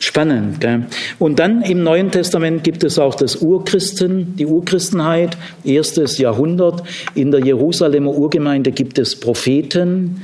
Spannend. 0.01 0.61
Gell? 0.61 0.87
Und 1.19 1.41
dann 1.41 1.63
im 1.63 1.83
Neuen 1.83 2.13
Testament 2.13 2.63
gibt 2.63 2.85
es 2.85 3.01
auch 3.01 3.17
das 3.17 3.37
Urchristen, 3.37 4.37
die 4.37 4.47
Urchristenheit, 4.47 5.37
erstes 5.65 6.19
Jahrhundert. 6.19 6.85
In 7.17 7.33
der 7.33 7.45
Jerusalemer 7.45 8.13
Urgemeinde 8.13 8.71
gibt 8.71 8.99
es 8.99 9.19
Propheten. 9.19 10.23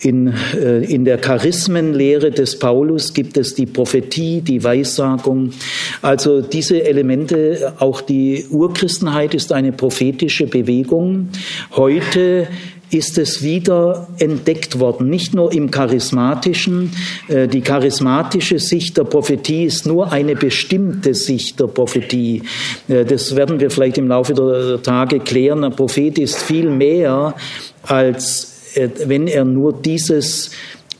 In, 0.00 0.32
äh, 0.54 0.84
in 0.84 1.04
der 1.04 1.18
Charismenlehre 1.18 2.30
des 2.30 2.58
Paulus 2.58 3.14
gibt 3.14 3.36
es 3.36 3.54
die 3.54 3.66
Prophetie, 3.66 4.40
die 4.42 4.62
Weissagung. 4.62 5.50
Also 6.02 6.40
diese 6.40 6.84
Elemente, 6.84 7.74
auch 7.80 8.00
die 8.00 8.46
Urchristenheit 8.48 9.34
ist 9.34 9.52
eine 9.52 9.72
prophetische 9.72 10.46
Bewegung. 10.46 11.30
Heute 11.74 12.46
ist 12.90 13.18
es 13.18 13.42
wieder 13.42 14.06
entdeckt 14.18 14.78
worden, 14.78 15.10
nicht 15.10 15.34
nur 15.34 15.52
im 15.52 15.70
charismatischen. 15.70 16.92
Äh, 17.28 17.48
die 17.48 17.60
charismatische 17.60 18.58
Sicht 18.58 18.96
der 18.96 19.04
Prophetie 19.04 19.64
ist 19.64 19.86
nur 19.86 20.12
eine 20.12 20.36
bestimmte 20.36 21.14
Sicht 21.14 21.60
der 21.60 21.66
Prophetie. 21.66 22.42
Äh, 22.88 23.04
das 23.04 23.34
werden 23.36 23.60
wir 23.60 23.70
vielleicht 23.70 23.98
im 23.98 24.08
Laufe 24.08 24.32
der 24.32 24.80
Tage 24.82 25.18
klären. 25.18 25.64
Ein 25.64 25.74
Prophet 25.74 26.18
ist 26.18 26.38
viel 26.40 26.70
mehr 26.70 27.34
als 27.82 28.57
wenn 29.06 29.26
er 29.26 29.44
nur 29.44 29.72
dieses 29.72 30.50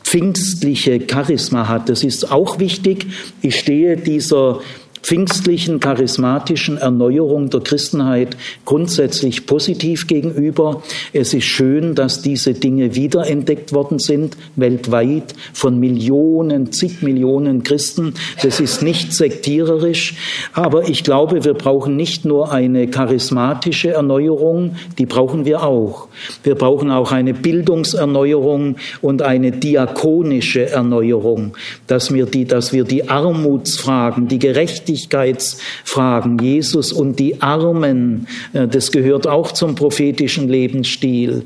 pfingstliche 0.02 1.00
Charisma 1.10 1.68
hat. 1.68 1.88
Das 1.88 2.02
ist 2.02 2.30
auch 2.30 2.58
wichtig. 2.58 3.06
Ich 3.42 3.58
stehe 3.58 3.96
dieser 3.96 4.60
pfingstlichen, 5.08 5.80
charismatischen 5.80 6.76
Erneuerung 6.76 7.48
der 7.48 7.60
Christenheit 7.60 8.36
grundsätzlich 8.66 9.46
positiv 9.46 10.06
gegenüber. 10.06 10.82
Es 11.14 11.32
ist 11.32 11.46
schön, 11.46 11.94
dass 11.94 12.20
diese 12.20 12.52
Dinge 12.52 12.94
wiederentdeckt 12.94 13.72
worden 13.72 14.00
sind, 14.00 14.36
weltweit 14.56 15.34
von 15.54 15.80
Millionen, 15.80 16.72
zig 16.72 17.00
Millionen 17.00 17.62
Christen. 17.62 18.12
Das 18.42 18.60
ist 18.60 18.82
nicht 18.82 19.14
sektiererisch, 19.14 20.14
aber 20.52 20.90
ich 20.90 21.04
glaube, 21.04 21.42
wir 21.42 21.54
brauchen 21.54 21.96
nicht 21.96 22.26
nur 22.26 22.52
eine 22.52 22.86
charismatische 22.88 23.92
Erneuerung, 23.92 24.76
die 24.98 25.06
brauchen 25.06 25.46
wir 25.46 25.62
auch. 25.62 26.08
Wir 26.42 26.54
brauchen 26.54 26.90
auch 26.90 27.12
eine 27.12 27.32
Bildungserneuerung 27.32 28.76
und 29.00 29.22
eine 29.22 29.52
diakonische 29.52 30.68
Erneuerung, 30.68 31.56
dass 31.86 32.12
wir 32.12 32.26
die, 32.26 32.44
dass 32.44 32.74
wir 32.74 32.84
die 32.84 33.08
Armutsfragen, 33.08 34.28
die 34.28 34.38
Gerechtigkeit, 34.38 34.97
Gerechtigkeitsfragen, 34.98 36.38
Jesus 36.38 36.92
und 36.92 37.18
die 37.18 37.40
Armen, 37.40 38.26
äh, 38.52 38.66
das 38.66 38.90
gehört 38.90 39.26
auch 39.26 39.52
zum 39.52 39.74
prophetischen 39.74 40.48
Lebensstil. 40.48 41.44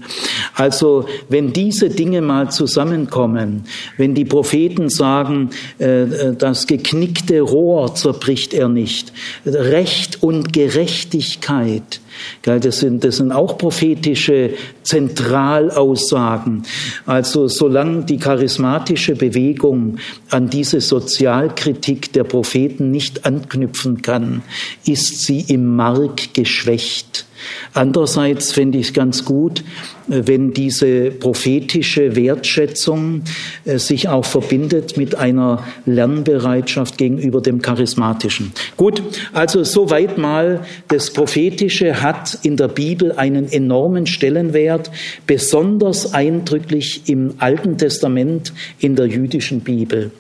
Also 0.55 1.07
wenn 1.29 1.53
diese 1.53 1.91
Dinge 1.91 2.23
mal 2.23 2.51
zusammenkommen, 2.51 3.65
wenn 3.97 4.15
die 4.15 4.25
Propheten 4.25 4.89
sagen, 4.89 5.51
äh, 5.79 6.03
äh, 6.03 6.37
das 6.37 6.67
geknickte 6.67 7.41
Rohr 7.41 7.95
zerbricht 7.95 8.55
er 8.55 8.69
nicht, 8.69 9.13
Recht 9.45 10.23
und 10.23 10.53
Gerechtigkeit, 10.53 12.01
das 12.43 12.81
sind, 12.81 13.05
das 13.05 13.17
sind 13.19 13.33
auch 13.33 13.59
prophetische 13.59 14.51
Zentralaussagen. 14.83 16.63
Also 17.07 17.49
solange 17.49 18.05
die 18.05 18.19
charismatische 18.19 19.15
Bewegung 19.15 19.99
an 20.31 20.51
diese 20.51 20.81
Sozialkritik 20.81 22.13
der 22.13 22.25
Propheten 22.25 22.91
nicht 22.91 23.25
anknüpfen 23.25 24.03
kann, 24.03 24.43
ist 24.87 25.23
sie 25.23 25.41
im 25.49 25.77
Mark 25.77 26.35
geschwächt. 26.35 27.27
Andererseits 27.75 28.53
finde 28.53 28.79
ich 28.79 28.89
es 28.89 28.93
ganz 28.93 29.25
gut, 29.25 29.61
äh, 30.09 30.23
wenn 30.27 30.53
diese 30.53 31.11
prophetische 31.11 32.17
Wertschätzung 32.17 33.23
äh, 33.65 33.79
sich 33.79 34.09
auch 34.09 34.25
verbindet 34.25 34.97
mit 34.97 35.15
einer 35.15 35.65
Lernbereitschaft 35.87 36.99
gegenüber 36.99 37.41
dem 37.41 37.63
Charismatischen. 37.63 38.53
Gut, 38.77 39.03
also 39.33 39.65
soweit 39.65 40.19
mal, 40.19 40.65
das 40.89 41.11
Prophetische 41.11 42.03
hat 42.03 42.39
in 42.43 42.57
der 42.57 42.69
Bibel 42.69 43.13
einen 43.13 43.51
enormen 43.51 44.07
Stellenwert, 44.07 44.91
besonders 45.27 46.15
eindrücklich 46.15 47.03
im 47.07 47.35
Alten 47.39 47.79
Testament 47.79 48.53
in 48.79 48.97
der 48.97 49.07
jüdischen 49.07 49.61
Bibel. 49.61 50.11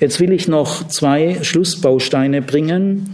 Jetzt 0.00 0.20
will 0.20 0.32
ich 0.32 0.48
noch 0.48 0.88
zwei 0.88 1.38
Schlussbausteine 1.42 2.42
bringen. 2.42 3.12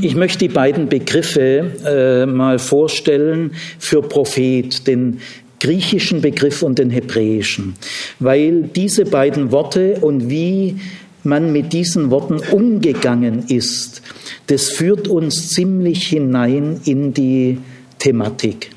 Ich 0.00 0.16
möchte 0.16 0.40
die 0.40 0.48
beiden 0.48 0.88
Begriffe 0.88 1.70
äh, 1.84 2.26
mal 2.26 2.58
vorstellen 2.58 3.52
für 3.78 4.02
Prophet, 4.02 4.86
den 4.86 5.20
griechischen 5.60 6.20
Begriff 6.20 6.62
und 6.62 6.78
den 6.78 6.90
hebräischen, 6.90 7.74
weil 8.18 8.62
diese 8.62 9.04
beiden 9.04 9.52
Worte 9.52 9.98
und 10.00 10.30
wie 10.30 10.76
man 11.24 11.52
mit 11.52 11.72
diesen 11.72 12.10
Worten 12.10 12.40
umgegangen 12.50 13.44
ist, 13.48 14.02
das 14.46 14.70
führt 14.70 15.08
uns 15.08 15.50
ziemlich 15.50 16.08
hinein 16.08 16.80
in 16.84 17.12
die 17.12 17.58
Thematik. 17.98 18.70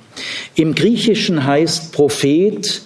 Im 0.55 0.75
Griechischen 0.75 1.45
heißt 1.45 1.93
Prophet 1.93 2.81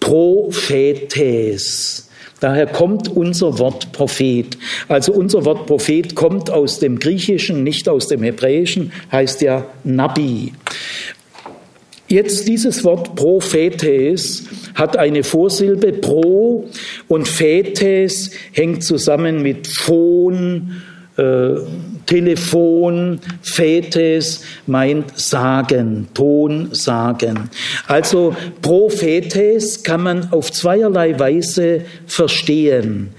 Prophetes. 0.00 2.05
Daher 2.40 2.66
kommt 2.66 3.08
unser 3.08 3.58
Wort 3.58 3.92
Prophet. 3.92 4.58
Also 4.88 5.12
unser 5.12 5.44
Wort 5.44 5.66
Prophet 5.66 6.14
kommt 6.14 6.50
aus 6.50 6.78
dem 6.78 6.98
Griechischen, 6.98 7.64
nicht 7.64 7.88
aus 7.88 8.08
dem 8.08 8.22
Hebräischen, 8.22 8.92
heißt 9.10 9.40
ja 9.40 9.64
Nabi. 9.84 10.52
Jetzt 12.08 12.46
dieses 12.46 12.84
Wort 12.84 13.16
Prophetes 13.16 14.44
hat 14.74 14.96
eine 14.96 15.24
Vorsilbe 15.24 15.92
pro 15.92 16.68
und 17.08 17.26
Phetes 17.26 18.30
hängt 18.52 18.84
zusammen 18.84 19.42
mit 19.42 19.66
Phon, 19.66 20.82
äh, 21.16 21.54
Telefon, 22.06 23.20
Fetes 23.42 24.42
meint 24.66 25.18
sagen, 25.18 26.08
Ton 26.14 26.68
sagen. 26.72 27.50
Also 27.86 28.34
Prophetes 28.62 29.82
kann 29.82 30.02
man 30.02 30.32
auf 30.32 30.52
zweierlei 30.52 31.18
Weise 31.18 31.82
verstehen. 32.06 33.14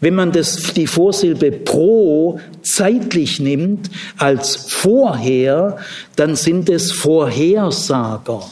Wenn 0.00 0.14
man 0.14 0.30
das, 0.30 0.74
die 0.74 0.86
Vorsilbe 0.86 1.50
pro 1.50 2.38
zeitlich 2.62 3.40
nimmt 3.40 3.90
als 4.16 4.54
vorher, 4.68 5.78
dann 6.14 6.36
sind 6.36 6.68
es 6.68 6.92
Vorhersager. 6.92 8.42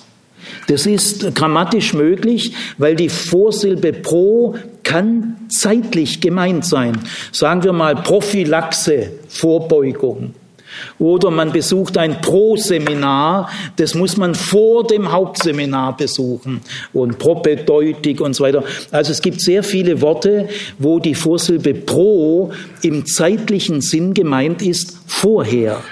Das 0.69 0.87
ist 0.87 1.35
grammatisch 1.35 1.95
möglich, 1.95 2.53
weil 2.79 2.97
die 2.97 3.09
Vorsilbe 3.09 3.93
pro 3.93 4.55
kann 4.83 5.37
zeitlich 5.49 6.21
gemeint 6.21 6.65
sein. 6.65 6.99
Sagen 7.33 7.65
wir 7.65 7.73
mal 7.73 7.97
Prophylaxe, 7.97 9.13
Vorbeugung. 9.29 10.35
Oder 10.99 11.31
man 11.31 11.53
besucht 11.53 11.97
ein 11.99 12.21
Pro-Seminar, 12.21 13.51
das 13.77 13.95
muss 13.95 14.17
man 14.17 14.35
vor 14.35 14.87
dem 14.87 15.11
Hauptseminar 15.11 15.97
besuchen. 15.97 16.61
Und 16.93 17.19
Propedeutik 17.19 18.21
und 18.21 18.35
so 18.35 18.45
weiter. 18.45 18.65
Also 18.91 19.13
es 19.13 19.23
gibt 19.23 19.41
sehr 19.41 19.63
viele 19.63 20.01
Worte, 20.01 20.49
wo 20.79 20.99
die 20.99 21.15
Vorsilbe 21.15 21.75
pro 21.75 22.53
im 22.83 23.07
zeitlichen 23.07 23.81
Sinn 23.81 24.15
gemeint 24.15 24.63
ist 24.63 24.99
vorher. 25.07 25.83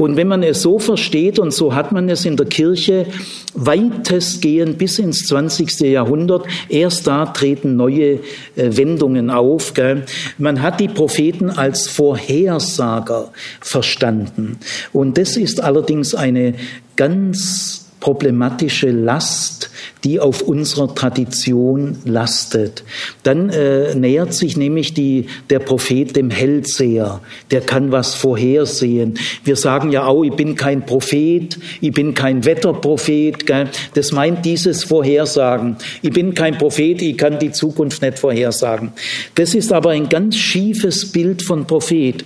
Und 0.00 0.16
wenn 0.16 0.28
man 0.28 0.42
es 0.42 0.62
so 0.62 0.78
versteht, 0.78 1.38
und 1.38 1.52
so 1.52 1.74
hat 1.74 1.92
man 1.92 2.08
es 2.08 2.24
in 2.24 2.38
der 2.38 2.46
Kirche 2.46 3.04
weitestgehend 3.52 4.78
bis 4.78 4.98
ins 4.98 5.26
20. 5.26 5.80
Jahrhundert, 5.80 6.46
erst 6.70 7.06
da 7.06 7.26
treten 7.26 7.76
neue 7.76 8.14
äh, 8.14 8.20
Wendungen 8.56 9.28
auf. 9.28 9.74
Gell? 9.74 10.06
Man 10.38 10.62
hat 10.62 10.80
die 10.80 10.88
Propheten 10.88 11.50
als 11.50 11.86
Vorhersager 11.86 13.30
verstanden. 13.60 14.58
Und 14.94 15.18
das 15.18 15.36
ist 15.36 15.62
allerdings 15.62 16.14
eine 16.14 16.54
ganz 16.96 17.89
problematische 18.00 18.90
Last, 18.90 19.70
die 20.04 20.18
auf 20.18 20.40
unserer 20.42 20.94
Tradition 20.94 21.98
lastet. 22.04 22.82
Dann 23.22 23.50
äh, 23.50 23.94
nähert 23.94 24.32
sich 24.32 24.56
nämlich 24.56 24.94
die, 24.94 25.26
der 25.50 25.58
Prophet 25.58 26.16
dem 26.16 26.30
Hellseher. 26.30 27.20
Der 27.50 27.60
kann 27.60 27.92
was 27.92 28.14
vorhersehen. 28.14 29.18
Wir 29.44 29.56
sagen 29.56 29.92
ja 29.92 30.06
auch, 30.06 30.24
ich 30.24 30.32
bin 30.32 30.56
kein 30.56 30.86
Prophet, 30.86 31.58
ich 31.82 31.92
bin 31.92 32.14
kein 32.14 32.44
Wetterprophet. 32.44 33.46
Gell? 33.46 33.68
Das 33.94 34.12
meint 34.12 34.46
dieses 34.46 34.84
Vorhersagen. 34.84 35.76
Ich 36.00 36.12
bin 36.12 36.34
kein 36.34 36.56
Prophet, 36.56 37.02
ich 37.02 37.18
kann 37.18 37.38
die 37.38 37.52
Zukunft 37.52 38.00
nicht 38.00 38.18
vorhersagen. 38.18 38.92
Das 39.34 39.54
ist 39.54 39.72
aber 39.72 39.90
ein 39.90 40.08
ganz 40.08 40.36
schiefes 40.36 41.12
Bild 41.12 41.42
von 41.42 41.66
Prophet. 41.66 42.24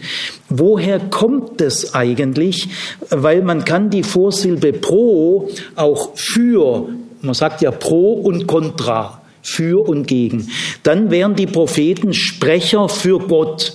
Woher 0.56 1.00
kommt 1.00 1.60
es 1.60 1.94
eigentlich? 1.94 2.68
Weil 3.10 3.42
man 3.42 3.64
kann 3.64 3.90
die 3.90 4.04
Vorsilbe 4.04 4.72
pro 4.72 5.48
auch 5.74 6.10
für, 6.14 6.88
man 7.22 7.34
sagt 7.34 7.60
ja 7.60 7.72
pro 7.72 8.12
und 8.12 8.46
contra, 8.46 9.20
für 9.44 9.86
und 9.86 10.08
gegen. 10.08 10.48
Dann 10.82 11.10
wären 11.10 11.36
die 11.36 11.46
Propheten 11.46 12.14
Sprecher 12.14 12.88
für 12.88 13.18
Gott, 13.18 13.74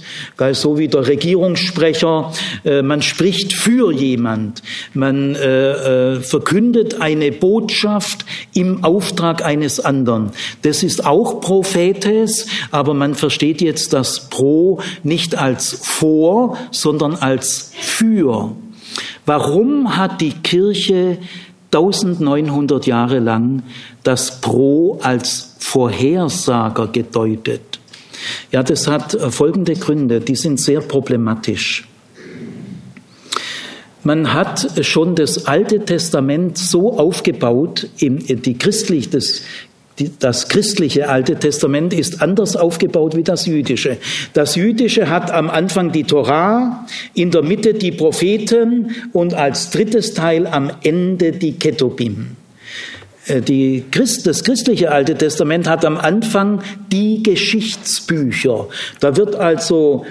so 0.52 0.78
wie 0.80 0.88
der 0.88 1.08
Regierungssprecher. 1.08 2.34
Äh, 2.66 2.82
man 2.82 3.04
spricht 3.04 3.54
für 3.54 3.92
jemand, 3.92 4.64
man 4.94 5.36
äh, 5.36 6.16
äh, 6.16 6.22
verkündet 6.22 7.02
eine 7.02 7.32
Botschaft 7.32 8.26
im 8.54 8.84
Auftrag 8.84 9.46
eines 9.46 9.80
anderen. 9.80 10.32
Das 10.64 10.82
ist 10.82 11.06
auch 11.06 11.40
Prophetes, 11.40 12.48
aber 12.72 12.96
man 12.96 13.14
versteht 13.14 13.62
jetzt 13.62 13.94
das 13.94 14.30
Pro 14.30 14.82
nicht 15.04 15.36
als 15.36 15.80
vor, 15.84 16.58
sondern 16.72 17.16
als 17.16 17.72
für. 17.80 18.56
Warum 19.26 19.96
hat 19.96 20.22
die 20.22 20.34
Kirche 20.34 21.20
1900 21.74 22.88
Jahre 22.88 23.20
lang 23.20 23.64
das 24.04 24.42
Pro 24.42 25.00
als 25.02 25.56
Vorhersager 25.60 26.88
gedeutet. 26.88 27.80
Ja, 28.52 28.64
das 28.64 28.88
hat 28.88 29.14
äh, 29.14 29.30
folgende 29.30 29.76
Gründe, 29.76 30.20
die 30.20 30.36
sind 30.36 30.60
sehr 30.60 30.82
problematisch. 30.82 31.88
Man 34.04 34.34
hat 34.34 34.86
schon 34.86 35.16
das 35.16 35.46
Alte 35.46 35.84
Testament 35.84 36.58
so 36.58 36.98
aufgebaut, 36.98 37.90
die 38.00 38.58
christlich, 38.58 39.10
das 39.10 39.42
das 40.20 40.48
christliche 40.48 41.10
Alte 41.10 41.36
Testament 41.36 41.94
ist 41.94 42.22
anders 42.22 42.56
aufgebaut 42.56 43.16
wie 43.16 43.24
das 43.24 43.46
jüdische. 43.46 43.98
Das 44.34 44.56
jüdische 44.56 45.10
hat 45.10 45.32
am 45.32 45.50
Anfang 45.50 45.92
die 45.92 46.04
Torah, 46.04 46.86
in 47.14 47.32
der 47.32 47.42
Mitte 47.42 47.74
die 47.74 47.92
Propheten 47.92 48.96
und 49.14 49.34
als 49.34 49.70
drittes 49.70 50.14
Teil 50.14 50.48
am 50.48 50.72
Ende 50.84 51.32
die 51.32 51.54
Ketubim. 51.54 52.36
Äh, 53.30 53.42
die 53.42 53.86
Christ, 53.92 54.28
das 54.28 54.44
christliche 54.44 54.92
Alte 54.92 55.16
Testament 55.16 55.68
hat 55.68 55.86
am 55.86 55.98
Anfang 55.98 56.62
die 56.92 57.24
Geschichtsbücher. 57.24 58.68
Da 59.00 59.16
wird 59.16 59.36
also 59.36 60.06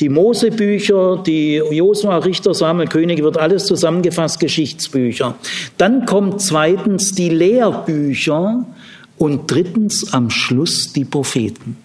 die 0.00 0.08
Mosebücher, 0.08 1.22
die 1.24 1.56
Josua, 1.70 2.18
Richter, 2.18 2.54
Samuel, 2.54 2.88
Könige, 2.88 3.22
wird 3.22 3.38
alles 3.38 3.66
zusammengefasst, 3.66 4.40
Geschichtsbücher. 4.40 5.36
Dann 5.78 6.06
kommt 6.06 6.40
zweitens 6.40 7.12
die 7.12 7.28
Lehrbücher, 7.28 8.64
und 9.18 9.50
drittens 9.50 10.12
am 10.12 10.30
Schluss 10.30 10.92
die 10.92 11.04
Propheten. 11.04 11.76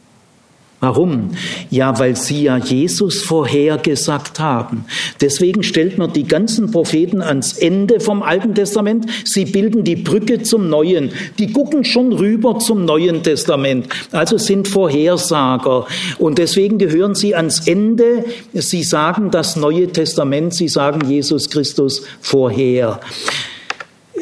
Warum? 0.81 1.31
Ja, 1.69 1.99
weil 1.99 2.15
sie 2.15 2.43
ja 2.43 2.55
Jesus 2.55 3.21
vorhergesagt 3.21 4.39
haben. 4.39 4.85
Deswegen 5.19 5.61
stellt 5.61 5.97
man 5.97 6.13
die 6.13 6.23
ganzen 6.23 6.71
Propheten 6.71 7.21
ans 7.21 7.57
Ende 7.57 7.99
vom 7.99 8.23
Alten 8.23 8.55
Testament. 8.55 9.05
Sie 9.25 9.43
bilden 9.43 9.83
die 9.83 9.97
Brücke 9.97 10.41
zum 10.41 10.69
Neuen. 10.69 11.11
Die 11.37 11.51
gucken 11.51 11.83
schon 11.83 12.13
rüber 12.13 12.59
zum 12.59 12.85
Neuen 12.85 13.23
Testament. 13.23 13.89
Also 14.13 14.37
sind 14.37 14.69
Vorhersager. 14.69 15.85
Und 16.17 16.37
deswegen 16.37 16.77
gehören 16.77 17.13
sie 17.13 17.35
ans 17.35 17.67
Ende. 17.67 18.23
Sie 18.53 18.83
sagen 18.83 19.31
das 19.31 19.57
Neue 19.57 19.91
Testament. 19.91 20.53
Sie 20.53 20.69
sagen 20.69 21.09
Jesus 21.09 21.49
Christus 21.49 22.03
vorher. 22.21 23.01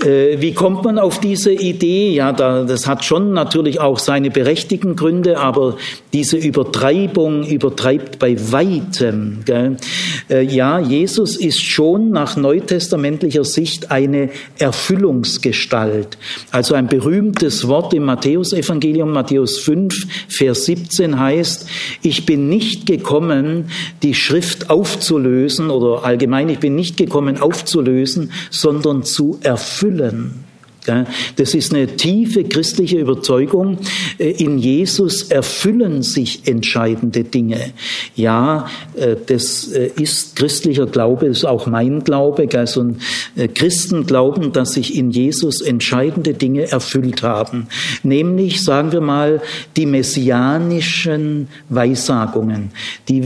Äh, 0.03 0.39
wie 0.41 0.53
kommt 0.53 0.83
man 0.83 0.99
auf 0.99 1.19
diese 1.19 1.51
Idee? 1.51 2.09
Ja, 2.11 2.31
das 2.31 2.87
hat 2.87 3.03
schon 3.03 3.33
natürlich 3.33 3.79
auch 3.79 3.99
seine 3.99 4.29
berechtigten 4.29 4.95
Gründe, 4.95 5.39
aber 5.39 5.77
diese 6.17 6.37
Übertreibung 6.37 7.45
übertreibt 7.45 8.17
bei 8.17 8.35
weitem. 8.51 9.39
Gell? 9.45 9.77
Äh, 10.29 10.41
ja, 10.41 10.79
Jesus 10.79 11.35
ist 11.37 11.63
schon 11.63 12.09
nach 12.09 12.37
neutestamentlicher 12.37 13.43
Sicht 13.43 13.91
eine 13.91 14.31
Erfüllungsgestalt. 14.57 16.17
Also 16.49 16.73
ein 16.73 16.87
berühmtes 16.87 17.67
Wort 17.67 17.93
im 17.93 18.05
Matthäusevangelium, 18.05 19.11
Matthäus 19.11 19.59
5, 19.59 20.07
Vers 20.27 20.65
17 20.65 21.19
heißt, 21.19 21.69
ich 22.01 22.25
bin 22.25 22.49
nicht 22.49 22.87
gekommen, 22.87 23.65
die 24.01 24.15
Schrift 24.15 24.71
aufzulösen 24.71 25.69
oder 25.69 26.03
allgemein, 26.03 26.49
ich 26.49 26.59
bin 26.59 26.73
nicht 26.73 26.97
gekommen 26.97 27.39
aufzulösen, 27.39 28.31
sondern 28.49 29.03
zu 29.03 29.37
erfüllen 29.43 29.67
erfüllen. 29.77 30.46
Das 31.35 31.53
ist 31.53 31.73
eine 31.73 31.87
tiefe 31.87 32.43
christliche 32.43 32.97
Überzeugung. 32.99 33.77
Äh, 34.17 34.31
in 34.31 34.57
Jesus 34.57 35.23
erfüllen 35.23 36.03
sich 36.03 36.47
entscheidende 36.47 37.23
Dinge. 37.23 37.73
Ja, 38.15 38.67
äh, 38.95 39.15
das 39.25 39.67
äh, 39.69 39.91
ist 39.99 40.35
christlicher 40.35 40.85
Glaube, 40.85 41.27
das 41.27 41.37
ist 41.39 41.45
auch 41.45 41.67
mein 41.67 42.03
Glaube. 42.03 42.47
Also 42.53 42.95
Christen 43.53 44.05
glauben, 44.05 44.51
dass 44.53 44.73
sich 44.73 44.95
in 44.95 45.11
Jesus 45.11 45.61
entscheidende 45.61 46.33
Dinge 46.33 46.71
erfüllt 46.71 47.23
haben. 47.23 47.67
Nämlich, 48.03 48.63
sagen 48.63 48.91
wir 48.91 49.01
mal, 49.01 49.41
die 49.75 49.85
messianischen 49.85 51.47
Weissagungen, 51.69 52.71
die, 53.07 53.21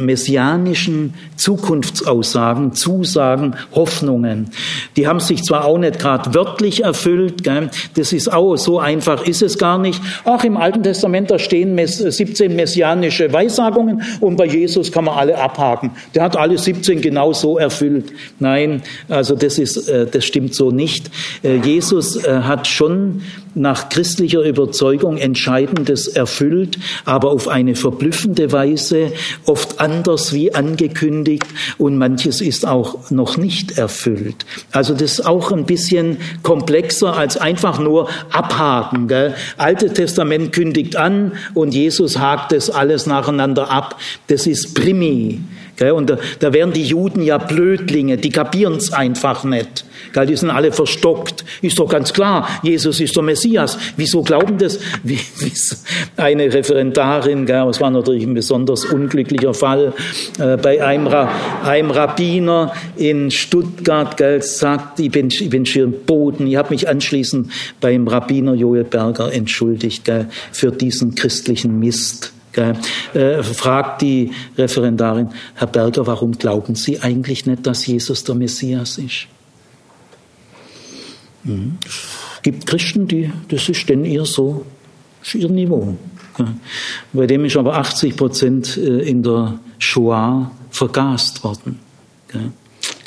messianischen 0.00 1.14
Zukunftsaussagen, 1.36 2.74
Zusagen, 2.74 3.54
Hoffnungen. 3.74 4.50
Die 4.96 5.06
haben 5.06 5.20
sich 5.20 5.42
zwar 5.42 5.64
auch 5.64 5.78
nicht 5.78 5.93
nicht 5.94 6.00
gerade 6.00 6.34
wörtlich 6.34 6.84
erfüllt. 6.84 7.42
Gell? 7.42 7.70
Das 7.94 8.12
ist 8.12 8.32
auch 8.32 8.56
so 8.56 8.78
einfach 8.78 9.24
ist 9.26 9.42
es 9.42 9.58
gar 9.58 9.78
nicht. 9.78 10.00
Ach, 10.24 10.42
im 10.44 10.56
Alten 10.56 10.82
Testament 10.82 11.30
da 11.30 11.38
stehen 11.38 11.78
17 11.86 12.54
messianische 12.54 13.32
Weissagungen 13.32 14.02
und 14.20 14.36
bei 14.36 14.46
Jesus 14.46 14.90
kann 14.90 15.04
man 15.04 15.16
alle 15.16 15.38
abhaken. 15.38 15.92
Der 16.14 16.22
hat 16.22 16.36
alle 16.36 16.58
17 16.58 17.00
genau 17.00 17.32
so 17.32 17.58
erfüllt. 17.58 18.12
Nein, 18.38 18.82
also 19.08 19.34
das 19.34 19.58
ist, 19.58 19.88
äh, 19.88 20.06
das 20.06 20.24
stimmt 20.24 20.54
so 20.54 20.70
nicht. 20.70 21.10
Äh, 21.42 21.56
Jesus 21.56 22.24
äh, 22.24 22.40
hat 22.42 22.66
schon 22.66 23.22
nach 23.54 23.88
christlicher 23.88 24.42
Überzeugung 24.42 25.16
Entscheidendes 25.16 26.08
erfüllt, 26.08 26.78
aber 27.04 27.30
auf 27.30 27.48
eine 27.48 27.76
verblüffende 27.76 28.52
Weise, 28.52 29.12
oft 29.46 29.80
anders 29.80 30.32
wie 30.32 30.54
angekündigt 30.54 31.46
und 31.78 31.96
manches 31.96 32.40
ist 32.40 32.66
auch 32.66 33.10
noch 33.10 33.36
nicht 33.36 33.78
erfüllt. 33.78 34.44
Also 34.72 34.94
das 34.94 35.18
ist 35.18 35.26
auch 35.26 35.52
ein 35.52 35.66
bisschen 35.66 35.73
komplexer 36.42 37.16
als 37.16 37.36
einfach 37.36 37.78
nur 37.78 38.08
abhaken. 38.30 39.08
Gell? 39.08 39.34
Alte 39.56 39.92
Testament 39.92 40.52
kündigt 40.52 40.96
an 40.96 41.32
und 41.54 41.74
Jesus 41.74 42.18
hakt 42.18 42.52
es 42.52 42.70
alles 42.70 43.06
nacheinander 43.06 43.70
ab. 43.70 43.98
Das 44.28 44.46
ist 44.46 44.74
Primi. 44.74 45.40
Und 45.80 46.10
da, 46.10 46.18
da 46.38 46.52
wären 46.52 46.72
die 46.72 46.84
Juden 46.84 47.22
ja 47.22 47.38
Blödlinge, 47.38 48.16
die 48.16 48.30
kapieren 48.30 48.74
es 48.74 48.92
einfach 48.92 49.44
nicht. 49.44 49.84
Die 50.28 50.36
sind 50.36 50.50
alle 50.50 50.70
verstockt. 50.70 51.44
Ist 51.62 51.78
doch 51.78 51.88
ganz 51.88 52.12
klar, 52.12 52.48
Jesus 52.62 53.00
ist 53.00 53.16
der 53.16 53.22
Messias. 53.22 53.76
Wieso 53.96 54.22
glauben 54.22 54.58
das? 54.58 54.78
Wie, 55.02 55.18
eine 56.16 56.52
Referendarin, 56.52 57.46
das 57.46 57.80
war 57.80 57.90
natürlich 57.90 58.24
ein 58.24 58.34
besonders 58.34 58.84
unglücklicher 58.84 59.54
Fall, 59.54 59.92
äh, 60.38 60.56
bei 60.56 60.84
einem, 60.84 61.08
einem 61.64 61.90
Rabbiner 61.90 62.72
in 62.96 63.30
Stuttgart 63.30 64.20
sagt, 64.44 65.00
ich 65.00 65.10
bin, 65.10 65.28
ich 65.28 65.50
bin 65.50 65.66
schier 65.66 65.84
im 65.84 66.04
Boden. 66.06 66.46
Ich 66.46 66.56
habe 66.56 66.70
mich 66.70 66.88
anschließend 66.88 67.50
beim 67.80 68.06
Rabbiner 68.06 68.54
Joel 68.54 68.84
Berger 68.84 69.32
entschuldigt 69.32 70.10
für 70.52 70.70
diesen 70.70 71.14
christlichen 71.14 71.78
Mist. 71.78 72.33
Äh, 72.56 73.42
fragt 73.42 74.02
die 74.02 74.32
Referendarin, 74.56 75.28
Herr 75.54 75.66
Berger, 75.66 76.06
warum 76.06 76.32
glauben 76.32 76.74
Sie 76.74 77.00
eigentlich 77.00 77.46
nicht, 77.46 77.66
dass 77.66 77.86
Jesus 77.86 78.24
der 78.24 78.34
Messias 78.34 78.98
ist? 78.98 79.26
Mhm. 81.44 81.78
Es 81.84 82.42
gibt 82.42 82.66
Christen, 82.66 83.08
die, 83.08 83.30
das 83.48 83.68
ist 83.68 83.88
denn 83.88 84.04
ihr 84.04 84.24
so, 84.24 84.64
ist 85.22 85.34
ihr 85.34 85.48
Niveau. 85.48 85.96
Bei 87.12 87.26
dem 87.26 87.44
ist 87.44 87.56
aber 87.56 87.76
80 87.76 88.16
Prozent 88.16 88.76
äh, 88.76 89.00
in 89.00 89.22
der 89.22 89.58
Shoah 89.78 90.50
vergast 90.70 91.44
worden. 91.44 91.78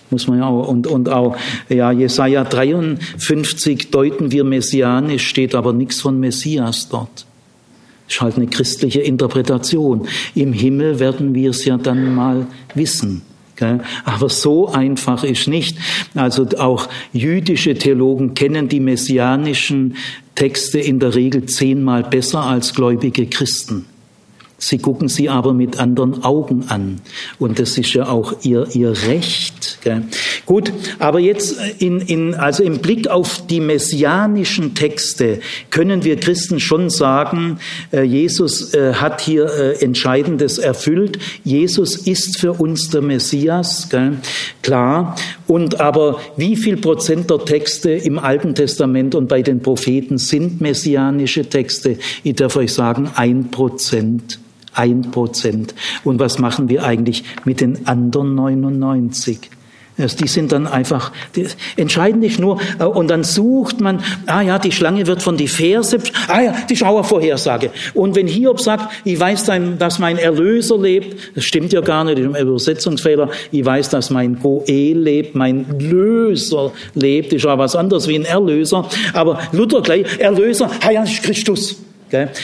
Muss 0.09 0.27
man 0.27 0.39
ja 0.39 0.47
auch, 0.47 0.67
und, 0.69 0.87
und 0.87 1.09
auch, 1.09 1.35
ja, 1.67 1.91
Jesaja 1.91 2.45
53 2.45 3.91
deuten 3.91 4.31
wir 4.31 4.45
messianisch, 4.45 5.27
steht 5.27 5.53
aber 5.53 5.73
nichts 5.73 5.99
von 5.99 6.19
Messias 6.19 6.87
dort. 6.87 7.26
Ist 8.07 8.21
halt 8.21 8.37
eine 8.37 8.47
christliche 8.47 9.01
Interpretation. 9.01 10.07
Im 10.33 10.53
Himmel 10.53 10.99
werden 10.99 11.33
wir 11.33 11.49
es 11.49 11.65
ja 11.65 11.77
dann 11.77 12.15
mal 12.15 12.47
wissen. 12.73 13.23
Aber 14.05 14.29
so 14.29 14.67
einfach 14.67 15.23
ist 15.23 15.47
nicht. 15.47 15.77
Also 16.13 16.47
auch 16.57 16.87
jüdische 17.11 17.73
Theologen 17.73 18.33
kennen 18.33 18.69
die 18.69 18.79
messianischen 18.79 19.95
Texte 20.35 20.79
in 20.79 20.99
der 20.99 21.15
Regel 21.15 21.47
zehnmal 21.47 22.03
besser 22.03 22.43
als 22.43 22.73
gläubige 22.73 23.25
Christen. 23.25 23.85
Sie 24.59 24.79
gucken 24.79 25.07
sie 25.07 25.29
aber 25.29 25.53
mit 25.53 25.79
anderen 25.79 26.23
Augen 26.23 26.65
an. 26.69 26.99
Und 27.37 27.59
das 27.59 27.77
ist 27.77 27.93
ja 27.93 28.07
auch 28.07 28.33
ihr, 28.41 28.67
ihr 28.73 28.91
Recht. 29.07 29.77
Gell? 29.83 30.03
Gut, 30.47 30.73
aber 30.97 31.19
jetzt 31.19 31.57
in, 31.77 32.01
in, 32.01 32.33
also 32.33 32.63
im 32.63 32.79
Blick 32.79 33.07
auf 33.07 33.45
die 33.45 33.59
messianischen 33.59 34.73
Texte 34.73 35.41
können 35.69 36.03
wir 36.03 36.17
Christen 36.17 36.59
schon 36.59 36.89
sagen, 36.89 37.59
äh, 37.93 38.01
Jesus 38.01 38.73
äh, 38.73 38.95
hat 38.95 39.21
hier 39.21 39.45
äh, 39.45 39.83
Entscheidendes 39.83 40.57
erfüllt. 40.57 41.19
Jesus 41.43 41.95
ist 41.95 42.39
für 42.39 42.53
uns 42.53 42.89
der 42.89 43.03
Messias, 43.03 43.89
gell? 43.89 44.17
klar. 44.63 45.15
Und 45.45 45.79
aber 45.79 46.19
wie 46.35 46.55
viel 46.55 46.77
Prozent 46.77 47.29
der 47.29 47.45
Texte 47.45 47.91
im 47.91 48.17
Alten 48.17 48.55
Testament 48.55 49.13
und 49.13 49.27
bei 49.27 49.43
den 49.43 49.61
Propheten 49.61 50.17
sind 50.17 50.61
messianische 50.61 51.45
Texte? 51.47 51.97
Ich 52.23 52.35
darf 52.35 52.55
euch 52.55 52.73
sagen, 52.73 53.11
ein 53.13 53.51
Prozent. 53.51 54.39
Ein 54.77 55.11
Prozent. 55.11 55.73
Und 56.03 56.19
was 56.19 56.37
machen 56.37 56.69
wir 56.69 56.83
eigentlich 56.83 57.23
mit 57.45 57.61
den 57.61 57.87
anderen 57.87 58.35
99? 58.35 59.49
Die 59.97 60.27
sind 60.27 60.51
dann 60.51 60.67
einfach, 60.67 61.11
die, 61.35 61.47
entscheidend 61.75 62.23
ist 62.23 62.39
nur, 62.39 62.59
äh, 62.77 62.83
und 62.83 63.07
dann 63.07 63.23
sucht 63.23 63.81
man, 63.81 64.03
ah 64.27 64.41
ja, 64.41 64.59
die 64.59 64.71
Schlange 64.71 65.07
wird 65.07 65.23
von 65.23 65.37
die 65.37 65.47
Verse, 65.47 65.97
ah 66.27 66.39
ja, 66.39 66.55
die 66.69 66.75
Schauervorhersage. 66.75 67.71
Und 67.95 68.15
wenn 68.15 68.27
Hiob 68.27 68.61
sagt, 68.61 68.93
ich 69.05 69.19
weiß, 69.19 69.49
dass 69.79 69.97
mein 69.97 70.19
Erlöser 70.19 70.77
lebt, 70.77 71.35
das 71.35 71.45
stimmt 71.45 71.73
ja 71.73 71.81
gar 71.81 72.03
nicht, 72.03 72.19
im 72.19 72.35
Übersetzungsfehler, 72.35 73.31
ich 73.51 73.65
weiß, 73.65 73.89
dass 73.89 74.11
mein 74.11 74.39
Goel 74.39 74.99
lebt, 74.99 75.33
mein 75.33 75.65
Löser 75.79 76.71
lebt, 76.93 77.33
ist 77.33 77.45
ja 77.45 77.57
was 77.57 77.75
anderes 77.75 78.07
wie 78.07 78.19
ein 78.19 78.25
Erlöser, 78.25 78.87
aber 79.13 79.39
Luther 79.51 79.81
gleich, 79.81 80.05
Erlöser, 80.19 80.69
ah 80.85 80.91
ja, 80.91 81.03
ist 81.03 81.23
Christus. 81.23 81.77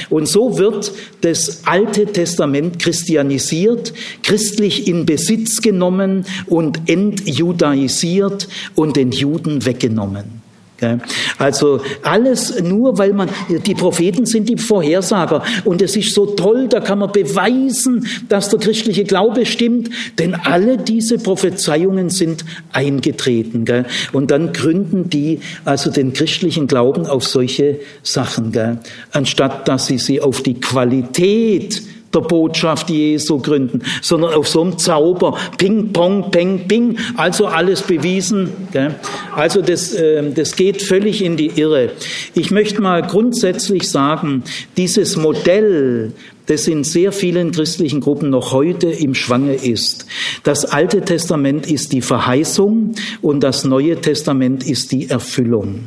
Und 0.10 0.28
so 0.28 0.58
wird 0.58 0.92
das 1.22 1.62
Alte 1.66 2.06
Testament 2.06 2.80
christianisiert, 2.80 3.94
christlich 4.22 4.88
in 4.88 5.06
Besitz 5.06 5.62
genommen 5.62 6.26
und 6.48 6.90
entjudaisiert 6.90 8.48
und 8.76 8.96
den 8.96 9.12
Juden 9.12 9.66
weggenommen. 9.66 10.43
Also 11.38 11.82
alles 12.04 12.62
nur, 12.62 12.98
weil 12.98 13.14
man, 13.14 13.30
die 13.50 13.76
Propheten 13.76 14.26
sind 14.26 14.50
die 14.50 14.58
Vorhersager. 14.58 15.44
Und 15.66 15.82
es 15.82 15.96
ist 15.96 16.14
so 16.14 16.26
toll, 16.26 16.68
da 16.68 16.80
kann 16.80 17.00
man 17.00 17.12
beweisen, 17.12 18.08
dass 18.30 18.50
der 18.50 18.60
christliche 18.60 19.04
Glaube 19.04 19.46
stimmt, 19.46 19.90
denn 20.20 20.36
alle 20.36 20.78
diese 20.78 21.18
Prophezeiungen 21.18 22.10
sind 22.10 22.46
eingetreten. 22.72 23.66
Und 24.12 24.32
dann 24.32 24.54
gründen 24.54 25.10
die 25.10 25.40
also 25.66 25.92
den 25.92 26.14
christlichen 26.14 26.68
Glauben 26.68 27.06
auf 27.06 27.28
solche 27.28 27.80
Sachen, 28.04 28.54
anstatt 29.12 29.68
dass 29.68 29.88
sie 29.88 29.98
sie 29.98 30.22
auf 30.22 30.42
die 30.44 30.60
Qualität 30.60 31.82
der 32.14 32.22
Botschaft 32.22 32.90
Jesu 32.90 33.40
gründen, 33.40 33.82
sondern 34.02 34.34
auf 34.34 34.48
so 34.48 34.62
einem 34.62 34.78
Zauber, 34.78 35.38
Ping, 35.58 35.94
Pong, 35.94 36.32
Peng, 36.32 36.68
Ping, 36.68 36.98
also 37.16 37.48
alles 37.48 37.82
bewiesen. 37.82 38.50
Gell? 38.72 38.96
Also 39.36 39.62
das, 39.62 39.94
äh, 39.94 40.32
das 40.32 40.56
geht 40.56 40.82
völlig 40.82 41.24
in 41.24 41.38
die 41.38 41.48
Irre. 41.48 41.92
Ich 42.36 42.52
möchte 42.52 42.82
mal 42.82 43.02
grundsätzlich 43.02 43.90
sagen, 43.90 44.44
dieses 44.78 45.18
Modell, 45.18 46.14
das 46.46 46.68
in 46.68 46.84
sehr 46.84 47.12
vielen 47.12 47.52
christlichen 47.52 48.02
Gruppen 48.02 48.30
noch 48.30 48.52
heute 48.52 48.88
im 48.88 49.16
Schwange 49.16 49.54
ist. 49.54 50.06
Das 50.44 50.66
Alte 50.66 51.02
Testament 51.02 51.70
ist 51.70 51.94
die 51.94 52.02
Verheißung 52.02 52.96
und 53.22 53.44
das 53.44 53.64
Neue 53.64 54.02
Testament 54.02 54.68
ist 54.68 54.92
die 54.92 55.10
Erfüllung. 55.10 55.86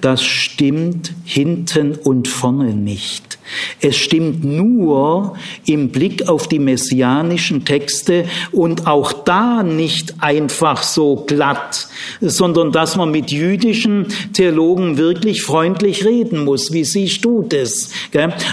Das 0.00 0.22
stimmt 0.22 1.12
hinten 1.24 1.92
und 1.92 2.28
vorne 2.28 2.74
nicht. 2.74 3.38
Es 3.80 3.96
stimmt 3.96 4.44
nur 4.44 5.36
im 5.66 5.90
Blick 5.90 6.28
auf 6.28 6.48
die 6.48 6.58
messianischen 6.58 7.64
Texte 7.64 8.24
und 8.52 8.86
auch 8.86 9.12
da 9.12 9.62
nicht 9.62 10.14
einfach 10.20 10.82
so 10.82 11.16
glatt, 11.16 11.88
sondern 12.20 12.72
dass 12.72 12.96
man 12.96 13.10
mit 13.10 13.30
jüdischen 13.30 14.06
Theologen 14.32 14.96
wirklich 14.96 15.42
freundlich 15.42 16.04
reden 16.04 16.44
muss. 16.44 16.72
Wie 16.72 16.84
siehst 16.84 17.24
du 17.24 17.42
das? 17.42 17.90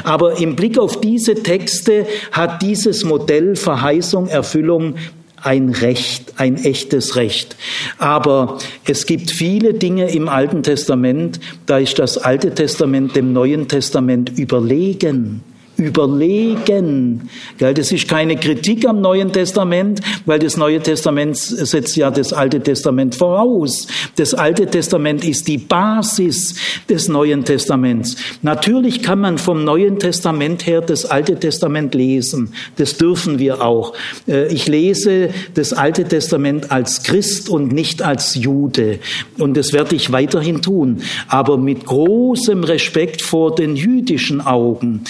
Aber 0.04 0.40
im 0.40 0.56
Blick 0.56 0.78
auf 0.78 1.00
diese 1.00 1.36
Texte 1.36 2.06
hat 2.32 2.62
dieses 2.62 3.04
Modell 3.04 3.56
Verheißung, 3.56 4.28
Erfüllung 4.28 4.96
ein 5.42 5.70
Recht, 5.70 6.34
ein 6.38 6.56
echtes 6.58 7.16
Recht. 7.16 7.56
Aber 7.98 8.58
es 8.86 9.06
gibt 9.06 9.32
viele 9.32 9.74
Dinge 9.74 10.12
im 10.12 10.30
Alten 10.30 10.64
Testament, 10.64 11.40
da 11.66 11.78
ist 11.78 12.00
das 12.00 12.18
Alte 12.18 12.54
Testament 12.54 13.16
dem 13.16 13.34
Neuen 13.34 13.68
Testament 13.68 14.38
überlegen 14.38 15.44
überlegen. 15.82 17.30
Das 17.58 17.92
ist 17.92 18.08
keine 18.08 18.38
Kritik 18.38 18.88
am 18.88 19.02
Neuen 19.02 19.32
Testament, 19.32 20.02
weil 20.26 20.40
das 20.40 20.58
Neue 20.58 20.80
Testament 20.80 21.38
setzt 21.38 21.96
ja 21.96 22.12
das 22.12 22.34
Alte 22.34 22.62
Testament 22.62 23.16
voraus. 23.16 23.88
Das 24.16 24.34
Alte 24.34 24.68
Testament 24.68 25.24
ist 25.26 25.48
die 25.48 25.58
Basis 25.58 26.56
des 26.90 27.08
Neuen 27.08 27.44
Testaments. 27.44 28.16
Natürlich 28.42 29.02
kann 29.02 29.20
man 29.20 29.38
vom 29.38 29.64
Neuen 29.64 30.00
Testament 30.00 30.66
her 30.66 30.82
das 30.82 31.06
Alte 31.06 31.36
Testament 31.36 31.94
lesen. 31.96 32.54
Das 32.78 32.98
dürfen 32.98 33.40
wir 33.40 33.62
auch. 33.62 33.94
Äh, 34.28 34.48
ich 34.54 34.68
lese 34.68 35.30
das 35.54 35.74
Alte 35.74 36.06
Testament 36.06 36.72
als 36.72 37.04
Christ 37.04 37.50
und 37.50 37.72
nicht 37.72 38.02
als 38.02 38.36
Jude. 38.36 39.00
Und 39.38 39.58
das 39.58 39.74
werde 39.74 39.96
ich 39.96 40.12
weiterhin 40.12 40.62
tun. 40.62 41.02
Aber 41.28 41.58
mit 41.58 41.86
großem 41.86 42.64
Respekt 42.64 43.22
vor 43.22 43.56
den 43.56 43.76
jüdischen 43.76 44.42
Augen 44.42 45.04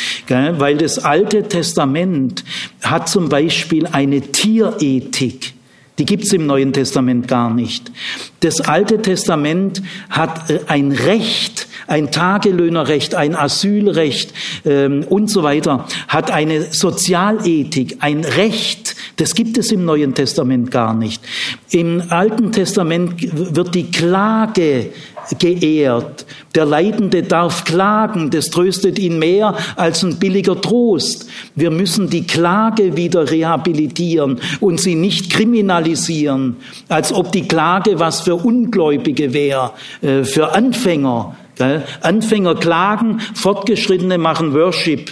weil 0.62 0.78
das 0.78 1.00
Alte 1.00 1.44
Testament 1.44 2.46
hat 2.84 3.10
zum 3.10 3.30
Beispiel 3.30 3.88
eine 3.88 4.22
Tierethik. 4.22 5.54
Die 5.98 6.06
gibt 6.06 6.24
es 6.24 6.34
im 6.34 6.46
Neuen 6.46 6.72
Testament 6.72 7.28
gar 7.28 7.54
nicht. 7.54 7.92
Das 8.40 8.62
Alte 8.62 9.02
Testament 9.02 9.82
hat 10.10 10.50
äh, 10.50 10.60
ein 10.68 10.92
Recht, 10.92 11.68
ein 11.88 12.12
Tagelöhnerrecht, 12.12 13.16
ein 13.16 13.36
Asylrecht 13.36 14.34
ähm, 14.64 15.04
und 15.10 15.30
so 15.30 15.44
weiter, 15.44 15.86
hat 16.08 16.32
eine 16.32 16.72
Sozialethik, 16.72 17.98
ein 18.00 18.24
Recht. 18.24 18.96
Das 19.18 19.36
gibt 19.36 19.58
es 19.58 19.72
im 19.72 19.84
Neuen 19.84 20.14
Testament 20.14 20.72
gar 20.72 20.94
nicht. 20.94 21.24
Im 21.72 22.04
Alten 22.10 22.52
Testament 22.52 23.56
wird 23.56 23.76
die 23.76 23.92
Klage 23.92 24.92
geehrt. 25.40 26.26
Der 26.56 26.66
Leidende 26.66 27.24
darf 27.24 27.64
klagen, 27.64 28.30
das 28.30 28.50
tröstet 28.50 29.00
ihn 29.00 29.20
mehr 29.20 29.56
als 29.76 30.04
ein 30.04 30.18
billiger 30.18 30.60
Trost. 30.60 31.30
Wir 31.56 31.72
müssen 31.72 32.10
die 32.10 32.26
Klage 32.26 32.98
wieder 32.98 33.30
rehabilitieren 33.30 34.40
und 34.60 34.80
sie 34.80 34.96
nicht 34.96 35.32
kriminalisieren, 35.32 36.58
als 36.90 37.14
ob 37.14 37.32
die 37.32 37.48
Klage 37.48 38.00
was 38.00 38.22
für 38.22 38.36
Ungläubige 38.36 39.34
wäre, 39.34 39.72
äh, 40.02 40.24
für 40.24 40.54
Anfänger. 40.54 41.36
Anfänger 42.02 42.56
klagen, 42.56 43.20
Fortgeschrittene 43.36 44.18
machen 44.18 44.54
Worship. 44.54 45.12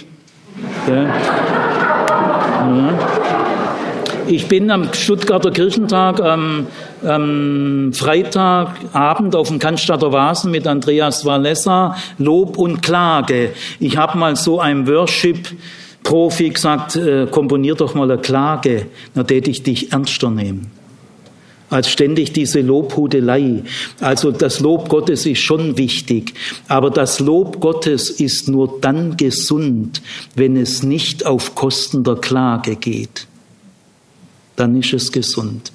Ich 4.30 4.46
bin 4.46 4.70
am 4.70 4.92
Stuttgarter 4.92 5.50
Kirchentag 5.50 6.20
am, 6.20 6.68
am 7.02 7.92
Freitagabend 7.92 9.34
auf 9.34 9.48
dem 9.48 9.58
Cannstatter 9.58 10.12
Vasen 10.12 10.52
mit 10.52 10.68
Andreas 10.68 11.24
Valessa, 11.24 11.96
Lob 12.16 12.56
und 12.56 12.80
Klage. 12.80 13.50
Ich 13.80 13.96
habe 13.96 14.16
mal 14.16 14.36
so 14.36 14.60
ein 14.60 14.86
Worship-Profi 14.86 16.50
gesagt, 16.50 16.94
äh, 16.94 17.26
komponier 17.28 17.74
doch 17.74 17.96
mal 17.96 18.08
eine 18.08 18.20
Klage, 18.20 18.86
dann 19.14 19.26
täte 19.26 19.50
ich 19.50 19.64
dich 19.64 19.90
ernster 19.90 20.30
nehmen 20.30 20.70
als 21.68 21.88
ständig 21.88 22.32
diese 22.32 22.60
Lobhudelei. 22.60 23.62
Also 24.00 24.32
das 24.32 24.58
Lob 24.58 24.88
Gottes 24.88 25.24
ist 25.24 25.38
schon 25.38 25.76
wichtig, 25.78 26.34
aber 26.66 26.90
das 26.90 27.20
Lob 27.20 27.60
Gottes 27.60 28.10
ist 28.10 28.48
nur 28.48 28.78
dann 28.80 29.16
gesund, 29.16 30.02
wenn 30.34 30.56
es 30.56 30.82
nicht 30.82 31.26
auf 31.26 31.54
Kosten 31.54 32.02
der 32.02 32.16
Klage 32.16 32.74
geht 32.74 33.28
dann 34.56 34.78
ist 34.78 34.92
es 34.92 35.10
gesund. 35.10 35.72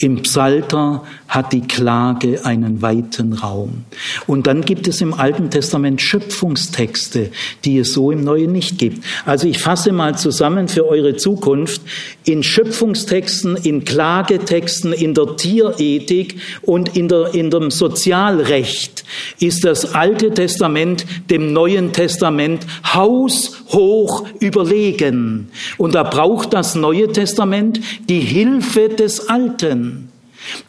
Im 0.00 0.22
Psalter 0.22 1.04
hat 1.28 1.52
die 1.52 1.60
Klage 1.60 2.44
einen 2.46 2.80
weiten 2.80 3.34
Raum. 3.34 3.84
Und 4.26 4.46
dann 4.46 4.62
gibt 4.62 4.88
es 4.88 5.02
im 5.02 5.12
Alten 5.12 5.50
Testament 5.50 6.00
Schöpfungstexte, 6.00 7.30
die 7.66 7.78
es 7.78 7.92
so 7.92 8.10
im 8.10 8.24
Neuen 8.24 8.50
nicht 8.50 8.78
gibt. 8.78 9.04
Also 9.26 9.46
ich 9.46 9.58
fasse 9.58 9.92
mal 9.92 10.16
zusammen 10.16 10.68
für 10.68 10.88
eure 10.88 11.16
Zukunft. 11.16 11.82
In 12.24 12.42
Schöpfungstexten, 12.42 13.56
in 13.56 13.84
Klagetexten, 13.84 14.94
in 14.94 15.12
der 15.12 15.36
Tierethik 15.36 16.40
und 16.62 16.96
in, 16.96 17.08
der, 17.08 17.34
in 17.34 17.50
dem 17.50 17.70
Sozialrecht 17.70 19.04
ist 19.38 19.64
das 19.64 19.94
Alte 19.94 20.30
Testament 20.32 21.04
dem 21.28 21.52
Neuen 21.52 21.92
Testament 21.92 22.66
haushoch 22.94 24.24
überlegen. 24.40 25.50
Und 25.76 25.94
da 25.94 26.04
braucht 26.04 26.54
das 26.54 26.74
Neue 26.74 27.12
Testament 27.12 27.80
die 28.08 28.20
Hilfe 28.20 28.88
des 28.88 29.28
Alten. 29.28 29.89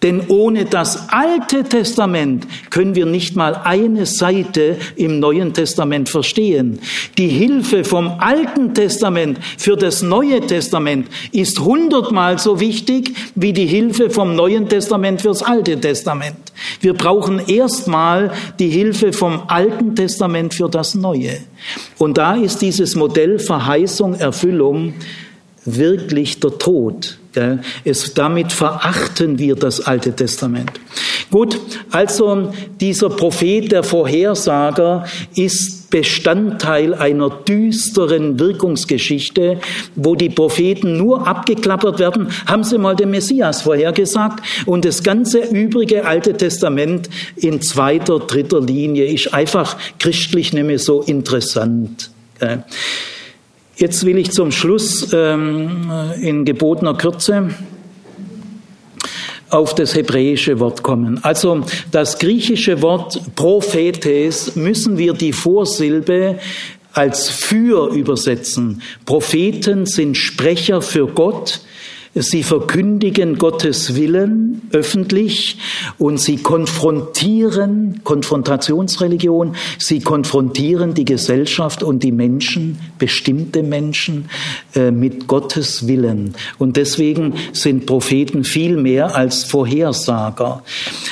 Denn 0.03 0.21
ohne 0.27 0.65
das 0.65 1.09
Alte 1.09 1.63
Testament 1.63 2.47
können 2.69 2.95
wir 2.95 3.05
nicht 3.05 3.35
mal 3.35 3.55
eine 3.63 4.05
Seite 4.05 4.77
im 4.95 5.19
Neuen 5.19 5.53
Testament 5.53 6.09
verstehen. 6.09 6.79
Die 7.17 7.27
Hilfe 7.27 7.83
vom 7.83 8.19
Alten 8.19 8.73
Testament 8.73 9.39
für 9.57 9.77
das 9.77 10.01
Neue 10.01 10.41
Testament 10.41 11.07
ist 11.31 11.59
hundertmal 11.59 12.37
so 12.39 12.59
wichtig 12.59 13.13
wie 13.35 13.53
die 13.53 13.67
Hilfe 13.67 14.09
vom 14.09 14.35
Neuen 14.35 14.67
Testament 14.67 15.21
fürs 15.21 15.43
Alte 15.43 15.79
Testament. 15.79 16.37
Wir 16.81 16.93
brauchen 16.93 17.39
erstmal 17.47 18.31
die 18.59 18.69
Hilfe 18.69 19.13
vom 19.13 19.43
Alten 19.47 19.95
Testament 19.95 20.53
für 20.53 20.69
das 20.69 20.95
Neue. 20.95 21.37
Und 21.97 22.17
da 22.17 22.35
ist 22.35 22.61
dieses 22.61 22.95
Modell 22.95 23.39
Verheißung, 23.39 24.15
Erfüllung 24.15 24.93
wirklich 25.65 26.39
der 26.39 26.57
Tod. 26.57 27.20
Es, 27.83 28.13
damit 28.13 28.51
verachten 28.51 29.39
wir 29.39 29.55
das 29.55 29.85
Alte 29.85 30.13
Testament. 30.13 30.71
Gut, 31.29 31.59
also 31.91 32.51
dieser 32.79 33.09
Prophet, 33.09 33.71
der 33.71 33.83
Vorhersager, 33.83 35.05
ist 35.35 35.81
Bestandteil 35.89 36.95
einer 36.95 37.29
düsteren 37.29 38.39
Wirkungsgeschichte, 38.39 39.59
wo 39.95 40.15
die 40.15 40.29
Propheten 40.29 40.97
nur 40.97 41.27
abgeklappert 41.27 41.99
werden. 41.99 42.29
Haben 42.47 42.63
Sie 42.63 42.77
mal 42.77 42.95
den 42.95 43.11
Messias 43.11 43.61
vorhergesagt? 43.61 44.43
Und 44.65 44.85
das 44.85 45.03
ganze 45.03 45.39
übrige 45.39 46.05
Alte 46.05 46.33
Testament 46.33 47.09
in 47.35 47.61
zweiter, 47.61 48.19
dritter 48.19 48.61
Linie 48.61 49.05
ist 49.05 49.33
einfach 49.33 49.77
christlich 49.99 50.53
mehr 50.53 50.79
so 50.79 51.01
interessant. 51.01 52.09
Jetzt 53.81 54.05
will 54.05 54.19
ich 54.19 54.29
zum 54.29 54.51
Schluss 54.51 55.11
ähm, 55.11 55.91
in 56.21 56.45
gebotener 56.45 56.93
Kürze 56.93 57.49
auf 59.49 59.73
das 59.73 59.95
hebräische 59.95 60.59
Wort 60.59 60.83
kommen. 60.83 61.19
Also 61.23 61.63
das 61.89 62.19
griechische 62.19 62.83
Wort 62.83 63.19
Prophetes 63.35 64.55
müssen 64.55 64.99
wir 64.99 65.13
die 65.13 65.33
Vorsilbe 65.33 66.37
als 66.93 67.27
für 67.31 67.91
übersetzen. 67.91 68.83
Propheten 69.07 69.87
sind 69.87 70.15
Sprecher 70.15 70.83
für 70.83 71.07
Gott, 71.07 71.61
Sie 72.13 72.43
verkündigen 72.43 73.37
Gottes 73.37 73.95
Willen 73.95 74.63
öffentlich 74.73 75.57
und 75.97 76.19
sie 76.19 76.35
konfrontieren, 76.35 78.01
Konfrontationsreligion, 78.03 79.55
sie 79.77 80.01
konfrontieren 80.01 80.93
die 80.93 81.05
Gesellschaft 81.05 81.83
und 81.83 82.03
die 82.03 82.11
Menschen, 82.11 82.79
bestimmte 82.99 83.63
Menschen, 83.63 84.29
äh, 84.75 84.91
mit 84.91 85.27
Gottes 85.27 85.87
Willen. 85.87 86.33
Und 86.57 86.75
deswegen 86.75 87.33
sind 87.53 87.85
Propheten 87.85 88.43
viel 88.43 88.75
mehr 88.75 89.15
als 89.15 89.45
Vorhersager. 89.45 90.63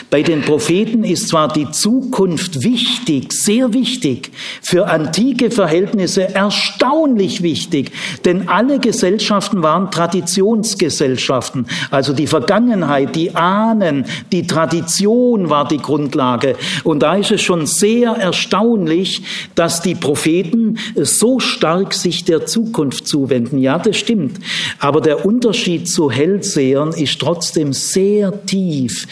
Bei 0.09 0.21
den 0.21 0.41
Propheten 0.41 1.05
ist 1.05 1.29
zwar 1.29 1.47
die 1.47 1.71
Zukunft 1.71 2.61
wichtig, 2.63 3.31
sehr 3.31 3.73
wichtig, 3.73 4.31
für 4.61 4.87
antike 4.87 5.49
Verhältnisse 5.49 6.35
erstaunlich 6.35 7.41
wichtig, 7.41 7.93
denn 8.25 8.49
alle 8.49 8.79
Gesellschaften 8.79 9.63
waren 9.63 9.91
Traditionsgesellschaften. 9.91 10.88
Gesellschaften. 10.89 11.67
Also 11.91 12.13
die 12.13 12.25
Vergangenheit, 12.25 13.15
die 13.15 13.35
Ahnen, 13.35 14.05
die 14.31 14.47
Tradition 14.47 15.49
war 15.49 15.67
die 15.67 15.77
Grundlage. 15.77 16.55
Und 16.83 17.03
da 17.03 17.15
ist 17.15 17.31
es 17.31 17.41
schon 17.41 17.67
sehr 17.67 18.11
erstaunlich, 18.13 19.21
dass 19.53 19.83
die 19.83 19.93
Propheten 19.93 20.79
so 20.95 21.39
stark 21.39 21.93
sich 21.93 22.25
der 22.25 22.47
Zukunft 22.47 23.07
zuwenden. 23.07 23.59
Ja, 23.59 23.77
das 23.77 23.97
stimmt. 23.97 24.39
Aber 24.79 24.99
der 24.99 25.25
Unterschied 25.27 25.87
zu 25.87 26.09
Hellsehern 26.09 26.93
ist 26.93 27.19
trotzdem 27.19 27.71
sehr 27.71 28.45
tief. 28.45 29.07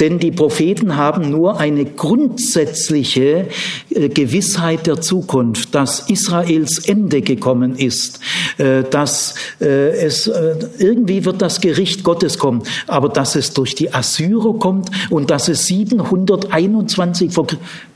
Denn 0.00 0.18
die 0.18 0.32
Propheten 0.32 0.96
haben 0.96 1.30
nur 1.30 1.58
eine 1.58 1.86
grundsätzliche 1.86 3.46
äh, 3.90 4.08
Gewissheit 4.10 4.86
der 4.86 5.00
Zukunft, 5.00 5.74
dass 5.74 6.10
Israels 6.10 6.80
Ende 6.86 7.22
gekommen 7.22 7.76
ist, 7.76 8.20
äh, 8.58 8.82
dass 8.82 9.34
äh, 9.60 10.04
es 10.04 10.30
irgendwie 10.78 11.21
wird 11.24 11.42
das 11.42 11.60
Gericht 11.60 12.04
Gottes 12.04 12.38
kommen. 12.38 12.62
Aber 12.86 13.08
dass 13.08 13.34
es 13.36 13.52
durch 13.52 13.74
die 13.74 13.92
Assyrer 13.92 14.54
kommt 14.58 14.90
und 15.10 15.30
dass 15.30 15.48
es 15.48 15.66
721 15.66 17.32
vor 17.32 17.46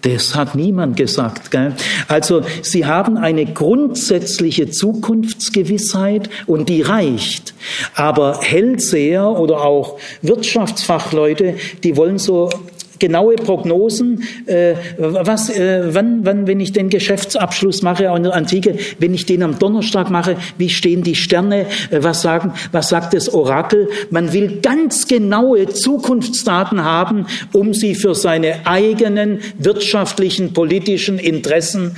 das 0.02 0.34
hat 0.36 0.54
niemand 0.54 0.96
gesagt. 0.96 1.50
Gell? 1.50 1.74
Also 2.06 2.42
sie 2.62 2.86
haben 2.86 3.16
eine 3.16 3.44
grundsätzliche 3.44 4.70
Zukunftsgewissheit 4.70 6.30
und 6.46 6.68
die 6.68 6.82
reicht. 6.82 7.54
Aber 7.94 8.40
Hellseher 8.40 9.28
oder 9.28 9.62
auch 9.62 9.98
Wirtschaftsfachleute, 10.22 11.56
die 11.82 11.96
wollen 11.96 12.18
so 12.18 12.50
genaue 12.98 13.36
Prognosen, 13.36 14.22
äh, 14.46 14.74
was, 14.98 15.50
äh, 15.50 15.94
wann, 15.94 16.24
wann, 16.24 16.46
wenn 16.46 16.60
ich 16.60 16.72
den 16.72 16.88
Geschäftsabschluss 16.88 17.82
mache 17.82 18.04
in 18.04 18.22
der 18.22 18.34
Antike, 18.34 18.76
wenn 18.98 19.14
ich 19.14 19.26
den 19.26 19.42
am 19.42 19.58
Donnerstag 19.58 20.10
mache, 20.10 20.36
wie 20.58 20.68
stehen 20.68 21.02
die 21.02 21.14
Sterne, 21.14 21.66
äh, 21.90 22.02
was 22.02 22.22
sagen, 22.22 22.52
was 22.72 22.88
sagt 22.88 23.14
das 23.14 23.32
Orakel? 23.32 23.88
Man 24.10 24.32
will 24.32 24.60
ganz 24.62 25.06
genaue 25.06 25.68
Zukunftsdaten 25.68 26.84
haben, 26.84 27.26
um 27.52 27.74
sie 27.74 27.94
für 27.94 28.14
seine 28.14 28.66
eigenen 28.66 29.40
wirtschaftlichen, 29.58 30.52
politischen 30.52 31.18
Interessen 31.18 31.96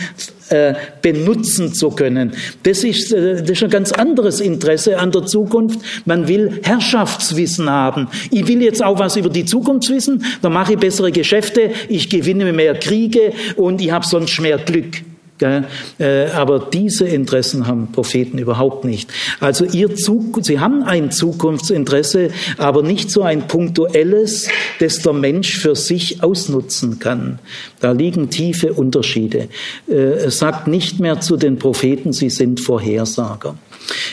äh, 0.50 0.74
benutzen 1.02 1.74
zu 1.74 1.90
können. 1.90 2.32
Das 2.62 2.84
ist, 2.84 3.12
äh, 3.12 3.40
das 3.40 3.50
ist 3.50 3.64
ein 3.64 3.70
ganz 3.70 3.92
anderes 3.92 4.40
Interesse 4.40 4.98
an 4.98 5.12
der 5.12 5.26
Zukunft. 5.26 5.80
Man 6.04 6.28
will 6.28 6.60
Herrschaftswissen 6.62 7.68
haben. 7.68 8.08
Ich 8.30 8.46
will 8.46 8.62
jetzt 8.62 8.82
auch 8.82 8.98
was 8.98 9.16
über 9.16 9.28
die 9.28 9.44
Zukunft 9.44 9.90
wissen, 9.90 10.24
dann 10.42 10.52
mache 10.52 10.74
ich 10.74 10.78
bessere 10.78 11.12
Geschäfte, 11.12 11.70
ich 11.88 12.08
gewinne 12.08 12.52
mehr 12.52 12.74
Kriege 12.74 13.32
und 13.56 13.80
ich 13.80 13.90
habe 13.90 14.06
sonst 14.06 14.40
mehr 14.40 14.58
Glück. 14.58 15.02
Äh, 15.40 16.26
aber 16.34 16.58
diese 16.72 17.06
Interessen 17.06 17.66
haben 17.66 17.92
Propheten 17.92 18.38
überhaupt 18.38 18.84
nicht. 18.84 19.10
Also 19.40 19.64
ihr 19.64 19.94
Zug, 19.94 20.38
sie 20.42 20.60
haben 20.60 20.82
ein 20.82 21.10
Zukunftsinteresse, 21.10 22.30
aber 22.56 22.82
nicht 22.82 23.10
so 23.10 23.22
ein 23.22 23.46
punktuelles, 23.48 24.48
das 24.80 25.00
der 25.00 25.12
Mensch 25.12 25.58
für 25.58 25.74
sich 25.74 26.22
ausnutzen 26.22 26.98
kann. 26.98 27.38
Da 27.80 27.92
liegen 27.92 28.30
tiefe 28.30 28.72
Unterschiede. 28.72 29.48
Äh, 29.88 29.94
es 29.94 30.38
sagt 30.38 30.66
nicht 30.66 31.00
mehr 31.00 31.20
zu 31.20 31.36
den 31.36 31.58
Propheten, 31.58 32.12
sie 32.12 32.30
sind 32.30 32.60
Vorhersager. 32.60 33.56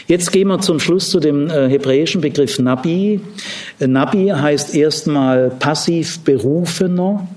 Jetzt 0.07 0.31
gehen 0.31 0.47
wir 0.47 0.59
zum 0.59 0.79
Schluss 0.79 1.09
zu 1.09 1.19
dem 1.19 1.49
äh, 1.49 1.67
hebräischen 1.67 2.21
Begriff 2.21 2.59
Nabi. 2.59 3.19
Nabi 3.79 4.27
heißt 4.27 4.75
erstmal 4.75 5.49
passiv 5.49 6.19
berufener. 6.19 7.27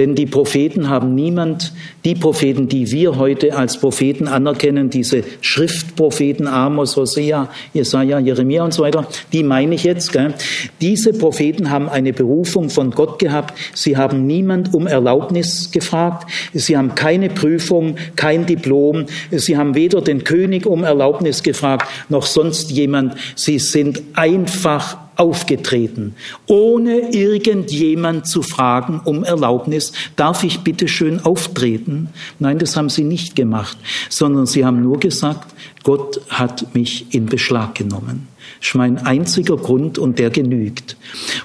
Denn 0.00 0.14
die 0.14 0.24
Propheten 0.24 0.88
haben 0.88 1.14
niemand, 1.14 1.74
die 2.06 2.14
Propheten, 2.14 2.68
die 2.68 2.90
wir 2.90 3.18
heute 3.18 3.54
als 3.54 3.76
Propheten 3.76 4.28
anerkennen, 4.28 4.88
diese 4.88 5.22
Schriftpropheten 5.42 6.46
Amos, 6.46 6.96
Hosea, 6.96 7.50
Jesaja, 7.74 8.18
Jeremia 8.18 8.64
und 8.64 8.72
so 8.72 8.82
weiter, 8.82 9.06
die 9.34 9.42
meine 9.42 9.74
ich 9.74 9.84
jetzt. 9.84 10.14
Gell? 10.14 10.32
Diese 10.80 11.12
Propheten 11.12 11.68
haben 11.68 11.90
eine 11.90 12.14
Berufung 12.14 12.70
von 12.70 12.92
Gott 12.92 13.18
gehabt. 13.18 13.52
Sie 13.74 13.98
haben 13.98 14.26
niemand 14.26 14.72
um 14.72 14.86
Erlaubnis 14.86 15.70
gefragt. 15.70 16.30
Sie 16.54 16.78
haben 16.78 16.94
keine 16.94 17.28
Prüfung, 17.28 17.96
kein 18.16 18.46
Diplom. 18.46 19.04
Sie 19.30 19.58
haben 19.58 19.74
weder 19.74 20.00
den 20.00 20.24
König 20.24 20.64
um 20.64 20.82
Erlaubnis 20.82 21.42
gefragt, 21.42 21.86
noch 22.08 22.24
sonst 22.24 22.70
jemand. 22.70 23.16
Sie 23.36 23.58
sind 23.58 24.00
einfach 24.14 24.96
aufgetreten, 25.20 26.14
ohne 26.46 27.14
irgendjemand 27.14 28.26
zu 28.26 28.40
fragen 28.40 29.02
um 29.04 29.22
Erlaubnis, 29.22 29.92
darf 30.16 30.42
ich 30.44 30.60
bitte 30.60 30.88
schön 30.88 31.20
auftreten? 31.20 32.08
Nein, 32.38 32.58
das 32.58 32.74
haben 32.76 32.88
sie 32.88 33.04
nicht 33.04 33.36
gemacht, 33.36 33.76
sondern 34.08 34.46
sie 34.46 34.64
haben 34.64 34.82
nur 34.82 34.98
gesagt, 34.98 35.54
Gott 35.82 36.22
hat 36.30 36.74
mich 36.74 37.14
in 37.14 37.26
Beschlag 37.26 37.74
genommen. 37.74 38.28
Ist 38.62 38.74
mein 38.74 38.98
einziger 38.98 39.58
Grund 39.58 39.98
und 39.98 40.18
der 40.18 40.30
genügt. 40.30 40.96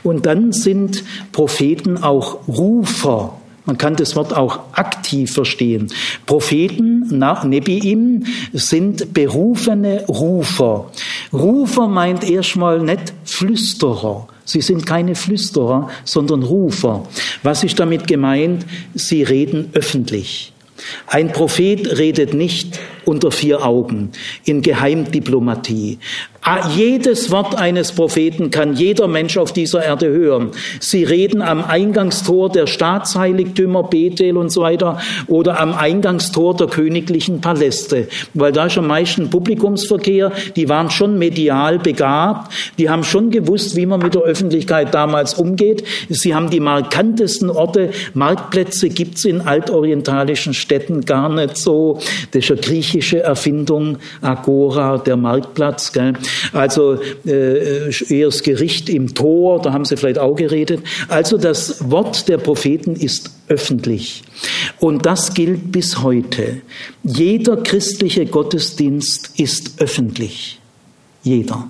Und 0.04 0.26
dann 0.26 0.54
sind 0.54 1.04
Propheten 1.34 1.98
auch 1.98 2.48
Rufer 2.48 3.38
man 3.66 3.78
kann 3.78 3.96
das 3.96 4.16
Wort 4.16 4.36
auch 4.36 4.60
aktiv 4.74 5.32
verstehen. 5.34 5.92
Propheten, 6.26 7.08
Nebiim, 7.44 8.26
sind 8.54 9.14
berufene 9.14 10.06
Rufer. 10.08 10.92
Rufer 11.34 11.88
meint 11.88 12.30
erstmal 12.30 12.80
nicht 12.80 13.14
Flüsterer, 13.26 14.28
Sie 14.46 14.62
sind 14.62 14.86
keine 14.86 15.16
Flüsterer, 15.16 15.90
sondern 16.04 16.44
Rufer. 16.44 17.08
Was 17.42 17.64
ist 17.64 17.80
damit 17.80 18.08
gemeint? 18.08 18.66
Sie 18.94 19.24
reden 19.24 19.72
öffentlich. 19.74 20.54
Ein 21.08 21.32
Prophet 21.32 21.98
redet 21.98 22.36
nicht 22.36 22.80
unter 23.06 23.32
vier 23.32 23.64
Augen 23.64 24.12
in 24.44 24.62
Geheimdiplomatie. 24.62 26.00
Ah, 26.48 26.70
jedes 26.70 27.32
Wort 27.32 27.58
eines 27.58 27.92
Propheten 27.92 28.52
kann 28.52 28.76
jeder 28.76 29.08
Mensch 29.08 29.36
auf 29.36 29.52
dieser 29.52 29.84
Erde 29.84 30.10
hören. 30.10 30.52
Sie 30.80 31.04
reden 31.04 31.42
am 31.42 31.64
Eingangstor 31.66 32.52
der 32.52 32.68
Staatsheiligtümer, 32.68 33.82
Bethel 33.82 34.38
und 34.38 34.52
so 34.52 34.62
weiter 34.62 35.00
oder 35.26 35.60
am 35.60 35.74
Eingangstor 35.74 36.56
der 36.56 36.68
königlichen 36.68 37.42
Paläste, 37.42 38.08
weil 38.36 38.52
da 38.52 38.68
ist 38.68 38.78
am 38.78 38.86
meisten 38.86 39.32
Publikumsverkehr. 39.32 40.32
Die 40.56 40.70
waren 40.70 40.92
schon 40.92 41.18
medial 41.18 41.80
begabt. 41.80 42.54
Die 42.78 42.92
haben 42.92 43.04
schon 43.04 43.32
gewusst, 43.32 43.76
wie 43.76 43.88
man 43.88 44.02
mit 44.02 44.14
der 44.14 44.22
Öffentlichkeit 44.22 44.94
damals 44.94 45.34
umgeht. 45.34 45.84
Sie 46.10 46.36
haben 46.36 46.52
die 46.52 46.60
markantesten 46.60 47.50
Orte. 47.50 47.90
Marktplätze 48.14 48.90
gibt's 48.90 49.26
in 49.26 49.42
altorientalischen 49.42 50.54
Städten 50.54 51.06
gar 51.06 51.30
nicht 51.30 51.58
so. 51.58 52.00
Das 52.30 52.44
ist 52.44 52.52
eine 52.52 52.62
griechische 52.96 53.22
Erfindung, 53.22 53.98
Agora, 54.22 54.98
der 54.98 55.18
Marktplatz. 55.18 55.92
Gell? 55.92 56.14
Also 56.54 56.98
äh, 57.26 57.90
eher 58.10 58.28
das 58.28 58.42
Gericht 58.42 58.90
im 58.90 59.14
Tor, 59.14 59.62
da 59.62 59.74
haben 59.74 59.84
sie 59.86 59.98
vielleicht 59.98 60.20
auch 60.20 60.36
geredet. 60.36 60.82
Also 61.10 61.38
das 61.38 61.90
Wort 61.92 62.30
der 62.30 62.38
Propheten 62.38 62.96
ist 62.96 63.32
öffentlich. 63.50 64.24
Und 64.80 65.06
das 65.06 65.34
gilt 65.34 65.72
bis 65.72 66.02
heute. 66.02 66.62
Jeder 67.04 67.58
christliche 67.58 68.26
Gottesdienst 68.26 69.32
ist 69.38 69.82
öffentlich. 69.82 70.60
Jeder. 71.24 71.68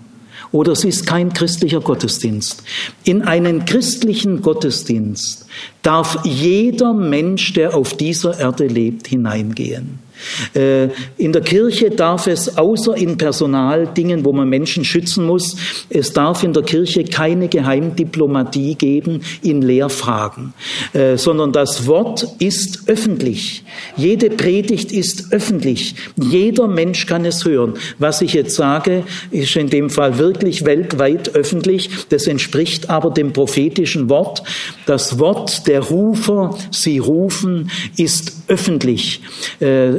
Oder 0.51 0.73
es 0.73 0.83
ist 0.85 1.07
kein 1.07 1.33
christlicher 1.33 1.81
Gottesdienst. 1.81 2.63
In 3.03 3.23
einen 3.23 3.65
christlichen 3.65 4.41
Gottesdienst 4.41 5.47
darf 5.81 6.19
jeder 6.23 6.93
Mensch, 6.93 7.53
der 7.53 7.75
auf 7.75 7.97
dieser 7.97 8.39
Erde 8.39 8.67
lebt, 8.67 9.07
hineingehen. 9.07 10.04
Äh, 10.53 10.89
in 11.17 11.33
der 11.33 11.41
Kirche 11.41 11.89
darf 11.89 12.27
es 12.27 12.57
außer 12.57 12.95
in 12.95 13.17
Personaldingen, 13.17 14.25
wo 14.25 14.33
man 14.33 14.49
Menschen 14.49 14.83
schützen 14.83 15.25
muss, 15.25 15.55
es 15.89 16.13
darf 16.13 16.43
in 16.43 16.53
der 16.53 16.63
Kirche 16.63 17.03
keine 17.03 17.47
Geheimdiplomatie 17.47 18.75
geben 18.75 19.21
in 19.41 19.61
Lehrfragen, 19.61 20.53
äh, 20.93 21.17
sondern 21.17 21.51
das 21.51 21.87
Wort 21.87 22.27
ist 22.39 22.87
öffentlich. 22.87 23.63
Jede 23.97 24.29
Predigt 24.29 24.91
ist 24.91 25.31
öffentlich. 25.31 25.95
Jeder 26.15 26.67
Mensch 26.67 27.05
kann 27.05 27.25
es 27.25 27.45
hören. 27.45 27.73
Was 27.99 28.21
ich 28.21 28.33
jetzt 28.33 28.55
sage, 28.55 29.03
ist 29.31 29.55
in 29.55 29.69
dem 29.69 29.89
Fall 29.89 30.17
wirklich 30.17 30.65
weltweit 30.65 31.35
öffentlich. 31.35 31.89
Das 32.09 32.27
entspricht 32.27 32.89
aber 32.89 33.11
dem 33.11 33.33
prophetischen 33.33 34.09
Wort. 34.09 34.43
Das 34.85 35.19
Wort 35.19 35.67
der 35.67 35.81
Rufer, 35.81 36.57
sie 36.71 36.99
rufen, 36.99 37.71
ist 37.97 38.33
öffentlich. 38.47 39.21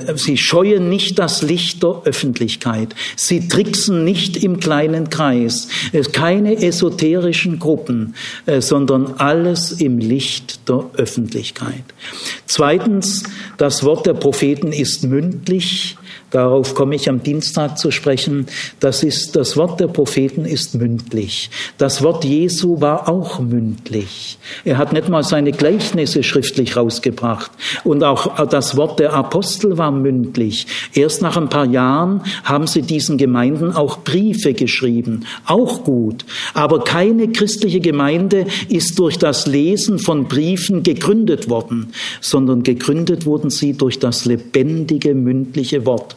Äh, 0.06 0.16
sie 0.16 0.36
scheuen 0.36 0.88
nicht 0.88 1.18
das 1.18 1.42
Licht 1.42 1.82
der 1.82 2.02
Öffentlichkeit. 2.04 2.94
Sie 3.16 3.48
tricksen 3.48 4.04
nicht 4.04 4.42
im 4.42 4.60
kleinen 4.60 5.10
Kreis. 5.10 5.68
Keine 6.12 6.62
esoterischen 6.62 7.58
Gruppen, 7.58 8.14
äh, 8.46 8.60
sondern 8.60 9.14
alles 9.18 9.72
im 9.72 9.98
Licht 9.98 10.68
der 10.68 10.90
Öffentlichkeit. 10.96 11.84
Zweitens, 12.46 13.24
das 13.58 13.84
Wort 13.84 14.06
der 14.06 14.14
Propheten 14.14 14.72
ist 14.72 15.04
mündlich. 15.04 15.96
Darauf 16.30 16.74
komme 16.74 16.96
ich 16.96 17.08
am 17.08 17.22
Dienstag 17.22 17.78
zu 17.78 17.92
sprechen. 17.92 18.46
Das 18.80 19.04
ist, 19.04 19.36
das 19.36 19.56
Wort 19.56 19.78
der 19.78 19.86
Propheten 19.86 20.44
ist 20.44 20.74
mündlich. 20.74 21.50
Das 21.78 22.02
Wort 22.02 22.24
Jesu 22.24 22.80
war 22.80 23.08
auch 23.08 23.38
mündlich. 23.38 24.38
Er 24.64 24.76
hat 24.76 24.92
nicht 24.92 25.08
mal 25.08 25.22
seine 25.22 25.52
Gleichnisse 25.52 26.24
schriftlich 26.24 26.76
rausgebracht. 26.76 27.52
Und 27.84 28.02
auch 28.02 28.44
das 28.46 28.76
Wort 28.76 28.98
der 28.98 29.12
Apostel 29.12 29.78
war 29.78 29.92
mündlich. 29.92 30.66
Erst 30.94 31.22
nach 31.22 31.36
ein 31.36 31.48
paar 31.48 31.66
Jahren 31.66 32.22
haben 32.42 32.66
sie 32.66 32.82
diesen 32.82 33.18
Gemeinden 33.18 33.72
auch 33.72 33.98
Briefe 33.98 34.52
geschrieben. 34.52 35.26
Auch 35.46 35.84
gut. 35.84 36.24
Aber 36.54 36.82
keine 36.82 37.28
christliche 37.28 37.80
Gemeinde 37.80 38.46
ist 38.68 38.98
durch 38.98 39.16
das 39.18 39.46
Lesen 39.46 40.00
von 40.00 40.26
Briefen 40.26 40.82
gegründet 40.82 41.48
worden, 41.48 41.92
sondern 42.20 42.64
gegründet 42.64 43.26
wurden 43.26 43.50
sie 43.50 43.74
durch 43.74 44.00
das 44.00 44.24
lebendige 44.24 45.14
mündliche 45.14 45.86
Wort. 45.86 46.16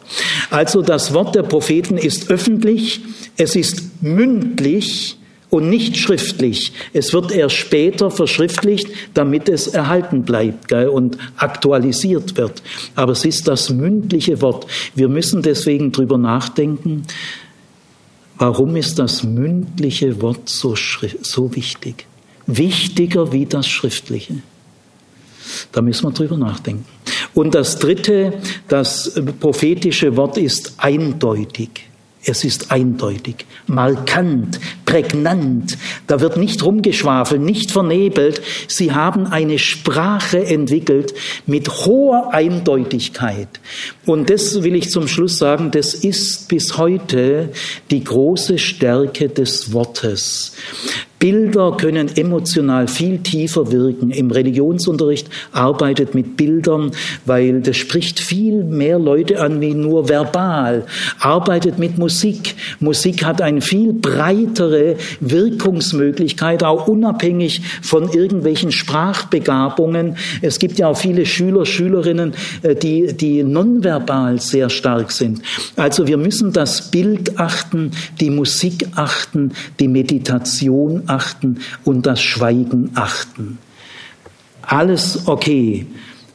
Also 0.50 0.82
das 0.82 1.14
Wort 1.14 1.34
der 1.34 1.42
Propheten 1.42 1.96
ist 1.96 2.30
öffentlich, 2.30 3.00
es 3.36 3.56
ist 3.56 4.02
mündlich 4.02 5.16
und 5.50 5.68
nicht 5.68 5.96
schriftlich. 5.96 6.72
Es 6.92 7.12
wird 7.12 7.32
erst 7.32 7.56
später 7.56 8.10
verschriftlicht, 8.10 8.88
damit 9.14 9.48
es 9.48 9.66
erhalten 9.66 10.22
bleibt 10.22 10.68
gell, 10.68 10.88
und 10.88 11.18
aktualisiert 11.36 12.36
wird. 12.36 12.62
Aber 12.94 13.12
es 13.12 13.24
ist 13.24 13.48
das 13.48 13.68
mündliche 13.70 14.40
Wort. 14.40 14.66
Wir 14.94 15.08
müssen 15.08 15.42
deswegen 15.42 15.92
drüber 15.92 16.18
nachdenken, 16.18 17.02
warum 18.38 18.76
ist 18.76 18.98
das 18.98 19.24
mündliche 19.24 20.22
Wort 20.22 20.48
so, 20.48 20.74
so 20.76 21.54
wichtig? 21.54 22.06
Wichtiger 22.46 23.32
wie 23.32 23.46
das 23.46 23.68
schriftliche. 23.68 24.36
Da 25.72 25.82
müssen 25.82 26.04
wir 26.04 26.12
drüber 26.12 26.36
nachdenken. 26.36 26.84
Und 27.34 27.54
das 27.54 27.78
dritte, 27.78 28.34
das 28.68 29.20
prophetische 29.40 30.16
Wort 30.16 30.38
ist 30.38 30.74
eindeutig. 30.78 31.90
Es 32.22 32.44
ist 32.44 32.70
eindeutig, 32.70 33.46
markant, 33.66 34.60
prägnant. 34.84 35.78
Da 36.06 36.20
wird 36.20 36.36
nicht 36.36 36.62
rumgeschwafelt, 36.62 37.40
nicht 37.40 37.70
vernebelt. 37.70 38.42
Sie 38.68 38.92
haben 38.92 39.26
eine 39.26 39.58
Sprache 39.58 40.44
entwickelt 40.44 41.14
mit 41.46 41.86
hoher 41.86 42.34
Eindeutigkeit. 42.34 43.48
Und 44.04 44.28
das 44.28 44.62
will 44.62 44.74
ich 44.74 44.90
zum 44.90 45.08
Schluss 45.08 45.38
sagen, 45.38 45.70
das 45.70 45.94
ist 45.94 46.48
bis 46.48 46.76
heute 46.76 47.52
die 47.90 48.04
große 48.04 48.58
Stärke 48.58 49.30
des 49.30 49.72
Wortes. 49.72 50.52
Bilder 51.20 51.76
können 51.76 52.16
emotional 52.16 52.88
viel 52.88 53.18
tiefer 53.18 53.70
wirken. 53.70 54.10
Im 54.10 54.30
Religionsunterricht 54.30 55.28
arbeitet 55.52 56.14
mit 56.14 56.38
Bildern, 56.38 56.92
weil 57.26 57.60
das 57.60 57.76
spricht 57.76 58.18
viel 58.18 58.64
mehr 58.64 58.98
Leute 58.98 59.38
an 59.40 59.60
wie 59.60 59.74
nur 59.74 60.08
verbal. 60.08 60.86
Arbeitet 61.18 61.78
mit 61.78 61.98
Musik. 61.98 62.54
Musik 62.80 63.22
hat 63.24 63.42
eine 63.42 63.60
viel 63.60 63.92
breitere 63.92 64.96
Wirkungsmöglichkeit, 65.20 66.64
auch 66.64 66.88
unabhängig 66.88 67.60
von 67.82 68.10
irgendwelchen 68.10 68.72
Sprachbegabungen. 68.72 70.16
Es 70.40 70.58
gibt 70.58 70.78
ja 70.78 70.88
auch 70.88 70.96
viele 70.96 71.26
Schüler, 71.26 71.66
Schülerinnen, 71.66 72.32
äh, 72.62 72.74
die, 72.74 73.12
die 73.14 73.42
nonverbal 73.42 74.40
sehr 74.40 74.70
stark 74.70 75.12
sind. 75.12 75.42
Also 75.76 76.06
wir 76.06 76.16
müssen 76.16 76.54
das 76.54 76.90
Bild 76.90 77.38
achten, 77.38 77.90
die 78.20 78.30
Musik 78.30 78.86
achten, 78.94 79.52
die 79.78 79.88
Meditation 79.88 81.09
achten 81.10 81.60
und 81.84 82.06
das 82.06 82.22
Schweigen 82.22 82.92
achten. 82.94 83.58
Alles 84.62 85.26
okay, 85.26 85.86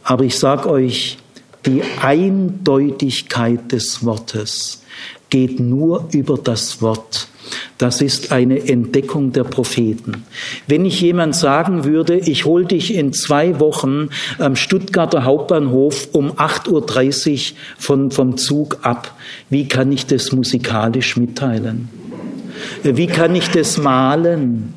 aber 0.03 0.23
ich 0.25 0.37
sage 0.37 0.69
euch, 0.69 1.17
die 1.65 1.81
Eindeutigkeit 2.01 3.71
des 3.71 4.05
Wortes 4.05 4.83
geht 5.29 5.59
nur 5.59 6.07
über 6.11 6.37
das 6.37 6.81
Wort. 6.81 7.27
Das 7.77 8.01
ist 8.01 8.31
eine 8.31 8.67
Entdeckung 8.67 9.31
der 9.31 9.43
Propheten. 9.43 10.23
Wenn 10.67 10.85
ich 10.85 11.01
jemand 11.01 11.35
sagen 11.35 11.83
würde, 11.83 12.17
ich 12.17 12.45
hol 12.45 12.65
dich 12.65 12.93
in 12.93 13.13
zwei 13.13 13.59
Wochen 13.59 14.09
am 14.39 14.55
Stuttgarter 14.55 15.25
Hauptbahnhof 15.25 16.09
um 16.13 16.31
8.30 16.31 17.51
Uhr 17.51 17.57
von, 17.77 18.11
vom 18.11 18.37
Zug 18.37 18.79
ab, 18.83 19.13
wie 19.49 19.67
kann 19.67 19.91
ich 19.91 20.05
das 20.05 20.31
musikalisch 20.31 21.17
mitteilen? 21.17 21.89
Wie 22.83 23.07
kann 23.07 23.35
ich 23.35 23.49
das 23.49 23.77
malen? 23.77 24.73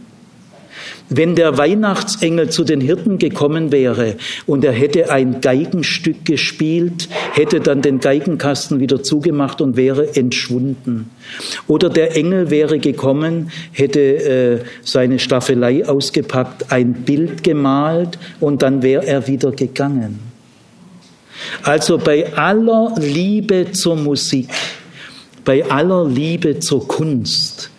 Wenn 1.10 1.34
der 1.34 1.56
Weihnachtsengel 1.56 2.50
zu 2.50 2.64
den 2.64 2.82
Hirten 2.82 3.18
gekommen 3.18 3.72
wäre 3.72 4.16
und 4.46 4.62
er 4.62 4.72
hätte 4.72 5.10
ein 5.10 5.40
Geigenstück 5.40 6.26
gespielt, 6.26 7.08
hätte 7.32 7.60
dann 7.60 7.80
den 7.80 8.00
Geigenkasten 8.00 8.78
wieder 8.78 9.02
zugemacht 9.02 9.62
und 9.62 9.76
wäre 9.76 10.16
entschwunden. 10.16 11.08
Oder 11.66 11.88
der 11.88 12.14
Engel 12.14 12.50
wäre 12.50 12.78
gekommen, 12.78 13.50
hätte 13.72 14.00
äh, 14.00 14.58
seine 14.82 15.18
Staffelei 15.18 15.88
ausgepackt, 15.88 16.70
ein 16.70 16.92
Bild 16.92 17.42
gemalt 17.42 18.18
und 18.38 18.60
dann 18.60 18.82
wäre 18.82 19.06
er 19.06 19.26
wieder 19.26 19.52
gegangen. 19.52 20.18
Also 21.62 21.96
bei 21.96 22.34
aller 22.34 22.94
Liebe 22.98 23.72
zur 23.72 23.96
Musik, 23.96 24.50
bei 25.44 25.64
aller 25.64 26.06
Liebe 26.06 26.58
zur 26.58 26.86
Kunst, 26.86 27.70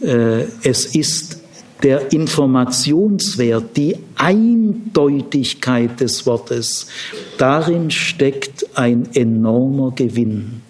es 0.00 0.94
ist 0.94 1.38
der 1.82 2.12
Informationswert, 2.12 3.76
die 3.76 3.96
Eindeutigkeit 4.16 6.00
des 6.00 6.26
Wortes, 6.26 6.88
darin 7.36 7.90
steckt 7.90 8.66
ein 8.76 9.08
enormer 9.14 9.92
Gewinn. 9.92 10.62